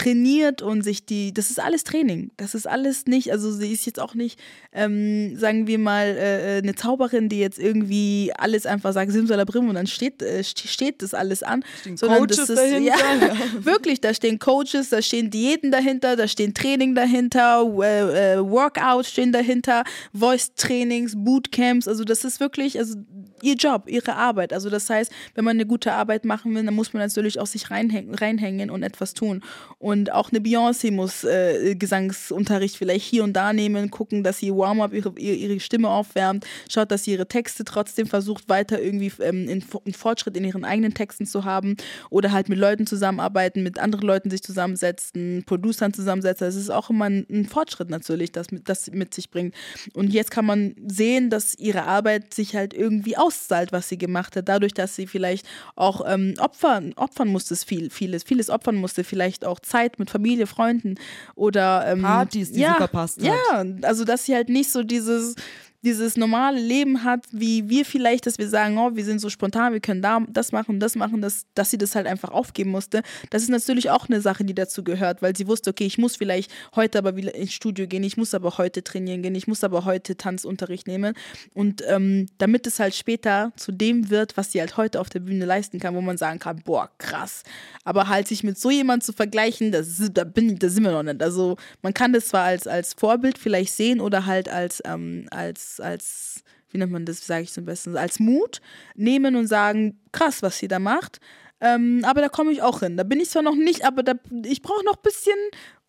trainiert 0.00 0.62
und 0.62 0.82
sich 0.82 1.04
die, 1.04 1.34
das 1.34 1.50
ist 1.50 1.60
alles 1.60 1.84
Training. 1.84 2.30
Das 2.38 2.54
ist 2.54 2.66
alles 2.66 3.04
nicht, 3.04 3.32
also 3.32 3.52
sie 3.52 3.70
ist 3.70 3.84
jetzt 3.84 4.00
auch 4.00 4.14
nicht, 4.14 4.40
ähm, 4.72 5.36
sagen 5.36 5.66
wir 5.66 5.78
mal, 5.78 6.06
äh, 6.06 6.56
äh 6.56 6.62
eine 6.62 6.74
Zauberin, 6.74 7.28
die 7.28 7.38
jetzt 7.38 7.58
irgendwie 7.58 8.32
alles 8.34 8.64
einfach 8.64 8.94
sagt, 8.94 9.12
Simsalabrim 9.12 9.68
und 9.68 9.74
dann 9.74 9.86
steht, 9.86 10.22
äh, 10.22 10.42
steht 10.42 11.02
das 11.02 11.12
alles 11.12 11.42
an. 11.42 11.62
Stehen 11.80 11.98
sondern 11.98 12.20
Coaches 12.20 12.36
das 12.38 12.50
ist, 12.50 12.58
dahinter. 12.58 12.80
Ja, 12.80 13.34
wirklich, 13.64 14.00
da 14.00 14.14
stehen 14.14 14.38
Coaches, 14.38 14.88
da 14.88 15.02
stehen 15.02 15.30
Diäten 15.30 15.70
dahinter, 15.70 16.16
da 16.16 16.26
stehen 16.26 16.54
Training 16.54 16.94
dahinter, 16.94 17.60
äh, 17.60 18.40
Workouts 18.40 19.10
stehen 19.10 19.32
dahinter, 19.32 19.84
Voice-Trainings, 20.14 21.12
Bootcamps, 21.16 21.86
also 21.86 22.04
das 22.04 22.24
ist 22.24 22.40
wirklich, 22.40 22.78
also 22.78 22.96
ihr 23.42 23.54
Job, 23.54 23.84
ihre 23.86 24.16
Arbeit. 24.16 24.52
Also 24.52 24.70
das 24.70 24.88
heißt, 24.88 25.12
wenn 25.34 25.44
man 25.44 25.56
eine 25.56 25.66
gute 25.66 25.92
Arbeit 25.92 26.24
machen 26.24 26.54
will, 26.54 26.64
dann 26.64 26.74
muss 26.74 26.92
man 26.92 27.02
natürlich 27.02 27.38
auch 27.38 27.46
sich 27.46 27.70
reinhängen, 27.70 28.14
reinhängen 28.14 28.70
und 28.70 28.82
etwas 28.82 29.14
tun. 29.14 29.42
Und 29.78 29.89
auch 30.12 30.30
eine 30.30 30.40
Beyoncé 30.40 30.92
muss 30.92 31.24
äh, 31.24 31.74
Gesangsunterricht 31.74 32.76
vielleicht 32.76 33.04
hier 33.04 33.24
und 33.24 33.32
da 33.32 33.52
nehmen, 33.52 33.90
gucken, 33.90 34.22
dass 34.22 34.38
sie 34.38 34.52
Warm-up 34.52 34.92
ihre, 34.92 35.18
ihre 35.18 35.60
Stimme 35.60 35.88
aufwärmt, 35.88 36.46
schaut, 36.68 36.90
dass 36.90 37.04
sie 37.04 37.12
ihre 37.12 37.26
Texte 37.26 37.64
trotzdem 37.64 38.06
versucht, 38.06 38.48
weiter 38.48 38.80
irgendwie 38.80 39.12
ähm, 39.20 39.48
einen 39.48 39.94
Fortschritt 39.94 40.36
in 40.36 40.44
ihren 40.44 40.64
eigenen 40.64 40.94
Texten 40.94 41.26
zu 41.26 41.44
haben 41.44 41.76
oder 42.10 42.32
halt 42.32 42.48
mit 42.48 42.58
Leuten 42.58 42.86
zusammenarbeiten, 42.86 43.62
mit 43.62 43.78
anderen 43.78 44.06
Leuten 44.06 44.30
sich 44.30 44.42
zusammensetzen, 44.42 45.44
Producern 45.46 45.92
zusammensetzen. 45.92 46.46
Das 46.46 46.56
ist 46.56 46.70
auch 46.70 46.90
immer 46.90 47.06
ein, 47.06 47.26
ein 47.30 47.46
Fortschritt 47.46 47.90
natürlich, 47.90 48.32
das 48.32 48.48
das 48.64 48.90
mit 48.90 49.14
sich 49.14 49.30
bringt. 49.30 49.54
Und 49.94 50.12
jetzt 50.12 50.30
kann 50.30 50.44
man 50.44 50.74
sehen, 50.86 51.30
dass 51.30 51.54
ihre 51.54 51.84
Arbeit 51.84 52.34
sich 52.34 52.54
halt 52.54 52.74
irgendwie 52.74 53.16
aus 53.16 53.30
auszahlt, 53.30 53.72
was 53.72 53.88
sie 53.88 53.98
gemacht 53.98 54.36
hat, 54.36 54.48
dadurch, 54.48 54.74
dass 54.74 54.96
sie 54.96 55.06
vielleicht 55.06 55.46
auch 55.76 56.02
ähm, 56.06 56.34
opfern, 56.38 56.92
opfern 56.96 57.28
musste, 57.28 57.54
viel, 57.56 57.90
vieles, 57.90 58.22
vieles 58.24 58.50
opfern 58.50 58.76
musste, 58.76 59.04
vielleicht 59.04 59.44
auch 59.44 59.60
Zeit 59.70 59.98
mit 59.98 60.10
Familie, 60.10 60.46
Freunden 60.46 60.96
oder 61.34 61.86
ähm, 61.86 62.02
Partys, 62.02 62.52
die 62.52 62.60
ja, 62.60 62.72
sie 62.72 62.78
verpasst 62.78 63.18
hat. 63.18 63.26
Ja, 63.26 63.64
also 63.82 64.04
dass 64.04 64.26
sie 64.26 64.34
halt 64.34 64.48
nicht 64.48 64.70
so 64.70 64.82
dieses 64.82 65.36
dieses 65.82 66.16
normale 66.16 66.60
Leben 66.60 67.04
hat, 67.04 67.24
wie 67.32 67.68
wir 67.68 67.84
vielleicht, 67.84 68.26
dass 68.26 68.38
wir 68.38 68.48
sagen, 68.48 68.76
oh, 68.78 68.90
wir 68.94 69.04
sind 69.04 69.18
so 69.18 69.30
spontan, 69.30 69.72
wir 69.72 69.80
können 69.80 70.02
da 70.02 70.20
das 70.28 70.52
machen, 70.52 70.78
das 70.78 70.94
machen, 70.94 71.22
dass, 71.22 71.46
dass 71.54 71.70
sie 71.70 71.78
das 71.78 71.94
halt 71.94 72.06
einfach 72.06 72.30
aufgeben 72.30 72.70
musste. 72.70 73.02
Das 73.30 73.42
ist 73.42 73.48
natürlich 73.48 73.90
auch 73.90 74.08
eine 74.08 74.20
Sache, 74.20 74.44
die 74.44 74.54
dazu 74.54 74.84
gehört, 74.84 75.22
weil 75.22 75.34
sie 75.34 75.46
wusste, 75.46 75.70
okay, 75.70 75.86
ich 75.86 75.96
muss 75.96 76.16
vielleicht 76.16 76.52
heute 76.76 76.98
aber 76.98 77.16
wieder 77.16 77.34
ins 77.34 77.52
Studio 77.52 77.86
gehen, 77.86 78.02
ich 78.02 78.16
muss 78.16 78.34
aber 78.34 78.58
heute 78.58 78.84
trainieren 78.84 79.22
gehen, 79.22 79.34
ich 79.34 79.46
muss 79.46 79.64
aber 79.64 79.84
heute 79.86 80.16
Tanzunterricht 80.16 80.86
nehmen. 80.86 81.14
Und 81.54 81.82
ähm, 81.86 82.26
damit 82.38 82.66
es 82.66 82.78
halt 82.78 82.94
später 82.94 83.52
zu 83.56 83.72
dem 83.72 84.10
wird, 84.10 84.36
was 84.36 84.52
sie 84.52 84.60
halt 84.60 84.76
heute 84.76 85.00
auf 85.00 85.08
der 85.08 85.20
Bühne 85.20 85.46
leisten 85.46 85.80
kann, 85.80 85.94
wo 85.94 86.02
man 86.02 86.18
sagen 86.18 86.38
kann, 86.38 86.60
boah, 86.64 86.90
krass. 86.98 87.42
Aber 87.84 88.08
halt 88.08 88.28
sich 88.28 88.44
mit 88.44 88.58
so 88.58 88.70
jemand 88.70 89.02
zu 89.02 89.14
vergleichen, 89.14 89.72
das, 89.72 90.00
da, 90.12 90.24
bin, 90.24 90.58
da 90.58 90.68
sind 90.68 90.82
wir 90.82 90.92
noch 90.92 91.02
nicht. 91.02 91.22
Also 91.22 91.56
man 91.80 91.94
kann 91.94 92.12
das 92.12 92.28
zwar 92.28 92.44
als, 92.44 92.66
als 92.66 92.92
Vorbild 92.94 93.38
vielleicht 93.38 93.72
sehen 93.72 94.00
oder 94.00 94.26
halt 94.26 94.48
als, 94.48 94.82
ähm, 94.84 95.26
als 95.30 95.69
als, 95.78 96.42
wie 96.70 96.78
nennt 96.78 96.92
man 96.92 97.04
das, 97.04 97.24
sage 97.24 97.42
ich 97.42 97.52
zum 97.52 97.66
besten, 97.66 97.96
als 97.96 98.18
Mut 98.18 98.60
nehmen 98.96 99.36
und 99.36 99.46
sagen, 99.46 100.00
krass, 100.12 100.42
was 100.42 100.58
sie 100.58 100.68
da 100.68 100.78
macht. 100.78 101.20
Ähm, 101.60 102.04
aber 102.04 102.22
da 102.22 102.28
komme 102.28 102.52
ich 102.52 102.62
auch 102.62 102.80
hin. 102.80 102.96
Da 102.96 103.02
bin 103.04 103.20
ich 103.20 103.30
zwar 103.30 103.42
noch 103.42 103.54
nicht, 103.54 103.84
aber 103.84 104.02
da, 104.02 104.14
ich 104.44 104.62
brauche 104.62 104.84
noch 104.84 104.96
ein 104.96 105.02
bisschen 105.02 105.36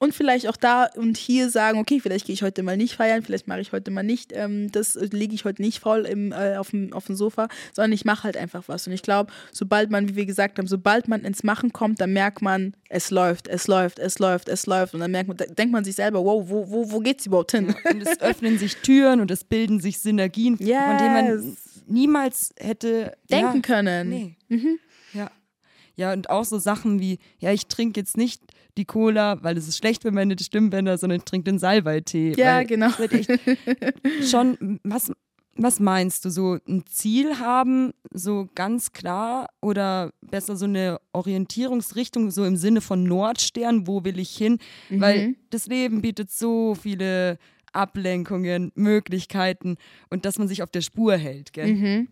und 0.02 0.16
vielleicht 0.16 0.48
auch 0.48 0.58
da 0.58 0.88
und 0.96 1.16
hier 1.16 1.52
sagen, 1.52 1.78
okay, 1.78 2.00
vielleicht 2.00 2.26
gehe 2.26 2.34
ich 2.34 2.42
heute 2.42 2.64
mal 2.64 2.76
nicht 2.76 2.96
feiern, 2.96 3.22
vielleicht 3.22 3.48
mache 3.48 3.62
ich 3.62 3.72
heute 3.72 3.92
mal 3.92 4.02
nicht, 4.02 4.32
ähm, 4.34 4.72
das 4.72 4.96
lege 4.96 5.36
ich 5.36 5.46
heute 5.46 5.62
nicht 5.62 5.78
faul 5.78 6.08
im, 6.08 6.32
äh, 6.32 6.58
auf, 6.58 6.72
dem, 6.72 6.92
auf 6.92 7.06
dem 7.06 7.16
Sofa, 7.16 7.50
sondern 7.72 7.92
ich 7.92 8.04
mache 8.04 8.24
halt 8.24 8.36
einfach 8.36 8.64
was. 8.66 8.88
Und 8.88 8.94
ich 8.94 9.04
glaube, 9.04 9.32
sobald 9.52 9.92
man, 9.92 10.10
wie 10.10 10.16
wir 10.16 10.26
gesagt 10.26 10.58
haben, 10.58 10.66
sobald 10.66 11.08
man 11.08 11.22
ins 11.22 11.44
Machen 11.44 11.72
kommt, 11.72 12.02
dann 12.02 12.14
merkt 12.14 12.42
man, 12.42 12.74
es 12.90 13.12
läuft, 13.12 13.48
es 13.48 13.68
läuft, 13.68 14.00
es 14.00 14.18
läuft, 14.18 14.50
es 14.50 14.66
läuft. 14.66 14.96
Und 14.96 15.02
dann 15.02 15.12
merkt 15.12 15.28
man, 15.28 15.38
da 15.38 15.46
denkt 15.46 15.72
man 15.72 15.84
sich 15.84 15.94
selber, 15.94 16.26
wow, 16.26 16.50
wo, 16.50 16.68
wo, 16.68 16.92
wo 16.92 17.00
geht's 17.00 17.28
überhaupt 17.28 17.52
hin? 17.52 17.68
Ja, 17.68 17.92
und 17.92 18.02
es 18.02 18.20
öffnen 18.22 18.58
sich 18.58 18.78
Türen 18.78 19.22
und 19.22 19.30
es 19.30 19.44
bilden 19.44 19.80
sich 19.80 20.00
Synergien, 20.00 20.58
yes. 20.60 20.80
von 20.84 20.98
denen 20.98 21.14
man 21.14 21.58
niemals 21.86 22.56
hätte 22.58 23.16
denken 23.30 23.58
ja, 23.58 23.62
können. 23.62 24.10
Nee. 24.10 24.36
Mhm. 24.50 24.80
Ja. 25.14 25.30
Ja, 26.02 26.14
und 26.14 26.32
auch 26.32 26.46
so 26.46 26.58
Sachen 26.58 27.00
wie, 27.00 27.20
ja, 27.38 27.54
ich 27.54 27.68
trinke 27.68 28.00
jetzt 28.00 28.18
nicht 28.18 28.42
die 28.76 28.86
Cola, 28.86 29.44
weil 29.44 29.56
es 29.56 29.68
ist 29.68 29.78
schlecht 29.78 30.02
für 30.02 30.10
meine 30.10 30.36
Stimmbänder, 30.40 30.98
sondern 30.98 31.20
ich 31.20 31.26
trinke 31.26 31.52
den 31.52 31.60
Salbeitee. 31.60 32.34
Ja, 32.38 32.64
genau. 32.64 32.90
schon, 34.24 34.80
was, 34.84 35.12
was 35.56 35.80
meinst 35.80 36.26
du, 36.26 36.32
so 36.32 36.58
ein 36.68 36.88
Ziel 36.88 37.38
haben, 37.38 37.94
so 38.12 38.50
ganz 38.56 38.94
klar 38.94 39.50
oder 39.62 40.12
besser 40.22 40.56
so 40.56 40.66
eine 40.66 41.00
Orientierungsrichtung, 41.14 42.32
so 42.32 42.46
im 42.46 42.58
Sinne 42.58 42.82
von 42.82 43.04
Nordstern, 43.04 43.86
wo 43.86 44.04
will 44.04 44.18
ich 44.18 44.36
hin? 44.36 44.58
Mhm. 44.90 45.02
Weil 45.02 45.36
das 45.52 45.68
Leben 45.68 46.02
bietet 46.02 46.32
so 46.32 46.74
viele 46.74 47.38
Ablenkungen, 47.74 48.72
Möglichkeiten 48.74 49.78
und 50.10 50.26
dass 50.26 50.40
man 50.40 50.48
sich 50.48 50.64
auf 50.64 50.72
der 50.72 50.82
Spur 50.82 51.16
hält. 51.16 51.54
Gell? 51.54 51.76
Mhm. 51.76 52.08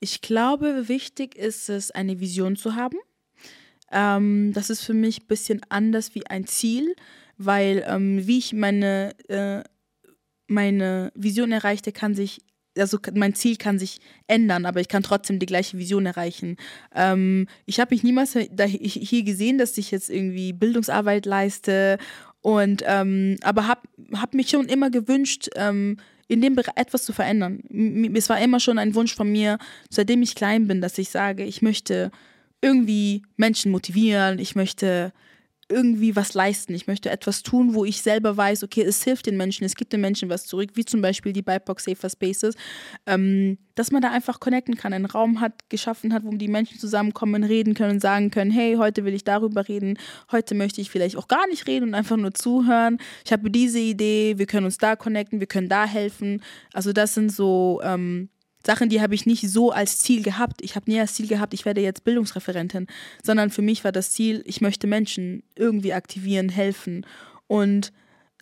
Ich 0.00 0.22
glaube, 0.22 0.88
wichtig 0.88 1.34
ist 1.34 1.68
es, 1.68 1.90
eine 1.90 2.18
Vision 2.18 2.56
zu 2.56 2.74
haben. 2.74 2.96
Ähm, 3.96 4.52
das 4.52 4.68
ist 4.68 4.82
für 4.82 4.94
mich 4.94 5.22
ein 5.22 5.26
bisschen 5.26 5.62
anders 5.70 6.14
wie 6.14 6.26
ein 6.26 6.46
Ziel, 6.46 6.94
weil 7.38 7.82
ähm, 7.88 8.26
wie 8.26 8.38
ich 8.38 8.52
meine, 8.52 9.14
äh, 9.28 9.62
meine 10.46 11.10
Vision 11.14 11.50
erreichte, 11.50 11.92
kann 11.92 12.14
sich 12.14 12.40
also 12.78 12.98
mein 13.14 13.34
Ziel 13.34 13.56
kann 13.56 13.78
sich 13.78 14.00
ändern, 14.26 14.66
aber 14.66 14.80
ich 14.82 14.88
kann 14.88 15.02
trotzdem 15.02 15.38
die 15.38 15.46
gleiche 15.46 15.78
Vision 15.78 16.04
erreichen. 16.04 16.58
Ähm, 16.94 17.48
ich 17.64 17.80
habe 17.80 17.94
mich 17.94 18.04
niemals 18.04 18.34
hier 18.34 19.22
gesehen, 19.24 19.56
dass 19.56 19.78
ich 19.78 19.90
jetzt 19.90 20.10
irgendwie 20.10 20.52
Bildungsarbeit 20.52 21.24
leiste 21.24 21.96
und 22.42 22.84
ähm, 22.86 23.38
aber 23.42 23.66
habe 23.66 23.80
hab 24.12 24.34
mich 24.34 24.50
schon 24.50 24.66
immer 24.66 24.90
gewünscht, 24.90 25.48
ähm, 25.56 25.96
in 26.28 26.42
dem 26.42 26.54
Bereich 26.54 26.76
etwas 26.76 27.04
zu 27.04 27.14
verändern. 27.14 27.62
Es 28.14 28.28
war 28.28 28.38
immer 28.40 28.60
schon 28.60 28.78
ein 28.78 28.94
Wunsch 28.94 29.14
von 29.14 29.32
mir, 29.32 29.58
seitdem 29.88 30.20
ich 30.20 30.34
klein 30.34 30.66
bin, 30.66 30.82
dass 30.82 30.98
ich 30.98 31.08
sage, 31.08 31.44
ich 31.44 31.62
möchte 31.62 32.10
irgendwie 32.66 33.22
Menschen 33.36 33.70
motivieren, 33.70 34.38
ich 34.38 34.56
möchte 34.56 35.12
irgendwie 35.68 36.14
was 36.14 36.34
leisten. 36.34 36.74
Ich 36.74 36.86
möchte 36.86 37.10
etwas 37.10 37.42
tun, 37.42 37.74
wo 37.74 37.84
ich 37.84 38.00
selber 38.00 38.36
weiß, 38.36 38.62
okay, 38.62 38.82
es 38.82 39.02
hilft 39.02 39.26
den 39.26 39.36
Menschen, 39.36 39.64
es 39.64 39.74
gibt 39.74 39.92
den 39.92 40.00
Menschen 40.00 40.28
was 40.28 40.46
zurück, 40.46 40.70
wie 40.74 40.84
zum 40.84 41.02
Beispiel 41.02 41.32
die 41.32 41.42
BIPOC 41.42 41.80
Safer 41.80 42.08
Spaces, 42.08 42.54
ähm, 43.06 43.58
dass 43.74 43.90
man 43.90 44.00
da 44.00 44.10
einfach 44.12 44.38
connecten 44.38 44.76
kann, 44.76 44.92
einen 44.92 45.06
Raum 45.06 45.40
hat, 45.40 45.68
geschaffen 45.68 46.12
hat, 46.12 46.22
wo 46.24 46.30
die 46.30 46.48
Menschen 46.48 46.78
zusammenkommen, 46.78 47.42
reden 47.42 47.74
können 47.74 47.98
sagen 47.98 48.30
können, 48.30 48.52
hey, 48.52 48.76
heute 48.76 49.04
will 49.04 49.14
ich 49.14 49.24
darüber 49.24 49.66
reden, 49.66 49.98
heute 50.30 50.54
möchte 50.54 50.80
ich 50.80 50.90
vielleicht 50.90 51.16
auch 51.16 51.26
gar 51.26 51.48
nicht 51.48 51.66
reden 51.66 51.88
und 51.88 51.94
einfach 51.94 52.16
nur 52.16 52.32
zuhören. 52.32 52.98
Ich 53.24 53.32
habe 53.32 53.50
diese 53.50 53.80
Idee, 53.80 54.38
wir 54.38 54.46
können 54.46 54.66
uns 54.66 54.78
da 54.78 54.94
connecten, 54.94 55.40
wir 55.40 55.48
können 55.48 55.68
da 55.68 55.84
helfen. 55.84 56.42
Also 56.72 56.92
das 56.92 57.14
sind 57.14 57.32
so 57.32 57.80
ähm, 57.82 58.28
Sachen, 58.66 58.88
die 58.88 59.00
habe 59.00 59.14
ich 59.14 59.26
nicht 59.26 59.48
so 59.48 59.70
als 59.70 60.00
Ziel 60.00 60.22
gehabt. 60.22 60.60
Ich 60.60 60.74
habe 60.74 60.90
nie 60.90 60.98
als 60.98 61.14
Ziel 61.14 61.28
gehabt, 61.28 61.54
ich 61.54 61.64
werde 61.64 61.80
jetzt 61.80 62.04
Bildungsreferentin, 62.04 62.88
sondern 63.22 63.50
für 63.50 63.62
mich 63.62 63.84
war 63.84 63.92
das 63.92 64.10
Ziel, 64.10 64.42
ich 64.44 64.60
möchte 64.60 64.86
Menschen 64.86 65.44
irgendwie 65.54 65.92
aktivieren, 65.92 66.48
helfen. 66.48 67.06
Und 67.46 67.92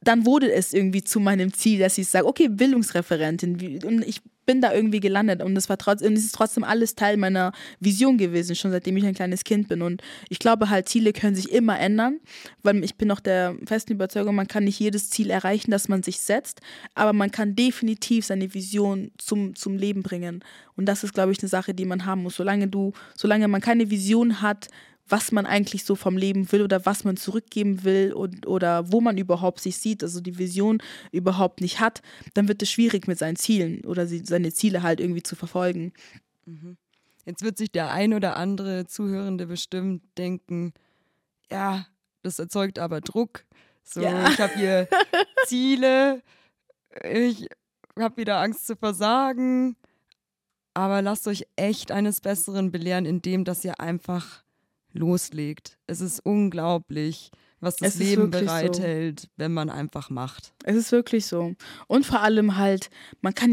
dann 0.03 0.25
wurde 0.27 0.51
es 0.53 0.73
irgendwie 0.73 1.05
zu 1.05 1.21
meinem 1.21 1.53
Ziel, 1.53 1.79
dass 1.79 1.99
ich 1.99 2.09
sage, 2.09 2.27
okay, 2.27 2.49
Bildungsreferentin. 2.49 3.85
Und 3.85 4.03
ich 4.03 4.23
bin 4.47 4.61
da 4.61 4.73
irgendwie 4.73 5.01
gelandet 5.01 5.43
und 5.43 5.57
es 5.57 5.69
war 5.69 5.79
trotzdem, 5.79 6.15
es 6.15 6.25
ist 6.25 6.35
trotzdem 6.35 6.65
alles 6.65 6.95
Teil 6.95 7.17
meiner 7.17 7.53
Vision 7.81 8.19
gewesen, 8.19 8.55
schon 8.57 8.71
seitdem 8.71 8.97
ich 8.97 9.05
ein 9.05 9.15
kleines 9.15 9.45
Kind 9.45 9.69
bin. 9.69 9.83
Und 9.83 10.03
ich 10.29 10.39
glaube 10.39 10.71
halt, 10.71 10.89
Ziele 10.89 11.13
können 11.13 11.37
sich 11.37 11.53
immer 11.53 11.79
ändern, 11.79 12.21
weil 12.63 12.83
ich 12.85 12.97
bin 12.97 13.09
noch 13.09 13.21
der 13.21 13.57
festen 13.67 13.93
Überzeugung, 13.93 14.35
man 14.35 14.49
kann 14.49 14.65
nicht 14.65 14.79
jedes 14.79 15.11
Ziel 15.11 15.31
erreichen, 15.31 15.71
das 15.71 15.89
man 15.89 16.03
sich 16.03 16.21
setzt, 16.21 16.61
aber 16.95 17.13
man 17.13 17.31
kann 17.31 17.57
definitiv 17.57 18.27
seine 18.27 18.53
Vision 18.55 19.11
zum, 19.19 19.55
zum 19.55 19.77
Leben 19.77 20.03
bringen. 20.03 20.45
Und 20.77 20.87
das 20.87 21.05
ist, 21.05 21.15
glaube 21.15 21.33
ich, 21.33 21.41
eine 21.41 21.49
Sache, 21.49 21.75
die 21.75 21.85
man 21.85 22.05
haben 22.05 22.23
muss. 22.23 22.37
Solange 22.37 22.69
du, 22.69 22.93
solange 23.17 23.49
man 23.49 23.61
keine 23.61 23.91
Vision 23.91 24.41
hat, 24.43 24.69
was 25.07 25.33
man 25.33 25.47
eigentlich 25.47 25.85
so 25.85 25.95
vom 25.95 26.17
Leben 26.17 26.51
will 26.51 26.63
oder 26.63 26.87
was 26.87 27.05
man 27.05 27.17
zurückgeben 27.17 27.85
will 27.85 28.13
und, 28.13 28.47
oder 28.47 28.91
wo 28.91 29.01
man 29.01 29.19
überhaupt 29.19 29.61
sich 29.61 29.77
sieht, 29.77 30.03
also 30.03 30.21
die 30.21 30.39
Vision 30.39 30.83
überhaupt 31.13 31.61
nicht 31.61 31.81
hat, 31.81 32.01
dann 32.33 32.49
wird 32.49 32.63
es 32.63 32.71
schwierig 32.71 33.07
mit 33.07 33.19
seinen 33.19 33.37
Zielen 33.37 33.85
oder 33.85 34.07
seine 34.07 34.53
Ziele 34.53 34.83
halt 34.83 35.01
irgendwie 35.01 35.23
zu 35.23 35.37
verfolgen. 35.37 35.93
Mhm. 36.47 36.77
Jetzt 37.27 37.43
wird 37.43 37.59
sich 37.59 37.71
der 37.71 37.91
ein 37.91 38.15
oder 38.15 38.37
andere 38.37 38.87
Zuhörende 38.87 39.47
bestimmt 39.47 40.03
denken, 40.17 40.73
ja, 41.51 41.87
das 42.23 42.39
erzeugt 42.39 42.79
aber 42.79 43.01
Druck. 43.01 43.45
So, 43.83 44.01
ja. 44.01 44.29
ich 44.31 44.41
habe 44.41 44.55
hier 44.55 44.89
Ziele, 45.47 46.23
ich 47.03 47.49
habe 47.99 48.17
wieder 48.17 48.41
Angst 48.41 48.67
zu 48.67 48.77
versagen. 48.77 49.77
Aber 50.77 51.03
lasst 51.03 51.29
euch 51.29 51.47
echt 51.55 51.93
eines 51.93 52.21
Besseren 52.21 52.73
belehren, 52.73 53.07
indem 53.07 53.45
dass 53.45 53.65
ihr 53.65 53.79
einfach 53.79 54.44
loslegt. 54.95 55.77
Es 55.87 56.01
ist 56.01 56.21
unglaublich, 56.25 57.31
was 57.65 57.77
das 57.77 57.97
Leben 57.97 58.31
bereithält, 58.31 59.21
so. 59.21 59.29
wenn 59.37 59.53
man 59.53 59.71
einfach 59.71 60.11
macht. 60.11 60.53
Es 60.65 60.77
ist 60.77 60.93
wirklich 60.93 61.27
so. 61.27 61.55
Und 61.87 62.07
vor 62.07 62.21
allem 62.21 62.57
halt, 62.57 62.91
man 63.21 63.35
kann, 63.35 63.53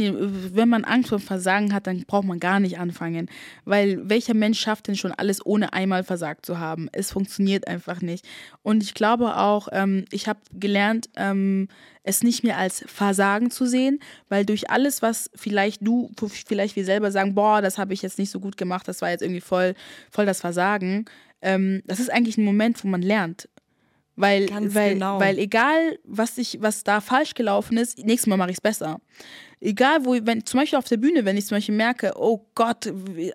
wenn 0.56 0.70
man 0.70 0.84
Angst 0.84 1.10
vor 1.10 1.20
Versagen 1.20 1.74
hat, 1.74 1.88
dann 1.88 2.04
braucht 2.06 2.26
man 2.26 2.40
gar 2.40 2.60
nicht 2.60 2.78
anfangen. 2.78 3.30
Weil 3.66 4.08
welcher 4.08 4.34
Mensch 4.34 4.60
schafft 4.60 4.88
denn 4.88 4.96
schon 4.96 5.12
alles, 5.14 5.44
ohne 5.46 5.74
einmal 5.74 6.04
versagt 6.04 6.46
zu 6.46 6.60
haben? 6.60 6.90
Es 6.92 7.12
funktioniert 7.12 7.68
einfach 7.68 8.02
nicht. 8.02 8.28
Und 8.62 8.84
ich 8.84 8.94
glaube 8.94 9.38
auch, 9.38 9.70
ähm, 9.72 10.06
ich 10.12 10.28
habe 10.28 10.40
gelernt, 10.54 11.10
ähm, 11.16 11.68
es 12.04 12.24
nicht 12.24 12.44
mehr 12.44 12.58
als 12.58 12.84
Versagen 12.88 13.52
zu 13.52 13.66
sehen, 13.66 14.00
weil 14.28 14.44
durch 14.44 14.70
alles, 14.72 15.02
was 15.02 15.30
vielleicht 15.36 15.86
du, 15.86 16.12
vielleicht 16.30 16.76
wir 16.76 16.86
selber 16.86 17.12
sagen, 17.12 17.36
boah, 17.36 17.62
das 17.62 17.78
habe 17.78 17.94
ich 17.94 18.02
jetzt 18.02 18.18
nicht 18.18 18.32
so 18.32 18.40
gut 18.40 18.58
gemacht, 18.58 18.88
das 18.88 19.02
war 19.02 19.12
jetzt 19.12 19.22
irgendwie 19.22 19.42
voll, 19.42 19.76
voll 20.10 20.26
das 20.26 20.42
Versagen, 20.42 21.06
ähm, 21.42 21.82
das 21.86 22.00
ist 22.00 22.12
eigentlich 22.12 22.38
ein 22.38 22.46
Moment, 22.46 22.84
wo 22.84 22.88
man 22.88 23.02
lernt. 23.02 23.48
Weil, 24.18 24.50
weil, 24.74 24.94
genau. 24.94 25.20
weil 25.20 25.40
egal, 25.40 25.98
was, 26.04 26.38
ich, 26.38 26.58
was 26.62 26.84
da 26.84 27.02
falsch 27.02 27.34
gelaufen 27.34 27.78
ist, 27.78 27.98
nächstes 27.98 28.28
Mal 28.28 28.38
mache 28.38 28.52
ich 28.52 28.58
es 28.58 28.62
besser. 28.62 29.00
Egal, 29.62 30.06
wo, 30.06 30.18
wenn, 30.22 30.46
zum 30.46 30.60
Beispiel 30.60 30.78
auf 30.78 30.88
der 30.88 30.98
Bühne, 30.98 31.24
wenn 31.24 31.38
ich 31.38 31.46
zum 31.46 31.58
Beispiel 31.58 31.76
merke, 31.76 32.14
oh 32.16 32.46
Gott, 32.54 32.92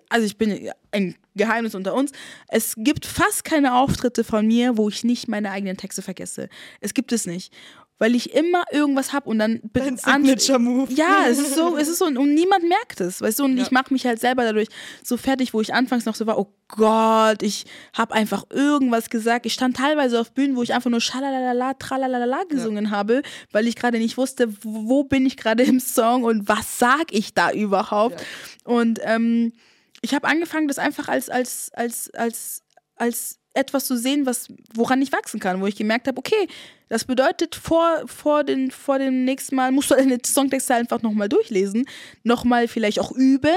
also 0.09 0.25
ich 0.25 0.37
bin 0.37 0.69
ein 0.91 1.15
Geheimnis 1.35 1.73
unter 1.73 1.93
uns, 1.93 2.11
es 2.47 2.75
gibt 2.77 3.05
fast 3.05 3.43
keine 3.43 3.75
Auftritte 3.75 4.23
von 4.23 4.45
mir, 4.45 4.77
wo 4.77 4.87
ich 4.87 5.03
nicht 5.03 5.27
meine 5.27 5.51
eigenen 5.51 5.77
Texte 5.77 6.01
vergesse. 6.01 6.47
Es 6.79 6.93
gibt 6.93 7.11
es 7.11 7.25
nicht 7.25 7.53
weil 7.99 8.15
ich 8.15 8.33
immer 8.33 8.63
irgendwas 8.71 9.13
habe 9.13 9.29
und 9.29 9.39
dann 9.39 9.59
bin 9.73 9.97
Signature 9.97 10.59
Move. 10.59 10.93
Ja, 10.93 11.25
es 11.27 11.39
ist 11.39 11.55
so, 11.55 11.77
es 11.77 11.87
ist 11.87 11.97
so 11.97 12.05
und 12.05 12.33
niemand 12.33 12.63
merkt 12.67 13.01
es, 13.01 13.21
weißt 13.21 13.39
du, 13.39 13.45
und 13.45 13.57
ja. 13.57 13.63
ich 13.63 13.71
mache 13.71 13.91
mich 13.91 14.05
halt 14.05 14.19
selber 14.19 14.43
dadurch 14.43 14.67
so 15.03 15.17
fertig, 15.17 15.53
wo 15.53 15.61
ich 15.61 15.73
anfangs 15.73 16.05
noch 16.05 16.15
so 16.15 16.27
war, 16.27 16.37
oh 16.37 16.53
Gott, 16.67 17.43
ich 17.43 17.65
habe 17.93 18.13
einfach 18.13 18.43
irgendwas 18.49 19.09
gesagt. 19.09 19.45
Ich 19.45 19.53
stand 19.53 19.77
teilweise 19.77 20.19
auf 20.19 20.31
Bühnen, 20.31 20.55
wo 20.55 20.63
ich 20.63 20.73
einfach 20.73 20.89
nur 20.89 21.01
schalalala, 21.01 21.73
tralalala 21.75 22.43
gesungen 22.49 22.85
ja. 22.85 22.91
habe, 22.91 23.21
weil 23.51 23.67
ich 23.67 23.75
gerade 23.75 23.97
nicht 23.97 24.17
wusste, 24.17 24.49
wo 24.63 25.03
bin 25.03 25.25
ich 25.25 25.37
gerade 25.37 25.63
im 25.63 25.79
Song 25.79 26.23
und 26.23 26.47
was 26.47 26.77
sag 26.77 27.11
ich 27.11 27.33
da 27.33 27.51
überhaupt. 27.51 28.19
Ja. 28.19 28.73
Und 28.73 28.99
ähm, 29.03 29.53
ich 30.01 30.13
habe 30.13 30.27
angefangen, 30.27 30.67
das 30.67 30.77
einfach 30.77 31.07
als 31.07 31.29
als 31.29 31.71
als 31.73 32.11
als 32.13 32.63
als 32.95 33.39
etwas 33.57 33.85
zu 33.85 33.97
sehen, 33.97 34.25
was, 34.25 34.47
woran 34.73 35.01
ich 35.01 35.11
wachsen 35.11 35.39
kann, 35.39 35.61
wo 35.61 35.67
ich 35.67 35.75
gemerkt 35.75 36.07
habe, 36.07 36.17
okay, 36.17 36.47
das 36.89 37.03
bedeutet, 37.03 37.55
vor, 37.55 38.03
vor, 38.05 38.45
den, 38.45 38.71
vor 38.71 38.97
dem 38.97 39.25
nächsten 39.25 39.55
Mal 39.55 39.71
musst 39.71 39.91
du 39.91 39.95
deine 39.95 40.19
Songtexte 40.25 40.73
einfach 40.75 41.01
nochmal 41.01 41.27
durchlesen, 41.27 41.85
nochmal 42.23 42.67
vielleicht 42.69 42.99
auch 42.99 43.11
üben 43.11 43.49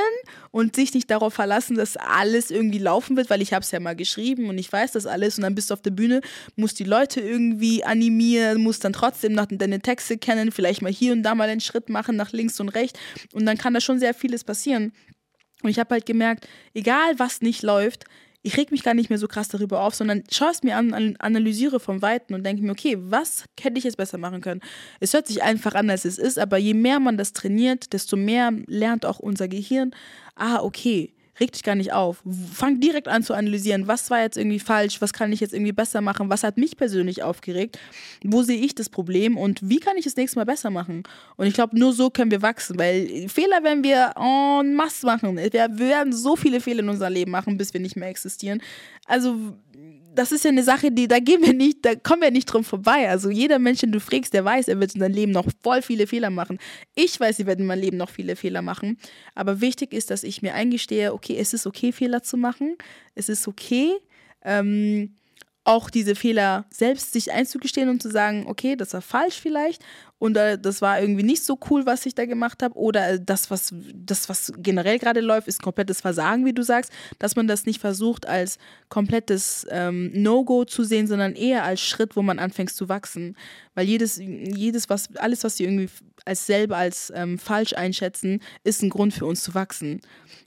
und 0.51 0.75
sich 0.75 0.95
nicht 0.95 1.11
darauf 1.11 1.35
verlassen, 1.35 1.77
dass 1.77 1.97
alles 1.97 2.51
irgendwie 2.51 2.79
laufen 2.79 3.17
wird, 3.17 3.31
weil 3.31 3.41
ich 3.41 3.53
habe 3.53 3.63
es 3.63 3.71
ja 3.71 3.79
mal 3.79 3.95
geschrieben 3.95 4.49
und 4.49 4.59
ich 4.59 4.73
weiß 4.73 4.93
das 4.93 5.07
alles 5.07 5.39
und 5.39 5.43
dann 5.43 5.55
bist 5.55 5.71
du 5.71 5.75
auf 5.75 5.83
der 5.83 5.93
Bühne, 5.93 6.23
musst 6.57 6.81
die 6.81 6.85
Leute 6.85 7.21
irgendwie 7.21 7.85
animieren, 7.85 8.61
musst 8.61 8.85
dann 8.85 8.93
trotzdem 8.93 9.33
noch 9.33 9.47
deine 9.49 9.81
Texte 9.81 10.19
kennen, 10.19 10.51
vielleicht 10.51 10.83
mal 10.83 10.93
hier 10.93 11.13
und 11.13 11.23
da 11.23 11.35
mal 11.37 11.49
einen 11.49 11.61
Schritt 11.61 11.89
machen 11.89 12.17
nach 12.17 12.33
links 12.33 12.59
und 12.59 12.71
rechts 12.71 12.99
und 13.33 13.47
dann 13.47 13.59
kann 13.59 13.75
da 13.75 13.81
schon 13.81 14.01
sehr 14.01 14.15
vieles 14.15 14.43
passieren. 14.43 14.93
Und 15.63 15.71
ich 15.71 15.79
habe 15.79 15.95
halt 15.95 16.07
gemerkt, 16.07 16.49
egal 16.75 17.19
was 17.19 17.43
nicht 17.43 17.63
läuft, 17.63 18.07
ich 18.43 18.57
reg 18.57 18.71
mich 18.71 18.83
gar 18.83 18.95
nicht 18.95 19.11
mehr 19.11 19.19
so 19.19 19.29
krass 19.29 19.49
darüber 19.49 19.83
auf, 19.83 19.95
sondern 19.95 20.25
schaue 20.31 20.51
es 20.51 20.63
mir 20.63 20.77
an, 20.77 21.17
analysiere 21.19 21.79
vom 21.79 22.01
Weiten 22.01 22.35
und 22.35 22.45
denke 22.45 22.63
mir, 22.63 22.73
okay, 22.73 22.97
was 22.99 23.45
hätte 23.61 23.79
ich 23.79 23.85
jetzt 23.85 23.97
besser 23.97 24.19
machen 24.19 24.41
können? 24.41 24.63
Es 24.99 25.13
hört 25.13 25.27
sich 25.27 25.43
einfach 25.43 25.75
an, 25.75 25.91
als 25.91 26.05
es 26.05 26.19
ist, 26.19 26.39
aber 26.39 26.57
je 26.57 26.75
mehr 26.75 27.01
man 27.01 27.19
das 27.19 27.33
trainiert, 27.33 27.93
desto 27.93 28.17
mehr 28.17 28.53
lernt 28.67 29.05
auch 29.05 29.19
unser 29.19 29.49
Gehirn, 29.49 29.91
ah, 30.37 30.61
okay, 30.63 31.13
reg 31.41 31.53
dich 31.53 31.63
gar 31.63 31.75
nicht 31.75 31.93
auf. 31.93 32.23
Fang 32.53 32.81
direkt 32.81 33.09
an 33.09 33.23
zu 33.23 33.35
analysieren, 33.35 33.89
was 33.89 34.11
war 34.11 34.21
jetzt 34.21 34.37
irgendwie 34.37 34.61
falsch, 34.61 35.01
was 35.01 35.13
kann 35.13 35.33
ich 35.33 35.41
jetzt 35.41 35.55
irgendwie 35.55 35.73
besser 35.73 36.01
machen, 36.01 36.29
was 36.31 36.45
hat 36.45 36.57
mich 36.57 36.77
persönlich 36.77 37.23
aufgeregt, 37.23 37.79
wo 38.23 38.43
sehe 38.43 38.61
ich 38.61 38.75
das 38.75 38.89
Problem 38.89 39.37
und 39.37 39.69
wie 39.69 39.79
kann 39.79 39.97
ich 39.97 40.07
es 40.07 40.17
nächstes 40.17 40.37
Mal 40.37 40.45
besser 40.45 40.71
machen. 40.71 41.03
Und 41.37 41.47
ich 41.47 41.55
glaube, 41.55 41.79
nur 41.79 41.93
so 41.93 42.11
können 42.11 42.31
wir 42.31 42.43
wachsen, 42.43 42.79
weil 42.79 43.29
Fehler 43.29 43.65
werden 43.65 43.83
wir 43.83 44.15
en 44.17 44.75
masse 44.75 45.07
machen. 45.07 45.37
Wir 45.37 45.53
werden 45.53 46.13
so 46.13 46.37
viele 46.37 46.61
Fehler 46.61 46.81
in 46.81 46.89
unserem 46.89 47.13
Leben 47.13 47.31
machen, 47.31 47.57
bis 47.57 47.73
wir 47.73 47.81
nicht 47.81 47.97
mehr 47.97 48.09
existieren. 48.09 48.63
Also 49.07 49.37
das 50.15 50.33
ist 50.33 50.45
ja 50.45 50.51
eine 50.51 50.63
Sache, 50.63 50.91
die, 50.91 51.09
da 51.09 51.19
gehen 51.19 51.43
wir 51.43 51.53
nicht, 51.53 51.85
da 51.85 51.95
kommen 51.95 52.23
wir 52.23 52.31
nicht 52.31 52.47
drum 52.47 52.65
vorbei. 52.65 53.09
Also 53.09 53.31
jeder 53.31 53.59
Mensch, 53.59 53.81
den 53.81 53.93
du 53.93 54.01
fragst, 54.01 54.35
der 54.35 54.45
weiß, 54.45 54.69
er 54.69 54.81
wird 54.81 54.95
in 54.95 55.01
seinem 55.01 55.15
Leben 55.15 55.33
noch 55.33 55.47
voll 55.63 55.83
viele 55.83 56.07
Fehler 56.07 56.31
machen. 56.31 56.59
Ich 56.95 57.19
weiß, 57.19 57.39
ich 57.39 57.47
werde 57.47 57.63
in 57.63 57.67
meinem 57.67 57.81
Leben 57.81 57.97
noch 57.97 58.11
viele 58.11 58.37
Fehler 58.37 58.63
machen. 58.63 58.99
Aber 59.35 59.61
wichtig 59.61 59.93
ist, 59.93 60.11
dass 60.11 60.23
ich 60.23 60.43
mir 60.43 60.55
eingestehe, 60.55 61.13
okay, 61.13 61.37
es 61.39 61.55
ist 61.55 61.67
okay, 61.67 61.93
Fehler 61.93 62.23
zu 62.23 62.37
machen. 62.37 62.77
Es 63.15 63.29
ist 63.29 63.47
okay, 63.47 63.93
ähm, 64.43 65.17
auch 65.65 65.91
diese 65.91 66.15
Fehler 66.15 66.67
selbst 66.71 67.13
sich 67.13 67.33
einzugestehen 67.33 67.89
und 67.89 68.03
zu 68.03 68.11
sagen, 68.11 68.47
okay, 68.47 68.77
das 68.77 68.93
war 68.95 69.03
falsch 69.03 69.41
vielleicht 69.41 69.85
und 70.21 70.37
äh, 70.37 70.59
das 70.59 70.83
war 70.83 71.01
irgendwie 71.01 71.23
nicht 71.23 71.43
so 71.43 71.59
cool, 71.71 71.87
was 71.87 72.05
ich 72.05 72.15
da 72.15 72.27
gemacht 72.27 72.63
habe 72.63 72.79
oder 72.79 73.09
äh, 73.09 73.21
das 73.21 73.51
was 73.51 73.75
das 73.95 74.29
was 74.29 74.53
generell 74.59 74.99
gerade 74.99 75.21
läuft, 75.21 75.49
ist 75.49 75.63
komplettes 75.63 76.03
Versagen, 76.03 76.45
wie 76.45 76.53
du 76.53 76.63
sagst, 76.63 76.93
dass 77.19 77.37
man 77.37 77.49
das 77.49 77.65
nicht 77.65 77.81
versucht 77.81 78.29
als 78.29 78.59
komplettes 78.91 79.67
ähm, 79.71 80.13
No-Go 80.13 80.67
zu 80.67 80.85
sehen, 80.85 81.07
sondern 81.07 81.35
eher 81.35 81.65
als 81.65 81.81
Schritt, 81.81 82.17
wo 82.17 82.23
man 82.23 82.39
anfängt 82.39 82.71
zu 82.71 82.91
wachsen, 82.91 83.35
weil 83.75 83.87
jedes 83.87 84.19
jedes 84.19 84.91
was 84.91 85.17
alles 85.17 85.43
was 85.43 85.57
sie 85.57 85.65
irgendwie 85.65 85.89
als 86.27 86.45
selber 86.45 86.77
als 86.77 87.11
ähm, 87.17 87.39
falsch 87.39 87.73
einschätzen, 87.73 88.41
ist 88.63 88.83
ein 88.83 88.91
Grund 88.91 89.15
für 89.15 89.25
uns 89.25 89.43
zu 89.43 89.55
wachsen. 89.55 90.03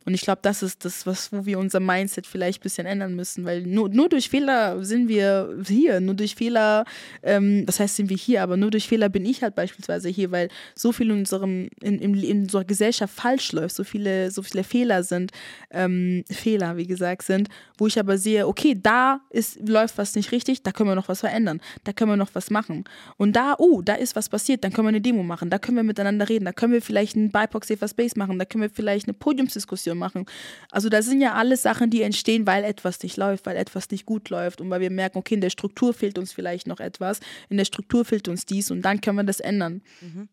Und 0.06 0.14
ich 0.14 0.22
glaube, 0.22 0.40
das 0.42 0.64
ist 0.64 0.84
das, 0.84 1.06
was, 1.06 1.32
wo 1.32 1.46
wir 1.46 1.60
unser 1.60 1.80
Mindset 1.80 2.28
vielleicht 2.28 2.60
ein 2.60 2.64
bisschen 2.64 2.86
ändern 2.86 3.16
müssen, 3.16 3.46
weil 3.46 3.64
nur, 3.64 3.90
nur 3.90 4.10
durch 4.10 4.30
Fehler 4.30 4.84
sind 4.84 5.08
wir 5.08 5.58
hier, 5.66 6.02
nur 6.02 6.16
durch 6.16 6.36
Fehler, 6.36 6.86
ähm, 7.22 7.66
das 7.66 7.80
heißt, 7.80 7.96
sind 7.96 8.10
wir 8.10 8.18
hier, 8.18 8.44
aber 8.44 8.58
nur 8.58 8.70
durch 8.70 8.88
Fehler 8.88 9.10
bin 9.10 9.26
ich 9.26 9.44
halt 9.44 9.56
beispielsweise 9.64 10.10
hier, 10.10 10.32
weil 10.32 10.50
so 10.76 10.92
viel 10.92 11.10
in, 11.10 11.20
unserem, 11.20 11.70
in, 11.82 12.00
in, 12.00 12.16
in 12.16 12.42
unserer 12.44 12.66
Gesellschaft 12.66 13.14
falsch 13.14 13.52
läuft, 13.54 13.76
so 13.76 13.84
viele, 13.84 14.30
so 14.30 14.44
viele 14.44 14.64
Fehler 14.64 15.04
sind, 15.04 15.32
ähm, 15.72 16.24
Fehler, 16.30 16.76
wie 16.78 16.86
gesagt, 16.86 17.24
sind, 17.24 17.48
wo 17.78 17.88
ich 17.88 17.98
aber 17.98 18.18
sehe, 18.18 18.48
okay, 18.48 18.78
da 18.82 19.22
ist, 19.30 19.58
läuft 19.68 19.98
was 19.98 20.16
nicht 20.16 20.32
richtig, 20.32 20.64
da 20.64 20.72
können 20.72 20.90
wir 20.90 20.96
noch 20.96 21.08
was 21.08 21.22
verändern, 21.22 21.62
da 21.86 21.94
können 21.94 22.12
wir 22.12 22.18
noch 22.18 22.32
was 22.34 22.50
machen. 22.50 22.84
Und 23.18 23.36
da, 23.36 23.56
oh, 23.58 23.82
da 23.82 23.96
ist 23.96 24.16
was 24.16 24.28
passiert, 24.28 24.64
dann 24.64 24.74
können 24.74 24.88
wir 24.88 24.90
eine 24.90 25.02
Demo 25.02 25.24
machen, 25.24 25.50
da 25.50 25.60
können 25.60 25.78
wir 25.78 25.84
miteinander 25.84 26.28
reden, 26.28 26.46
da 26.46 26.52
können 26.52 26.74
wir 26.74 26.82
vielleicht 26.82 27.16
einen 27.16 27.32
BIPOC 27.32 27.66
Safer 27.66 27.88
Space 27.88 28.16
machen, 28.16 28.38
da 28.38 28.46
können 28.46 28.64
wir 28.64 28.70
vielleicht 28.70 29.08
eine 29.08 29.14
Podiumsdiskussion 29.14 29.98
machen. 29.98 30.26
Also 30.72 30.90
da 30.90 31.02
sind 31.02 31.22
ja 31.22 31.34
alles 31.34 31.62
Sachen, 31.62 31.90
die 31.90 32.02
entstehen, 32.02 32.46
weil 32.46 32.64
etwas 32.66 33.02
nicht 33.02 33.16
läuft, 33.16 33.46
weil 33.46 33.56
etwas 33.56 33.90
nicht 33.92 34.06
gut 34.06 34.30
läuft 34.30 34.60
und 34.60 34.70
weil 34.70 34.82
wir 34.82 34.92
merken, 34.92 35.20
okay, 35.20 35.36
in 35.36 35.42
der 35.42 35.50
Struktur 35.50 35.94
fehlt 35.94 36.18
uns 36.18 36.34
vielleicht 36.34 36.68
noch 36.68 36.82
etwas, 36.82 37.22
in 37.50 37.58
der 37.58 37.66
Struktur 37.66 38.04
fehlt 38.04 38.28
uns 38.28 38.46
dies 38.46 38.72
und 38.72 38.82
dann 38.82 39.00
können 39.00 39.18
wir 39.18 39.24
das 39.24 39.40
ändern. 39.40 39.53
Mhm. 39.60 40.30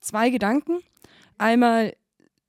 Zwei 0.00 0.30
Gedanken. 0.30 0.78
Einmal, 1.38 1.94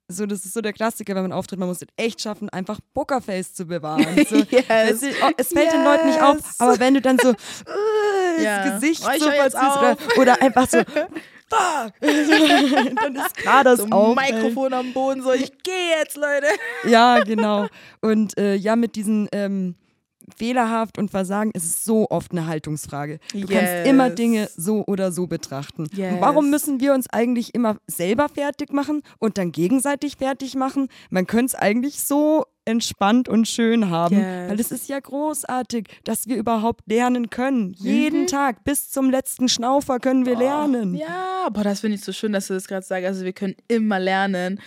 so, 0.08 0.26
das 0.26 0.44
ist 0.44 0.52
so 0.54 0.60
der 0.60 0.72
Klassiker, 0.72 1.14
wenn 1.14 1.22
man 1.22 1.32
auftritt, 1.32 1.58
man 1.58 1.68
muss 1.68 1.80
es 1.82 1.88
echt 1.96 2.20
schaffen, 2.20 2.48
einfach 2.50 2.80
Pokerface 2.94 3.54
zu 3.54 3.66
bewahren. 3.66 4.04
So, 4.28 4.36
Yes. 4.36 4.64
es, 4.68 5.02
ist- 5.02 5.16
oh, 5.22 5.30
es 5.36 5.48
fällt 5.48 5.72
den 5.72 5.84
Leuten 5.84 6.06
nicht 6.08 6.20
auf, 6.22 6.38
aber 6.58 6.78
wenn 6.80 6.94
du 6.94 7.00
dann 7.00 7.18
so 7.18 7.30
äh, 7.30 7.34
Ja. 8.44 8.64
das 8.64 8.80
Gesicht 8.80 9.02
Oh, 9.06 9.18
so 9.18 9.30
verziehst 9.30 9.56
oder, 9.78 9.96
oder 10.18 10.42
einfach 10.42 10.68
so 10.68 10.78
fuck, 11.52 11.92
dann 12.00 13.16
ist 13.16 13.36
klar, 13.36 13.62
dass 13.64 13.80
So 13.80 13.86
auch 13.90 14.16
Mikrofon 14.16 14.72
am 14.72 14.92
Boden, 14.94 15.22
so, 15.22 15.32
ich 15.32 15.50
gehe 15.62 15.98
jetzt, 15.98 16.16
Leute. 16.16 16.46
Ja, 16.88 17.20
genau. 17.20 17.66
Und 18.00 18.36
äh, 18.38 18.54
ja, 18.54 18.74
mit 18.76 18.96
diesen 18.96 19.28
ähm, 19.32 19.74
fehlerhaft 20.36 20.98
und 20.98 21.10
Versagen 21.10 21.50
ist 21.52 21.84
so 21.84 22.06
oft 22.10 22.32
eine 22.32 22.46
Haltungsfrage. 22.46 23.18
Du 23.32 23.40
kannst 23.40 23.52
Yes. 23.52 23.88
immer 23.88 24.10
Dinge 24.10 24.48
so 24.56 24.84
oder 24.86 25.12
so 25.12 25.26
betrachten. 25.26 25.86
Yes. 25.94 26.14
Warum 26.20 26.50
müssen 26.50 26.80
wir 26.80 26.94
uns 26.94 27.08
eigentlich 27.10 27.54
immer 27.54 27.76
selber 27.86 28.28
fertig 28.28 28.72
machen 28.72 29.02
und 29.18 29.38
dann 29.38 29.52
gegenseitig 29.52 30.16
fertig 30.16 30.54
machen? 30.54 30.88
Man 31.10 31.26
könnte 31.26 31.46
es 31.46 31.54
eigentlich 31.54 32.00
so 32.02 32.44
entspannt 32.64 33.28
und 33.28 33.48
schön 33.48 33.90
haben, 33.90 34.16
Yes. 34.16 34.50
weil 34.50 34.60
es 34.60 34.70
ist 34.70 34.88
ja 34.88 35.00
großartig, 35.00 35.88
dass 36.04 36.28
wir 36.28 36.36
überhaupt 36.36 36.82
lernen 36.88 37.28
können. 37.28 37.74
Jeden 37.78 38.28
Tag 38.28 38.62
bis 38.62 38.90
zum 38.90 39.10
letzten 39.10 39.48
Schnaufer 39.48 39.98
können 39.98 40.26
wir 40.26 40.36
lernen. 40.36 40.94
Ja, 40.94 41.48
boah, 41.52 41.64
das 41.64 41.80
finde 41.80 41.96
ich 41.96 42.04
so 42.04 42.12
schön, 42.12 42.32
dass 42.32 42.46
du 42.46 42.54
das 42.54 42.68
gerade 42.68 42.86
sagst. 42.86 43.04
Also 43.06 43.24
wir 43.24 43.32
können 43.32 43.56
immer 43.66 43.98
lernen. 43.98 44.60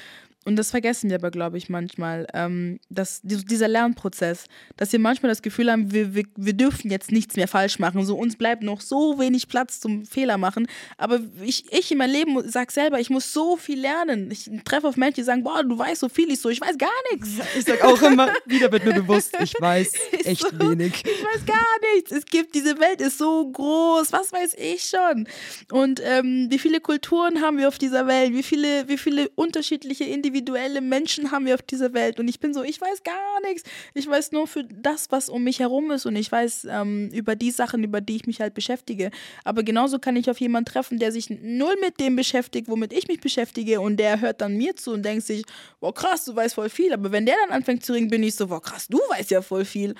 Und 0.45 0.57
das 0.57 0.69
vergessen 0.71 1.09
wir 1.09 1.17
aber, 1.17 1.31
glaube 1.31 1.57
ich, 1.57 1.69
manchmal. 1.69 2.27
Ähm, 2.33 2.79
dass 2.89 3.19
die- 3.23 3.43
dieser 3.43 3.67
Lernprozess, 3.67 4.45
dass 4.77 4.91
wir 4.91 4.99
manchmal 4.99 5.29
das 5.31 5.41
Gefühl 5.41 5.71
haben, 5.71 5.91
wir, 5.91 6.13
wir, 6.13 6.23
wir 6.35 6.53
dürfen 6.53 6.91
jetzt 6.91 7.11
nichts 7.11 7.35
mehr 7.35 7.47
falsch 7.47 7.79
machen. 7.79 8.05
So 8.05 8.15
uns 8.15 8.35
bleibt 8.35 8.61
noch 8.63 8.79
so 8.81 9.17
wenig 9.19 9.47
Platz 9.47 9.79
zum 9.79 10.05
Fehler 10.05 10.37
machen. 10.37 10.67
Aber 10.97 11.19
ich, 11.43 11.65
ich 11.73 11.91
in 11.91 11.97
meinem 11.97 12.11
Leben 12.11 12.49
sag 12.49 12.71
selber, 12.71 12.99
ich 12.99 13.09
muss 13.09 13.33
so 13.33 13.57
viel 13.57 13.79
lernen. 13.79 14.29
Ich 14.31 14.49
treffe 14.65 14.87
auf 14.87 14.97
Menschen, 14.97 15.15
die 15.15 15.23
sagen, 15.23 15.43
boah, 15.43 15.63
du 15.63 15.77
weißt 15.77 16.01
so 16.01 16.09
viel, 16.09 16.31
ich 16.31 16.39
so, 16.39 16.49
ich 16.49 16.61
weiß 16.61 16.77
gar 16.77 16.89
nichts. 17.11 17.29
Ich 17.57 17.65
sag 17.65 17.83
auch 17.83 18.01
immer, 18.03 18.31
wieder 18.45 18.71
wird 18.71 18.85
mir 18.85 18.93
bewusst, 18.93 19.35
ich 19.41 19.53
weiß 19.59 19.93
echt 20.25 20.41
so. 20.41 20.59
wenig. 20.59 20.93
Ich 21.03 21.23
weiß 21.23 21.45
gar 21.47 21.93
nichts. 21.95 22.11
Es 22.11 22.25
gibt, 22.25 22.53
diese 22.53 22.79
Welt 22.79 23.01
ist 23.01 23.17
so 23.17 23.49
groß. 23.51 24.11
Was 24.13 24.31
weiß 24.31 24.53
ich 24.59 24.83
schon? 24.85 25.27
Und 25.71 26.01
ähm, 26.03 26.47
wie 26.51 26.59
viele 26.59 26.79
Kulturen 26.81 27.41
haben 27.41 27.57
wir 27.57 27.67
auf 27.67 27.79
dieser 27.79 28.05
Welt? 28.05 28.33
Wie 28.33 28.43
viele, 28.43 28.87
wie 28.87 28.97
viele 28.97 29.29
unterschiedliche 29.29 30.03
individuelle 30.35 30.81
Menschen 30.81 31.31
haben 31.31 31.45
wir 31.45 31.55
auf 31.55 31.61
dieser 31.61 31.93
Welt? 31.93 32.19
Und 32.19 32.27
ich 32.27 32.39
bin 32.39 32.53
so, 32.53 32.63
ich 32.63 32.79
weiß 32.79 33.03
gar 33.03 33.41
nichts. 33.41 33.63
Ich 33.93 34.07
weiß 34.07 34.31
nur 34.31 34.47
für 34.47 34.63
das, 34.63 35.11
was 35.11 35.29
um 35.29 35.43
mich 35.43 35.59
herum 35.59 35.91
ist. 35.91 36.05
Und 36.05 36.15
ich 36.15 36.31
weiß 36.31 36.67
ähm, 36.69 37.09
über 37.13 37.35
die 37.35 37.51
Sachen, 37.51 37.83
über 37.83 38.01
die 38.01 38.17
ich 38.17 38.27
mich 38.27 38.41
halt 38.41 38.53
beschäftige. 38.53 39.11
Aber 39.43 39.63
genauso 39.63 39.99
kann 39.99 40.15
ich 40.15 40.29
auf 40.29 40.39
jemanden 40.39 40.71
treffen, 40.71 40.99
der 40.99 41.11
sich 41.11 41.29
null 41.29 41.75
mit 41.81 41.99
dem 41.99 42.15
beschäftigt, 42.15 42.67
womit 42.67 42.93
ich 42.93 43.07
mich 43.07 43.21
beschäftige. 43.21 43.79
Und 43.81 43.97
der 43.97 44.19
hört 44.21 44.41
dann 44.41 44.57
mir 44.57 44.75
zu 44.75 44.91
und 44.91 45.03
denkt 45.03 45.25
sich, 45.25 45.43
wow, 45.79 45.93
krass, 45.93 46.25
du 46.25 46.35
weißt 46.35 46.55
voll 46.55 46.69
viel. 46.69 46.93
Aber 46.93 47.11
wenn 47.11 47.25
der 47.25 47.35
dann 47.43 47.55
anfängt 47.55 47.85
zu 47.85 47.93
ringen, 47.93 48.09
bin 48.09 48.23
ich 48.23 48.35
so, 48.35 48.49
wow, 48.49 48.61
krass, 48.61 48.87
du 48.87 48.97
weißt 48.97 49.31
ja 49.31 49.41
voll 49.41 49.65
viel. 49.65 49.95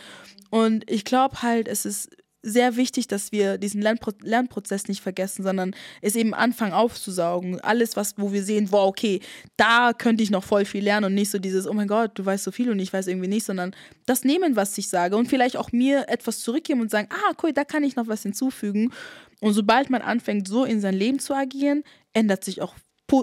Und 0.50 0.90
ich 0.90 1.06
glaube 1.06 1.42
halt, 1.42 1.68
es 1.68 1.86
ist 1.86 2.10
sehr 2.46 2.76
wichtig, 2.76 3.08
dass 3.08 3.32
wir 3.32 3.58
diesen 3.58 3.82
Lernpro 3.82 4.12
Lernprozess 4.22 4.88
nicht 4.88 5.02
vergessen, 5.02 5.44
sondern 5.44 5.76
es 6.02 6.16
eben 6.16 6.34
anfangen 6.34 6.74
aufzusaugen. 6.74 7.60
Alles, 7.62 7.96
was, 7.96 8.14
wo 8.18 8.32
wir 8.32 8.44
sehen, 8.44 8.72
wow, 8.72 8.88
okay, 8.88 9.20
da 9.58 9.94
könnte 9.94 10.24
ich 10.24 10.30
noch 10.30 10.44
voll 10.44 10.66
viel 10.66 10.84
lernen 10.84 11.08
und 11.08 11.16
nicht 11.16 11.32
so 11.32 11.40
dieses, 11.40 11.68
oh 11.68 11.74
mein 11.74 11.88
Gott, 11.88 12.12
du 12.16 12.26
weißt 12.26 12.44
so 12.44 12.52
viel 12.52 12.70
und 12.70 12.80
ich 12.80 12.94
weiß 12.94 13.08
irgendwie 13.08 13.28
nicht, 13.28 13.46
sondern 13.46 13.76
das 14.06 14.24
nehmen, 14.24 14.56
was 14.56 14.78
ich 14.78 14.88
sage 14.88 15.18
und 15.18 15.28
vielleicht 15.28 15.58
auch 15.58 15.72
mir 15.72 16.08
etwas 16.08 16.40
zurückgeben 16.40 16.82
und 16.82 16.92
sagen, 16.92 17.10
ah, 17.12 17.34
cool, 17.42 17.52
da 17.52 17.64
kann 17.64 17.84
ich 17.84 17.96
noch 17.96 18.08
was 18.08 18.22
hinzufügen. 18.22 18.92
Und 19.42 19.54
sobald 19.54 19.90
man 19.90 20.02
anfängt, 20.02 20.48
so 20.48 20.64
in 20.64 20.80
sein 20.80 20.96
Leben 20.96 21.20
zu 21.20 21.34
agieren, 21.34 21.84
ändert 22.14 22.44
sich 22.44 22.62
auch 22.62 22.76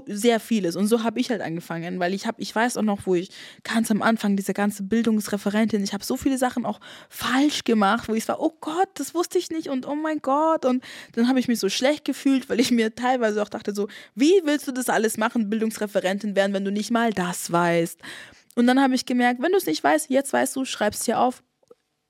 sehr 0.07 0.41
vieles. 0.41 0.77
Und 0.77 0.87
so 0.87 1.03
habe 1.03 1.21
ich 1.21 1.31
halt 1.31 1.41
angefangen, 1.41 1.99
weil 1.99 2.15
ich 2.15 2.27
habe, 2.27 2.41
ich 2.41 2.55
weiß 2.55 2.77
auch 2.77 2.83
noch, 2.83 3.07
wo 3.07 3.15
ich 3.15 3.31
ganz 3.65 3.91
am 3.91 4.03
Anfang, 4.03 4.37
diese 4.37 4.55
ganze 4.55 4.83
Bildungsreferentin, 4.83 5.83
ich 5.83 5.93
habe 5.93 6.05
so 6.05 6.17
viele 6.17 6.39
Sachen 6.39 6.65
auch 6.65 6.81
falsch 7.09 7.65
gemacht, 7.65 8.09
wo 8.09 8.15
ich 8.15 8.27
war, 8.29 8.41
oh 8.41 8.53
Gott, 8.61 8.89
das 8.95 9.15
wusste 9.15 9.39
ich 9.39 9.51
nicht 9.51 9.69
und 9.69 9.87
oh 9.87 9.95
mein 9.95 10.21
Gott. 10.21 10.65
Und 10.65 10.83
dann 11.13 11.29
habe 11.29 11.41
ich 11.41 11.49
mich 11.49 11.59
so 11.59 11.69
schlecht 11.69 12.05
gefühlt, 12.05 12.49
weil 12.49 12.61
ich 12.61 12.71
mir 12.71 12.95
teilweise 12.95 13.43
auch 13.43 13.49
dachte, 13.49 13.75
so, 13.75 13.89
wie 14.15 14.41
willst 14.45 14.69
du 14.69 14.73
das 14.73 14.89
alles 14.89 15.17
machen, 15.17 15.51
Bildungsreferentin 15.51 16.37
werden, 16.37 16.53
wenn 16.53 16.65
du 16.65 16.73
nicht 16.73 16.91
mal 16.91 17.13
das 17.13 17.51
weißt? 17.51 17.99
Und 18.55 18.67
dann 18.67 18.81
habe 18.81 18.95
ich 18.95 19.07
gemerkt, 19.07 19.43
wenn 19.43 19.53
du 19.53 19.59
es 19.59 19.67
nicht 19.67 19.83
weißt, 19.83 20.11
jetzt 20.11 20.33
weißt 20.33 20.57
du, 20.57 20.65
schreibst 20.65 21.05
hier 21.05 21.19
auf, 21.19 21.43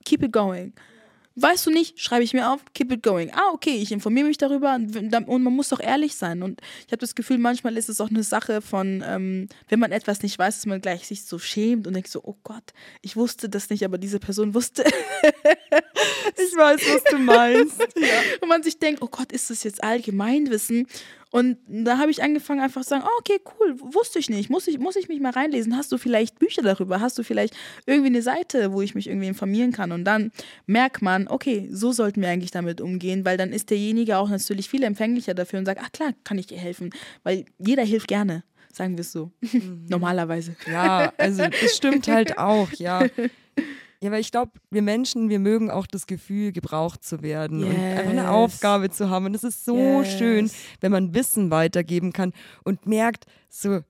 keep 0.04 0.22
it 0.22 0.32
going. 0.32 0.74
Weißt 1.34 1.66
du 1.66 1.70
nicht, 1.70 2.00
schreibe 2.00 2.24
ich 2.24 2.34
mir 2.34 2.50
auf, 2.50 2.60
keep 2.74 2.92
it 2.92 3.02
going. 3.02 3.30
Ah, 3.32 3.50
okay, 3.52 3.76
ich 3.76 3.90
informiere 3.92 4.26
mich 4.26 4.38
darüber 4.38 4.74
und, 4.74 4.96
und 4.96 5.42
man 5.42 5.52
muss 5.54 5.70
doch 5.70 5.80
ehrlich 5.80 6.14
sein. 6.14 6.42
Und 6.42 6.60
ich 6.86 6.92
habe 6.92 6.98
das 6.98 7.14
Gefühl, 7.14 7.38
manchmal 7.38 7.76
ist 7.76 7.88
es 7.88 8.00
auch 8.00 8.10
eine 8.10 8.22
Sache 8.22 8.60
von, 8.60 9.02
ähm, 9.06 9.48
wenn 9.68 9.78
man 9.78 9.92
etwas 9.92 10.22
nicht 10.22 10.38
weiß, 10.38 10.56
dass 10.56 10.66
man 10.66 10.80
gleich 10.80 11.06
sich 11.06 11.24
so 11.24 11.38
schämt 11.38 11.86
und 11.86 11.94
denkt 11.94 12.10
so, 12.10 12.20
oh 12.22 12.36
Gott, 12.42 12.74
ich 13.00 13.16
wusste 13.16 13.48
das 13.48 13.70
nicht, 13.70 13.84
aber 13.84 13.98
diese 13.98 14.18
Person 14.18 14.54
wusste. 14.54 14.84
Ich 16.36 16.56
weiß, 16.56 16.80
was 16.94 17.04
du 17.04 17.18
meinst. 17.18 17.80
und 18.40 18.48
man 18.48 18.62
sich 18.62 18.78
denkt, 18.78 19.02
oh 19.02 19.08
Gott, 19.08 19.32
ist 19.32 19.50
das 19.50 19.64
jetzt 19.64 19.82
Allgemeinwissen? 19.82 20.86
Und 21.32 21.56
da 21.66 21.96
habe 21.96 22.10
ich 22.10 22.22
angefangen 22.22 22.60
einfach 22.60 22.82
zu 22.82 22.90
sagen, 22.90 23.04
oh, 23.06 23.18
okay, 23.18 23.40
cool, 23.58 23.74
wusste 23.80 24.18
ich 24.18 24.28
nicht, 24.28 24.50
muss 24.50 24.68
ich, 24.68 24.78
muss 24.78 24.96
ich 24.96 25.08
mich 25.08 25.18
mal 25.18 25.32
reinlesen? 25.32 25.78
Hast 25.78 25.90
du 25.90 25.96
vielleicht 25.96 26.38
Bücher 26.38 26.60
darüber? 26.60 27.00
Hast 27.00 27.18
du 27.18 27.22
vielleicht 27.22 27.56
irgendwie 27.86 28.08
eine 28.08 28.20
Seite, 28.20 28.74
wo 28.74 28.82
ich 28.82 28.94
mich 28.94 29.08
irgendwie 29.08 29.28
informieren 29.28 29.72
kann? 29.72 29.92
Und 29.92 30.04
dann 30.04 30.30
merkt 30.66 31.00
man, 31.00 31.28
okay, 31.28 31.70
so 31.72 31.90
sollten 31.90 32.20
wir 32.20 32.28
eigentlich 32.28 32.50
damit 32.50 32.82
umgehen, 32.82 33.24
weil 33.24 33.38
dann 33.38 33.50
ist 33.50 33.70
derjenige 33.70 34.18
auch 34.18 34.28
natürlich 34.28 34.68
viel 34.68 34.82
empfänglicher 34.82 35.32
dafür 35.32 35.58
und 35.58 35.64
sagt, 35.64 35.80
ach 35.82 35.90
klar, 35.90 36.12
kann 36.22 36.36
ich 36.36 36.48
dir 36.48 36.58
helfen, 36.58 36.90
weil 37.22 37.46
jeder 37.58 37.82
hilft 37.82 38.08
gerne. 38.08 38.44
Sagen 38.70 38.98
wir 38.98 39.00
es 39.00 39.12
so. 39.12 39.30
Normalerweise. 39.88 40.54
Ja, 40.70 41.14
also 41.16 41.44
das 41.46 41.76
stimmt 41.76 42.08
halt 42.08 42.36
auch, 42.36 42.70
ja. 42.72 43.06
Ja, 44.02 44.10
weil 44.10 44.20
ich 44.20 44.32
glaube, 44.32 44.52
wir 44.70 44.82
Menschen, 44.82 45.28
wir 45.28 45.38
mögen 45.38 45.70
auch 45.70 45.86
das 45.86 46.08
Gefühl, 46.08 46.50
gebraucht 46.50 47.04
zu 47.04 47.22
werden 47.22 47.62
und 47.62 47.76
einfach 47.76 48.10
eine 48.10 48.22
Yes. 48.22 48.28
Aufgabe 48.30 48.90
zu 48.90 49.08
haben. 49.10 49.26
Und 49.26 49.34
es 49.36 49.44
ist 49.44 49.64
so 49.64 49.76
Yes. 50.02 50.18
schön, 50.18 50.50
wenn 50.80 50.90
man 50.90 51.14
Wissen 51.14 51.52
weitergeben 51.52 52.12
kann 52.12 52.32
und 52.64 52.84
merkt, 52.86 53.26
so 53.48 53.80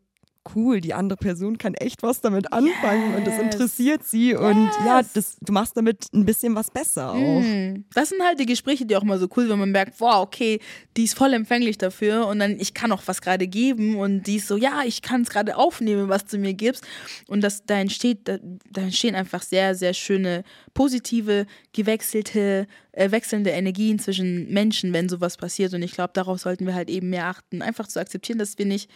cool, 0.55 0.81
die 0.81 0.93
andere 0.95 1.17
Person 1.17 1.57
kann 1.59 1.75
echt 1.75 2.03
was 2.03 2.21
damit 2.21 2.53
anfangen 2.53 3.15
und 3.15 3.27
das 3.27 3.35
Yes. 3.37 3.43
interessiert 3.43 4.05
sie. 4.05 4.35
Und 4.35 4.71
ja, 4.85 4.99
Yes. 4.99 5.13
das, 5.13 5.37
du 5.41 5.53
machst 5.53 5.77
damit 5.77 6.07
ein 6.13 6.25
bisschen 6.25 6.55
was 6.55 6.71
besser 6.71 7.13
auch. 7.13 7.41
Mm. 7.41 7.85
Das 7.95 8.09
sind 8.09 8.23
halt 8.23 8.41
die 8.41 8.47
Gespräche, 8.47 8.85
die 8.85 8.97
auch 8.97 9.05
mal 9.05 9.19
so 9.19 9.29
cool 9.37 9.45
sind, 9.45 9.51
wenn 9.53 9.59
man 9.61 9.71
merkt, 9.71 10.01
wow, 10.01 10.17
okay, 10.17 10.59
die 10.97 11.05
ist 11.05 11.15
voll 11.17 11.33
empfänglich 11.33 11.79
dafür 11.79 12.27
und 12.27 12.39
dann, 12.41 12.59
ich 12.59 12.75
kann 12.75 12.93
auch 12.93 13.03
was 13.07 13.21
gerade 13.23 13.47
geben 13.47 13.97
und 13.97 14.27
die 14.27 14.37
ist 14.37 14.49
so, 14.49 14.57
ja, 14.57 14.83
ich 14.85 15.01
kann 15.03 15.23
es 15.23 15.31
gerade 15.31 15.57
aufnehmen, 15.57 16.09
was 16.09 16.27
du 16.27 16.39
mir 16.39 16.55
gibst. 16.55 16.85
Und 17.29 17.41
das, 17.43 17.65
da 17.65 17.79
entsteht, 17.79 18.27
da, 18.29 18.39
da 18.71 18.83
entstehen 18.83 19.15
einfach 19.15 19.43
sehr, 19.43 19.75
sehr 19.75 19.95
schöne, 19.95 20.43
positive, 20.75 21.47
gewechselte, 21.73 22.67
äh, 22.93 23.11
wechselnde 23.11 23.51
Energien 23.51 23.99
zwischen 23.99 24.53
Menschen, 24.53 24.93
wenn 24.93 25.09
sowas 25.09 25.37
passiert. 25.37 25.73
Und 25.75 25.83
ich 25.83 25.93
glaube, 25.93 26.11
darauf 26.15 26.41
sollten 26.41 26.67
wir 26.67 26.75
halt 26.75 26.91
eben 26.91 27.11
mehr 27.11 27.27
achten. 27.27 27.63
Einfach 27.63 27.87
zu 27.87 28.01
akzeptieren, 28.01 28.39
dass 28.39 28.59
wir 28.59 28.67
nicht 28.67 28.91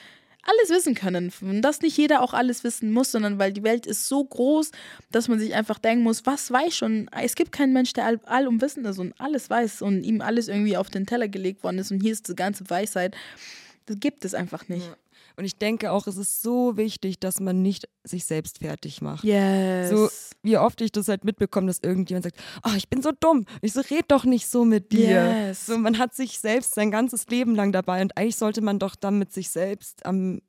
alles 0.46 0.70
wissen 0.70 0.94
können. 0.94 1.32
Und 1.40 1.62
dass 1.62 1.80
nicht 1.80 1.96
jeder 1.96 2.22
auch 2.22 2.32
alles 2.32 2.64
wissen 2.64 2.92
muss, 2.92 3.12
sondern 3.12 3.38
weil 3.38 3.52
die 3.52 3.62
Welt 3.62 3.86
ist 3.86 4.08
so 4.08 4.24
groß, 4.24 4.70
dass 5.10 5.28
man 5.28 5.38
sich 5.38 5.54
einfach 5.54 5.78
denken 5.78 6.04
muss, 6.04 6.26
was 6.26 6.50
weiß 6.50 6.74
schon. 6.74 7.08
Es 7.20 7.34
gibt 7.34 7.52
keinen 7.52 7.72
Mensch, 7.72 7.92
der 7.92 8.06
all, 8.06 8.20
allumwissend 8.24 8.86
ist 8.86 8.98
und 8.98 9.14
alles 9.20 9.50
weiß 9.50 9.82
und 9.82 10.04
ihm 10.04 10.20
alles 10.20 10.48
irgendwie 10.48 10.76
auf 10.76 10.88
den 10.88 11.06
Teller 11.06 11.28
gelegt 11.28 11.62
worden 11.64 11.78
ist 11.78 11.90
und 11.90 12.00
hier 12.00 12.12
ist 12.12 12.28
die 12.28 12.34
ganze 12.34 12.68
Weisheit. 12.70 13.16
Das 13.86 13.98
gibt 14.00 14.24
es 14.24 14.34
einfach 14.34 14.68
nicht. 14.68 14.90
Und 15.36 15.44
ich 15.44 15.58
denke 15.58 15.92
auch, 15.92 16.06
es 16.06 16.16
ist 16.16 16.40
so 16.42 16.78
wichtig, 16.78 17.20
dass 17.20 17.40
man 17.40 17.60
nicht 17.60 17.88
sich 18.04 18.24
selbst 18.24 18.58
fertig 18.58 19.02
macht. 19.02 19.22
Yes. 19.22 19.90
So, 19.90 20.08
wie 20.46 20.56
oft 20.56 20.80
ich 20.80 20.92
das 20.92 21.08
halt 21.08 21.24
mitbekomme, 21.24 21.66
dass 21.66 21.80
irgendjemand 21.80 22.24
sagt, 22.24 22.38
oh, 22.64 22.72
ich 22.76 22.88
bin 22.88 23.02
so 23.02 23.12
dumm. 23.12 23.44
Ich 23.60 23.72
so, 23.72 23.82
red 23.82 24.06
doch 24.08 24.24
nicht 24.24 24.48
so 24.48 24.64
mit 24.64 24.92
dir. 24.92 25.48
Yes. 25.48 25.66
So, 25.66 25.76
man 25.76 25.98
hat 25.98 26.14
sich 26.14 26.38
selbst 26.38 26.74
sein 26.74 26.90
ganzes 26.90 27.26
Leben 27.26 27.54
lang 27.54 27.72
dabei 27.72 28.00
und 28.00 28.16
eigentlich 28.16 28.36
sollte 28.36 28.62
man 28.62 28.78
doch 28.78 28.94
dann 28.96 29.18
mit 29.18 29.32
sich 29.32 29.50
selbst 29.50 30.06
am 30.06 30.40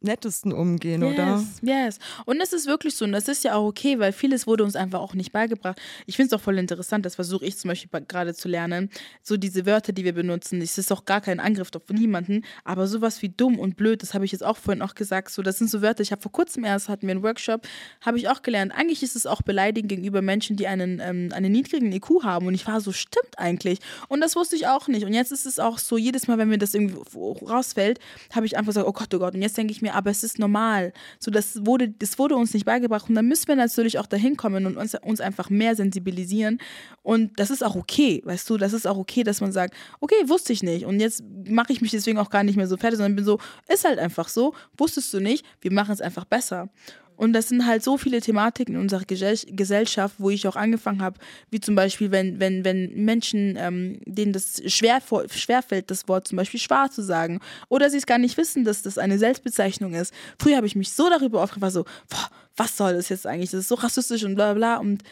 nettesten 0.00 0.52
umgehen, 0.52 1.02
oder? 1.02 1.36
Yes, 1.36 1.60
yes. 1.62 1.98
Und 2.24 2.40
es 2.40 2.52
ist 2.52 2.66
wirklich 2.66 2.96
so, 2.96 3.04
und 3.04 3.12
das 3.12 3.28
ist 3.28 3.44
ja 3.44 3.54
auch 3.54 3.66
okay, 3.66 3.98
weil 3.98 4.12
vieles 4.12 4.46
wurde 4.46 4.64
uns 4.64 4.76
einfach 4.76 5.00
auch 5.00 5.14
nicht 5.14 5.32
beigebracht. 5.32 5.78
Ich 6.06 6.16
finde 6.16 6.34
es 6.34 6.40
auch 6.40 6.42
voll 6.42 6.58
interessant, 6.58 7.04
das 7.04 7.16
versuche 7.16 7.44
ich 7.44 7.58
zum 7.58 7.68
Beispiel 7.68 8.00
gerade 8.06 8.34
zu 8.34 8.48
lernen. 8.48 8.90
So 9.22 9.36
diese 9.36 9.66
Wörter, 9.66 9.92
die 9.92 10.04
wir 10.04 10.14
benutzen, 10.14 10.62
es 10.62 10.78
ist 10.78 10.90
auch 10.90 11.04
gar 11.04 11.20
kein 11.20 11.38
Angriff 11.38 11.68
auf 11.74 11.82
niemanden, 11.90 12.44
aber 12.64 12.86
sowas 12.86 13.20
wie 13.20 13.28
dumm 13.28 13.58
und 13.58 13.76
blöd, 13.76 14.02
das 14.02 14.14
habe 14.14 14.24
ich 14.24 14.32
jetzt 14.32 14.42
auch 14.44 14.56
vorhin 14.56 14.82
auch 14.82 14.94
gesagt, 14.94 15.30
so 15.30 15.42
das 15.42 15.58
sind 15.58 15.70
so 15.70 15.82
Wörter, 15.82 16.02
ich 16.02 16.12
habe 16.12 16.22
vor 16.22 16.32
kurzem 16.32 16.64
erst, 16.64 16.88
hatten 16.88 17.06
wir 17.06 17.12
einen 17.12 17.22
Workshop, 17.22 17.66
habe 18.00 18.18
ich 18.18 18.28
auch 18.28 18.40
gelernt, 18.42 18.72
eigentlich 18.74 19.02
ist 19.02 19.16
es 19.16 19.26
auch 19.26 19.42
beleidigend 19.42 19.90
gegenüber 19.90 20.22
Menschen, 20.22 20.56
die 20.56 20.66
einen, 20.66 21.00
ähm, 21.00 21.30
einen 21.32 21.52
niedrigen 21.52 21.92
IQ 21.92 22.22
haben 22.22 22.46
und 22.46 22.54
ich 22.54 22.66
war 22.66 22.80
so, 22.80 22.92
stimmt 22.92 23.38
eigentlich. 23.38 23.80
Und 24.08 24.22
das 24.22 24.34
wusste 24.34 24.56
ich 24.56 24.66
auch 24.66 24.88
nicht. 24.88 25.04
Und 25.04 25.12
jetzt 25.12 25.32
ist 25.32 25.44
es 25.44 25.58
auch 25.58 25.78
so, 25.78 25.98
jedes 25.98 26.26
Mal, 26.26 26.38
wenn 26.38 26.48
mir 26.48 26.58
das 26.58 26.74
irgendwie 26.74 26.96
rausfällt, 27.44 27.98
habe 28.34 28.46
ich 28.46 28.56
einfach 28.56 28.70
gesagt, 28.70 28.86
oh 28.86 28.92
Gott, 28.92 29.12
oh 29.14 29.18
Gott, 29.18 29.34
und 29.34 29.42
jetzt 29.42 29.57
denke 29.58 29.72
ich 29.72 29.82
mir, 29.82 29.94
aber 29.94 30.10
es 30.10 30.24
ist 30.24 30.38
normal. 30.38 30.92
So, 31.18 31.30
das 31.30 31.66
wurde, 31.66 31.88
das 31.88 32.18
wurde 32.18 32.36
uns 32.36 32.54
nicht 32.54 32.64
beigebracht 32.64 33.08
und 33.08 33.14
dann 33.14 33.26
müssen 33.26 33.48
wir 33.48 33.56
natürlich 33.56 33.98
auch 33.98 34.06
dahin 34.06 34.36
kommen 34.36 34.64
und 34.66 34.76
uns, 34.76 34.94
uns 34.94 35.20
einfach 35.20 35.50
mehr 35.50 35.76
sensibilisieren. 35.76 36.58
Und 37.02 37.38
das 37.38 37.50
ist 37.50 37.64
auch 37.64 37.76
okay, 37.76 38.22
weißt 38.24 38.48
du, 38.48 38.56
das 38.56 38.72
ist 38.72 38.86
auch 38.86 38.96
okay, 38.96 39.24
dass 39.24 39.40
man 39.40 39.52
sagt, 39.52 39.74
okay, 40.00 40.14
wusste 40.26 40.52
ich 40.52 40.62
nicht. 40.62 40.86
Und 40.86 41.00
jetzt 41.00 41.22
mache 41.46 41.72
ich 41.72 41.80
mich 41.80 41.90
deswegen 41.90 42.18
auch 42.18 42.30
gar 42.30 42.44
nicht 42.44 42.56
mehr 42.56 42.68
so 42.68 42.76
fertig, 42.76 42.98
sondern 42.98 43.16
bin 43.16 43.24
so, 43.24 43.38
ist 43.68 43.84
halt 43.84 43.98
einfach 43.98 44.28
so, 44.28 44.54
wusstest 44.76 45.12
du 45.12 45.20
nicht, 45.20 45.44
wir 45.60 45.72
machen 45.72 45.92
es 45.92 46.00
einfach 46.00 46.24
besser. 46.24 46.70
Und 47.18 47.32
das 47.32 47.48
sind 47.48 47.66
halt 47.66 47.82
so 47.82 47.98
viele 47.98 48.20
Thematiken 48.20 48.76
in 48.76 48.80
unserer 48.80 49.02
Gesellschaft, 49.04 50.14
wo 50.18 50.30
ich 50.30 50.46
auch 50.46 50.54
angefangen 50.54 51.02
habe, 51.02 51.18
wie 51.50 51.58
zum 51.58 51.74
Beispiel, 51.74 52.12
wenn, 52.12 52.38
wenn, 52.38 52.64
wenn 52.64 52.94
Menschen, 52.94 53.56
ähm, 53.58 53.98
denen 54.06 54.32
das 54.32 54.62
schwer 54.66 55.02
schwerfällt, 55.28 55.90
das 55.90 56.06
Wort 56.06 56.28
zum 56.28 56.36
Beispiel 56.36 56.60
schwarz 56.60 56.94
zu 56.94 57.02
sagen, 57.02 57.40
oder 57.68 57.90
sie 57.90 57.96
es 57.96 58.06
gar 58.06 58.18
nicht 58.18 58.36
wissen, 58.36 58.64
dass 58.64 58.82
das 58.82 58.98
eine 58.98 59.18
Selbstbezeichnung 59.18 59.94
ist. 59.94 60.14
Früher 60.38 60.56
habe 60.56 60.68
ich 60.68 60.76
mich 60.76 60.92
so 60.92 61.10
darüber 61.10 61.48
war 61.56 61.70
so, 61.72 61.84
boah, 62.08 62.30
was 62.56 62.76
soll 62.76 62.94
das 62.94 63.08
jetzt 63.08 63.26
eigentlich? 63.26 63.50
Das 63.50 63.60
ist 63.60 63.68
so 63.68 63.74
rassistisch 63.74 64.22
und 64.22 64.36
bla 64.36 64.54
bla. 64.54 64.76
Und 64.76 65.02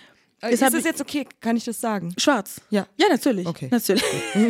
ist 0.42 0.62
das 0.62 0.84
jetzt 0.84 1.00
okay? 1.00 1.26
Kann 1.40 1.56
ich 1.56 1.64
das 1.64 1.80
sagen? 1.80 2.12
Schwarz. 2.18 2.60
Ja. 2.68 2.86
Ja, 2.96 3.06
natürlich. 3.08 3.46
Okay. 3.46 3.68
Natürlich. 3.70 4.04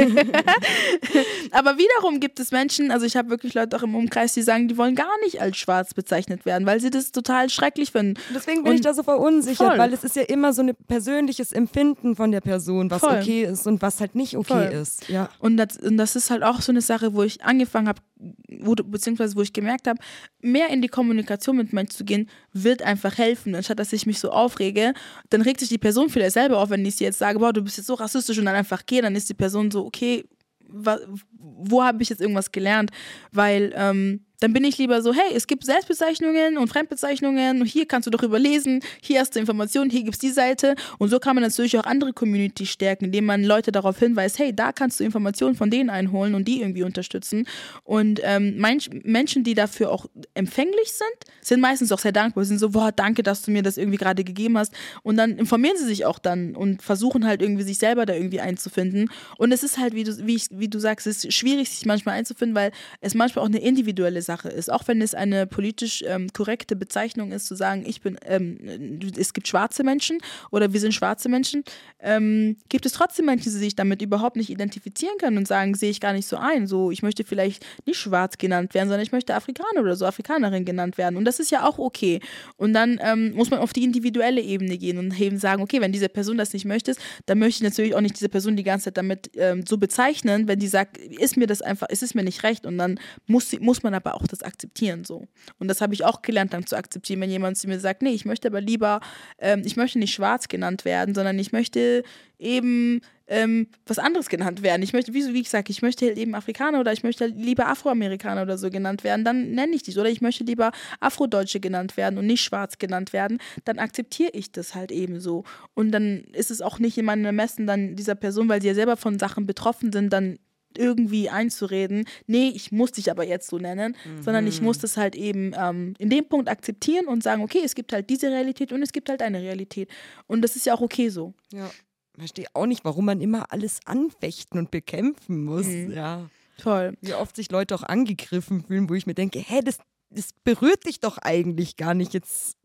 Aber 1.52 1.78
wiederum 1.78 2.18
gibt 2.18 2.40
es 2.40 2.50
Menschen, 2.50 2.90
also 2.90 3.06
ich 3.06 3.16
habe 3.16 3.30
wirklich 3.30 3.54
Leute 3.54 3.76
auch 3.76 3.82
im 3.82 3.94
Umkreis, 3.94 4.34
die 4.34 4.42
sagen, 4.42 4.66
die 4.66 4.76
wollen 4.76 4.96
gar 4.96 5.18
nicht 5.24 5.40
als 5.40 5.56
schwarz 5.56 5.94
bezeichnet 5.94 6.44
werden, 6.44 6.66
weil 6.66 6.80
sie 6.80 6.90
das 6.90 7.12
total 7.12 7.48
schrecklich 7.50 7.92
finden. 7.92 8.20
Deswegen 8.34 8.64
bin 8.64 8.72
und 8.72 8.76
ich 8.76 8.82
da 8.82 8.94
so 8.94 9.04
verunsichert, 9.04 9.68
voll. 9.68 9.78
weil 9.78 9.92
es 9.92 10.02
ist 10.02 10.16
ja 10.16 10.22
immer 10.22 10.52
so 10.52 10.62
ein 10.62 10.74
persönliches 10.88 11.52
Empfinden 11.52 12.16
von 12.16 12.32
der 12.32 12.40
Person, 12.40 12.90
was 12.90 13.00
voll. 13.00 13.18
okay 13.18 13.44
ist 13.44 13.66
und 13.66 13.80
was 13.80 14.00
halt 14.00 14.16
nicht 14.16 14.36
okay 14.36 14.68
voll. 14.68 14.80
ist. 14.80 15.08
Ja. 15.08 15.30
Und 15.38 15.56
das, 15.56 15.76
und 15.76 15.96
das 15.96 16.16
ist 16.16 16.30
halt 16.30 16.42
auch 16.42 16.60
so 16.60 16.72
eine 16.72 16.80
Sache, 16.80 17.14
wo 17.14 17.22
ich 17.22 17.44
angefangen 17.44 17.88
habe, 17.88 18.00
wo, 18.48 18.74
beziehungsweise 18.74 19.36
wo 19.36 19.42
ich 19.42 19.52
gemerkt 19.52 19.86
habe, 19.86 20.00
mehr 20.46 20.70
in 20.70 20.80
die 20.80 20.88
Kommunikation 20.88 21.56
mit 21.56 21.72
Menschen 21.72 21.96
zu 21.96 22.04
gehen, 22.04 22.28
wird 22.52 22.82
einfach 22.82 23.18
helfen. 23.18 23.54
Anstatt 23.54 23.78
dass 23.78 23.92
ich 23.92 24.06
mich 24.06 24.18
so 24.18 24.30
aufrege, 24.30 24.94
dann 25.30 25.42
regt 25.42 25.60
sich 25.60 25.68
die 25.68 25.78
Person 25.78 26.08
vielleicht 26.08 26.34
selber 26.34 26.58
auf, 26.58 26.70
wenn 26.70 26.84
ich 26.86 26.96
sie 26.96 27.04
jetzt 27.04 27.18
sage, 27.18 27.38
boah, 27.38 27.52
du 27.52 27.62
bist 27.62 27.76
jetzt 27.76 27.86
so 27.86 27.94
rassistisch 27.94 28.38
und 28.38 28.46
dann 28.46 28.54
einfach 28.54 28.86
gehe, 28.86 29.02
dann 29.02 29.16
ist 29.16 29.28
die 29.28 29.34
Person 29.34 29.70
so, 29.70 29.84
okay, 29.84 30.24
wo 30.68 31.82
habe 31.82 32.02
ich 32.02 32.08
jetzt 32.08 32.20
irgendwas 32.20 32.52
gelernt? 32.52 32.90
Weil 33.32 33.72
ähm, 33.76 34.25
dann 34.40 34.52
bin 34.52 34.64
ich 34.64 34.78
lieber 34.78 35.02
so, 35.02 35.12
hey, 35.12 35.34
es 35.34 35.46
gibt 35.46 35.64
Selbstbezeichnungen 35.64 36.58
und 36.58 36.68
Fremdbezeichnungen, 36.68 37.64
hier 37.64 37.86
kannst 37.86 38.06
du 38.06 38.10
doch 38.10 38.22
überlesen, 38.22 38.80
hier 39.00 39.20
hast 39.20 39.34
du 39.34 39.40
Informationen, 39.40 39.90
hier 39.90 40.02
gibt 40.02 40.14
es 40.14 40.20
die 40.20 40.30
Seite. 40.30 40.74
Und 40.98 41.08
so 41.08 41.18
kann 41.18 41.34
man 41.34 41.42
natürlich 41.42 41.78
auch 41.78 41.84
andere 41.84 42.12
Community 42.12 42.66
stärken, 42.66 43.06
indem 43.06 43.24
man 43.24 43.44
Leute 43.44 43.72
darauf 43.72 43.98
hinweist, 43.98 44.38
hey, 44.38 44.54
da 44.54 44.72
kannst 44.72 45.00
du 45.00 45.04
Informationen 45.04 45.54
von 45.54 45.70
denen 45.70 45.90
einholen 45.90 46.34
und 46.34 46.46
die 46.46 46.60
irgendwie 46.60 46.82
unterstützen. 46.82 47.46
Und 47.84 48.20
ähm, 48.24 48.56
Menschen, 48.58 49.44
die 49.44 49.54
dafür 49.54 49.90
auch 49.90 50.06
empfänglich 50.34 50.92
sind, 50.92 51.32
sind 51.40 51.60
meistens 51.60 51.92
auch 51.92 51.98
sehr 51.98 52.12
dankbar, 52.12 52.44
sind 52.44 52.58
so, 52.58 52.70
boah, 52.70 52.92
danke, 52.92 53.22
dass 53.22 53.42
du 53.42 53.50
mir 53.50 53.62
das 53.62 53.78
irgendwie 53.78 53.98
gerade 53.98 54.24
gegeben 54.24 54.58
hast. 54.58 54.72
Und 55.02 55.16
dann 55.16 55.38
informieren 55.38 55.76
sie 55.76 55.86
sich 55.86 56.04
auch 56.04 56.18
dann 56.18 56.54
und 56.54 56.82
versuchen 56.82 57.26
halt 57.26 57.40
irgendwie 57.40 57.62
sich 57.62 57.78
selber 57.78 58.04
da 58.06 58.14
irgendwie 58.14 58.40
einzufinden. 58.40 59.10
Und 59.38 59.52
es 59.52 59.62
ist 59.62 59.78
halt, 59.78 59.94
wie 59.94 60.04
du, 60.04 60.26
wie, 60.26 60.36
ich, 60.36 60.48
wie 60.50 60.68
du 60.68 60.78
sagst, 60.78 61.06
es 61.06 61.24
ist 61.24 61.32
schwierig, 61.32 61.70
sich 61.70 61.86
manchmal 61.86 62.16
einzufinden, 62.16 62.54
weil 62.54 62.72
es 63.00 63.14
manchmal 63.14 63.44
auch 63.44 63.48
eine 63.48 63.60
individuelle 63.60 64.22
Sache 64.26 64.48
ist. 64.48 64.70
Auch 64.70 64.86
wenn 64.86 65.00
es 65.00 65.14
eine 65.14 65.46
politisch 65.46 66.04
ähm, 66.06 66.32
korrekte 66.32 66.76
Bezeichnung 66.76 67.32
ist, 67.32 67.46
zu 67.46 67.54
sagen, 67.54 67.84
ich 67.86 68.02
bin, 68.02 68.18
ähm, 68.26 69.00
es 69.16 69.32
gibt 69.32 69.48
schwarze 69.48 69.84
Menschen 69.84 70.18
oder 70.50 70.72
wir 70.72 70.80
sind 70.80 70.92
schwarze 70.92 71.28
Menschen, 71.28 71.64
ähm, 72.00 72.56
gibt 72.68 72.84
es 72.84 72.92
trotzdem 72.92 73.26
Menschen, 73.26 73.44
die 73.44 73.58
sich 73.58 73.76
damit 73.76 74.02
überhaupt 74.02 74.36
nicht 74.36 74.50
identifizieren 74.50 75.16
können 75.18 75.38
und 75.38 75.48
sagen, 75.48 75.74
sehe 75.74 75.90
ich 75.90 76.00
gar 76.00 76.12
nicht 76.12 76.28
so 76.28 76.36
ein. 76.36 76.66
So, 76.66 76.90
ich 76.90 77.02
möchte 77.02 77.24
vielleicht 77.24 77.64
nicht 77.86 77.98
schwarz 77.98 78.36
genannt 78.38 78.74
werden, 78.74 78.88
sondern 78.88 79.02
ich 79.02 79.12
möchte 79.12 79.34
Afrikaner 79.34 79.80
oder 79.80 79.96
so 79.96 80.04
Afrikanerin 80.04 80.64
genannt 80.64 80.98
werden. 80.98 81.16
Und 81.16 81.24
das 81.24 81.40
ist 81.40 81.50
ja 81.50 81.66
auch 81.66 81.78
okay. 81.78 82.20
Und 82.56 82.72
dann 82.72 83.00
ähm, 83.02 83.32
muss 83.34 83.50
man 83.50 83.60
auf 83.60 83.72
die 83.72 83.84
individuelle 83.84 84.40
Ebene 84.40 84.76
gehen 84.76 84.98
und 84.98 85.18
eben 85.18 85.38
sagen, 85.38 85.62
okay, 85.62 85.80
wenn 85.80 85.92
diese 85.92 86.08
Person 86.08 86.36
das 86.36 86.52
nicht 86.52 86.64
möchte, 86.64 86.94
dann 87.26 87.38
möchte 87.38 87.62
ich 87.64 87.70
natürlich 87.70 87.94
auch 87.94 88.00
nicht 88.00 88.16
diese 88.16 88.28
Person 88.28 88.56
die 88.56 88.64
ganze 88.64 88.86
Zeit 88.86 88.96
damit 88.96 89.30
ähm, 89.36 89.64
so 89.66 89.78
bezeichnen, 89.78 90.48
wenn 90.48 90.58
die 90.58 90.68
sagt, 90.68 90.98
ist 90.98 91.36
mir 91.36 91.46
das 91.46 91.62
einfach, 91.62 91.88
ist 91.88 92.02
es 92.02 92.14
mir 92.14 92.24
nicht 92.24 92.42
recht. 92.42 92.66
Und 92.66 92.78
dann 92.78 92.98
muss, 93.26 93.58
muss 93.60 93.82
man 93.82 93.94
aber 93.94 94.15
auch 94.16 94.26
das 94.26 94.42
akzeptieren 94.42 95.04
so. 95.04 95.28
Und 95.58 95.68
das 95.68 95.80
habe 95.80 95.94
ich 95.94 96.04
auch 96.04 96.22
gelernt, 96.22 96.52
dann 96.52 96.66
zu 96.66 96.76
akzeptieren, 96.76 97.20
wenn 97.20 97.30
jemand 97.30 97.58
zu 97.58 97.68
mir 97.68 97.80
sagt, 97.80 98.02
nee, 98.02 98.10
ich 98.10 98.24
möchte 98.24 98.48
aber 98.48 98.60
lieber, 98.60 99.00
ähm, 99.38 99.62
ich 99.64 99.76
möchte 99.76 99.98
nicht 99.98 100.14
schwarz 100.14 100.48
genannt 100.48 100.84
werden, 100.84 101.14
sondern 101.14 101.38
ich 101.38 101.52
möchte 101.52 102.02
eben 102.38 103.00
ähm, 103.28 103.68
was 103.86 103.98
anderes 103.98 104.28
genannt 104.28 104.62
werden. 104.62 104.82
Ich 104.82 104.92
möchte, 104.92 105.12
wie, 105.14 105.34
wie 105.34 105.42
gesagt, 105.42 105.68
ich 105.70 105.82
möchte 105.82 106.06
halt 106.06 106.18
eben 106.18 106.34
Afrikaner 106.34 106.80
oder 106.80 106.92
ich 106.92 107.02
möchte 107.02 107.26
lieber 107.26 107.66
Afroamerikaner 107.66 108.42
oder 108.42 108.58
so 108.58 108.70
genannt 108.70 109.04
werden, 109.04 109.24
dann 109.24 109.50
nenne 109.50 109.74
ich 109.74 109.82
dich. 109.82 109.98
Oder 109.98 110.08
ich 110.08 110.20
möchte 110.20 110.44
lieber 110.44 110.70
Afrodeutsche 111.00 111.60
genannt 111.60 111.96
werden 111.96 112.18
und 112.18 112.26
nicht 112.26 112.42
schwarz 112.42 112.78
genannt 112.78 113.12
werden, 113.12 113.38
dann 113.64 113.78
akzeptiere 113.78 114.30
ich 114.32 114.52
das 114.52 114.74
halt 114.74 114.92
eben 114.92 115.20
so. 115.20 115.44
Und 115.74 115.90
dann 115.92 116.24
ist 116.32 116.50
es 116.50 116.62
auch 116.62 116.78
nicht 116.78 116.98
in 116.98 117.04
meinem 117.04 117.24
Ermessen 117.24 117.66
dann 117.66 117.96
dieser 117.96 118.14
Person, 118.14 118.48
weil 118.48 118.62
sie 118.62 118.68
ja 118.68 118.74
selber 118.74 118.96
von 118.96 119.18
Sachen 119.18 119.46
betroffen 119.46 119.92
sind, 119.92 120.12
dann 120.12 120.38
irgendwie 120.78 121.28
einzureden, 121.28 122.04
nee, 122.26 122.48
ich 122.48 122.72
muss 122.72 122.92
dich 122.92 123.10
aber 123.10 123.24
jetzt 123.24 123.48
so 123.48 123.58
nennen, 123.58 123.96
mhm. 124.04 124.22
sondern 124.22 124.46
ich 124.46 124.60
muss 124.60 124.78
das 124.78 124.96
halt 124.96 125.16
eben 125.16 125.52
ähm, 125.56 125.94
in 125.98 126.10
dem 126.10 126.28
Punkt 126.28 126.48
akzeptieren 126.48 127.06
und 127.06 127.22
sagen, 127.22 127.42
okay, 127.42 127.62
es 127.64 127.74
gibt 127.74 127.92
halt 127.92 128.10
diese 128.10 128.30
Realität 128.30 128.72
und 128.72 128.82
es 128.82 128.92
gibt 128.92 129.08
halt 129.08 129.22
eine 129.22 129.40
Realität. 129.40 129.90
Und 130.26 130.42
das 130.42 130.56
ist 130.56 130.66
ja 130.66 130.74
auch 130.74 130.80
okay 130.80 131.08
so. 131.08 131.34
Ja. 131.52 131.70
Ich 132.14 132.18
verstehe 132.18 132.46
auch 132.54 132.66
nicht, 132.66 132.84
warum 132.84 133.04
man 133.04 133.20
immer 133.20 133.52
alles 133.52 133.80
anfechten 133.84 134.58
und 134.58 134.70
bekämpfen 134.70 135.44
muss. 135.44 135.66
Mhm. 135.66 135.92
Ja. 135.92 136.30
Toll. 136.58 136.96
Wie 137.02 137.14
oft 137.14 137.36
sich 137.36 137.50
Leute 137.50 137.74
auch 137.74 137.82
angegriffen 137.82 138.64
fühlen, 138.64 138.88
wo 138.88 138.94
ich 138.94 139.06
mir 139.06 139.14
denke, 139.14 139.38
hä, 139.38 139.60
das, 139.62 139.78
das 140.10 140.30
berührt 140.44 140.86
dich 140.86 141.00
doch 141.00 141.18
eigentlich 141.18 141.76
gar 141.76 141.92
nicht. 141.92 142.14
Jetzt 142.14 142.56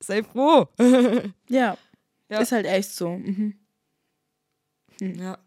sei 0.00 0.24
froh. 0.24 0.66
ja. 1.48 1.76
ja. 2.28 2.40
Ist 2.40 2.52
halt 2.52 2.66
echt 2.66 2.90
so. 2.90 3.10
Mhm. 3.10 3.54
Hm. 5.00 5.14
Ja 5.14 5.38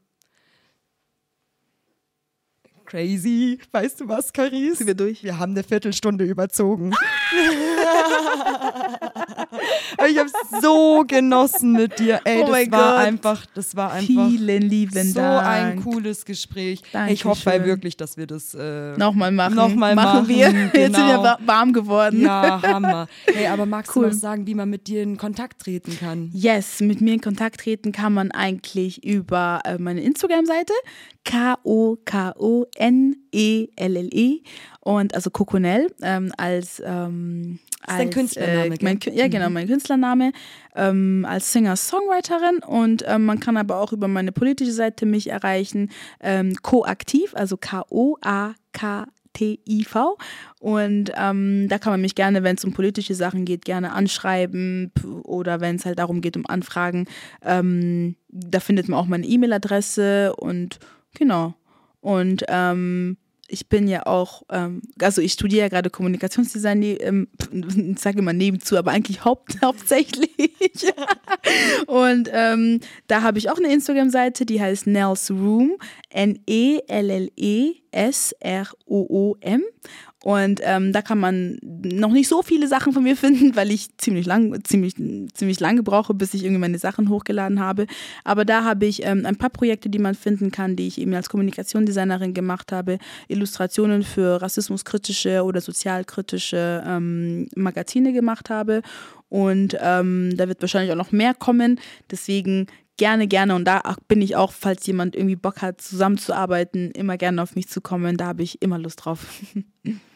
crazy. 2.94 3.58
Weißt 3.72 4.00
du 4.02 4.08
was, 4.08 4.32
Caris? 4.32 4.78
Sind 4.78 4.86
wir 4.86 4.94
durch? 4.94 5.24
Wir 5.24 5.40
haben 5.40 5.54
eine 5.54 5.64
Viertelstunde 5.64 6.26
überzogen. 6.26 6.94
ich 10.10 10.18
habe 10.18 10.30
es 10.30 10.62
so 10.62 11.04
genossen 11.08 11.74
mit 11.74 12.00
dir. 12.00 12.22
Ey, 12.24 12.44
oh 12.44 12.48
das 12.48 12.72
war 12.72 12.94
Gott. 12.96 13.08
einfach, 13.08 13.46
das 13.54 13.76
war 13.76 13.94
einfach 13.94 14.28
vielen 14.30 14.62
lieben 14.64 15.04
so 15.12 15.20
Dank. 15.20 15.46
ein 15.46 15.84
cooles 15.84 16.26
Gespräch. 16.26 16.82
Dankeschön. 16.92 17.14
Ich 17.14 17.26
hoffe 17.26 17.66
wirklich, 17.66 17.98
dass 17.98 18.18
wir 18.18 18.28
das 18.28 18.54
äh, 18.54 18.98
nochmal 18.98 19.32
machen. 19.32 19.56
Nochmal 19.56 19.96
machen, 19.96 20.20
machen 20.20 20.28
wir. 20.28 20.48
Genau. 20.54 20.64
Jetzt 20.74 20.96
sind 20.96 21.08
wir 21.08 21.18
genau. 21.18 21.38
warm 21.46 21.74
geworden. 21.74 22.22
Ja, 22.22 22.62
Hammer. 22.62 23.08
Hey, 23.26 23.48
aber 23.48 23.66
magst 23.66 23.96
cool. 23.96 24.04
du 24.04 24.10
noch 24.10 24.16
sagen, 24.16 24.46
wie 24.48 24.56
man 24.56 24.70
mit 24.70 24.88
dir 24.88 25.04
in 25.04 25.18
Kontakt 25.18 25.62
treten 25.62 25.98
kann? 26.00 26.30
Yes, 26.34 26.80
mit 26.80 27.02
mir 27.02 27.16
in 27.16 27.22
Kontakt 27.22 27.62
treten 27.62 27.92
kann 27.92 28.14
man 28.14 28.32
eigentlich 28.32 29.04
über 29.04 29.62
äh, 29.66 29.78
meine 29.78 30.02
Instagram-Seite 30.02 30.74
K-O-K-O-N-E-L-L-E 31.24 31.94
-E. 33.34 34.42
und 34.82 35.16
also 35.16 35.30
Coconel 35.30 35.94
ähm, 36.02 36.32
als 36.38 36.82
ähm, 36.86 37.60
das 37.86 37.96
ist 37.96 38.00
dein 38.00 38.10
Künstlername, 38.10 38.76
äh, 38.76 38.78
mein, 38.82 39.00
Ja, 39.14 39.28
genau, 39.28 39.48
mhm. 39.48 39.54
mein 39.54 39.68
Künstlername 39.68 40.32
ähm, 40.76 41.26
als 41.28 41.52
Singer-Songwriterin 41.52 42.60
und 42.60 43.04
ähm, 43.08 43.26
man 43.26 43.40
kann 43.40 43.58
aber 43.58 43.78
auch 43.78 43.94
über 43.94 44.08
meine 44.08 44.32
politische 44.32 44.72
Seite 44.72 45.06
mich 45.06 45.30
erreichen, 45.30 45.92
ähm, 46.20 46.56
Koaktiv, 46.62 47.34
also 47.36 47.58
K-O-A-K 47.58 49.06
T-I-V. 49.34 50.18
Und 50.60 51.12
ähm, 51.18 51.68
da 51.68 51.80
kann 51.80 51.94
man 51.94 52.02
mich 52.02 52.16
gerne, 52.16 52.44
wenn 52.44 52.56
es 52.56 52.64
um 52.64 52.72
politische 52.72 53.16
Sachen 53.16 53.46
geht, 53.46 53.66
gerne 53.66 53.92
anschreiben 53.92 54.92
oder 55.24 55.60
wenn 55.60 55.76
es 55.76 55.86
halt 55.86 56.00
darum 56.00 56.22
geht, 56.22 56.38
um 56.38 56.46
Anfragen. 56.48 57.08
Ähm, 57.44 58.16
da 58.30 58.60
findet 58.60 58.88
man 58.88 59.00
auch 59.00 59.08
meine 59.08 59.26
E-Mail-Adresse 59.26 60.36
und 60.36 60.80
genau. 61.16 61.56
Und 62.00 62.44
ähm, 62.48 63.18
ich 63.48 63.68
bin 63.68 63.88
ja 63.88 64.06
auch, 64.06 64.44
ähm, 64.50 64.82
also 65.00 65.22
ich 65.22 65.34
studiere 65.34 65.64
ja 65.64 65.70
gerade 65.70 65.90
Kommunikationsdesign, 65.90 66.82
ähm, 66.82 67.28
ich 67.52 68.00
sage 68.00 68.20
immer 68.20 68.34
nebenzu, 68.34 68.78
aber 68.78 68.92
eigentlich 68.92 69.26
haupt, 69.26 69.62
hauptsächlich. 69.64 70.30
und 71.88 72.30
ähm, 72.32 72.80
da 73.08 73.22
habe 73.22 73.38
ich 73.38 73.50
auch 73.50 73.58
eine 73.58 73.74
Instagram-Seite, 73.74 74.46
die 74.46 74.62
heißt 74.62 74.88
Nels 74.88 75.30
Room, 75.30 75.78
N-E-L-L-E-S-R-O-O-M. 76.10 76.84
Und 80.24 80.62
ähm, 80.64 80.94
da 80.94 81.02
kann 81.02 81.20
man 81.20 81.58
noch 81.62 82.14
nicht 82.14 82.30
so 82.30 82.44
viele 82.44 82.70
Sachen 82.70 82.94
von 82.94 83.04
mir 83.04 83.18
finden, 83.18 83.58
weil 83.58 83.70
ich 83.72 83.90
ziemlich 83.98 84.26
lang, 84.26 84.64
ziemlich, 84.64 84.96
ziemlich 85.34 85.60
lange 85.60 85.84
brauche, 85.84 86.14
bis 86.14 86.34
ich 86.34 86.46
irgendwie 86.46 86.62
meine 86.62 86.78
Sachen 86.78 87.10
hochgeladen 87.10 87.60
habe. 87.60 87.88
Aber 88.24 88.46
da 88.46 88.64
habe 88.64 88.86
ich 88.86 89.06
ähm, 89.06 89.26
ein 89.26 89.36
paar 89.36 89.50
Projekte, 89.50 89.90
die 89.90 90.00
man 90.00 90.16
finden 90.16 90.50
kann, 90.50 90.78
die 90.78 90.88
ich 90.88 91.02
eben 91.02 91.14
als 91.14 91.28
Kommunikationsdesignerin 91.28 92.34
gemacht 92.34 92.72
habe. 92.72 93.00
Illustrationen 93.28 94.04
für 94.04 94.42
rassismuskritische 94.42 95.44
oder 95.44 95.60
sozialkritische 95.60 96.82
ähm, 96.88 97.50
Magazine 97.58 98.14
gemacht 98.14 98.50
habe. 98.50 98.82
Und 99.28 99.76
ähm, 99.82 100.38
da 100.38 100.48
wird 100.48 100.62
wahrscheinlich 100.62 100.94
auch 100.94 100.98
noch 100.98 101.12
mehr 101.12 101.34
kommen. 101.34 101.82
Deswegen 102.10 102.68
gerne, 102.96 103.28
gerne. 103.28 103.56
Und 103.56 103.66
da 103.66 103.82
bin 104.08 104.22
ich 104.22 104.38
auch, 104.38 104.54
falls 104.54 104.88
jemand 104.88 105.18
irgendwie 105.18 105.36
Bock 105.36 105.62
hat, 105.62 105.82
zusammenzuarbeiten, 105.82 106.92
immer 106.92 107.18
gerne 107.18 107.44
auf 107.44 107.58
mich 107.58 107.68
zu 107.68 107.82
kommen. 107.82 108.16
Da 108.16 108.28
habe 108.28 108.44
ich 108.44 108.62
immer 108.62 108.80
Lust 108.80 109.04
drauf. 109.04 109.28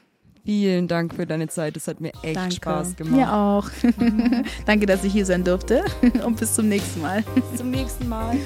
Vielen 0.47 0.87
Dank 0.87 1.13
für 1.13 1.25
deine 1.25 1.49
Zeit. 1.49 1.75
Es 1.75 1.89
hat 1.89 1.99
mir 1.99 2.13
echt 2.21 2.37
Danke. 2.37 2.55
Spaß 2.55 2.95
gemacht. 2.95 3.17
Mir 3.17 3.33
auch. 3.33 3.69
Danke, 4.65 4.85
dass 4.85 5.03
ich 5.03 5.11
hier 5.11 5.25
sein 5.25 5.43
durfte. 5.43 5.83
Und 6.25 6.39
bis 6.39 6.53
zum 6.53 6.69
nächsten 6.69 7.01
Mal. 7.01 7.21
Bis 7.35 7.57
zum 7.57 7.69
nächsten 7.69 8.07
Mal. 8.07 8.37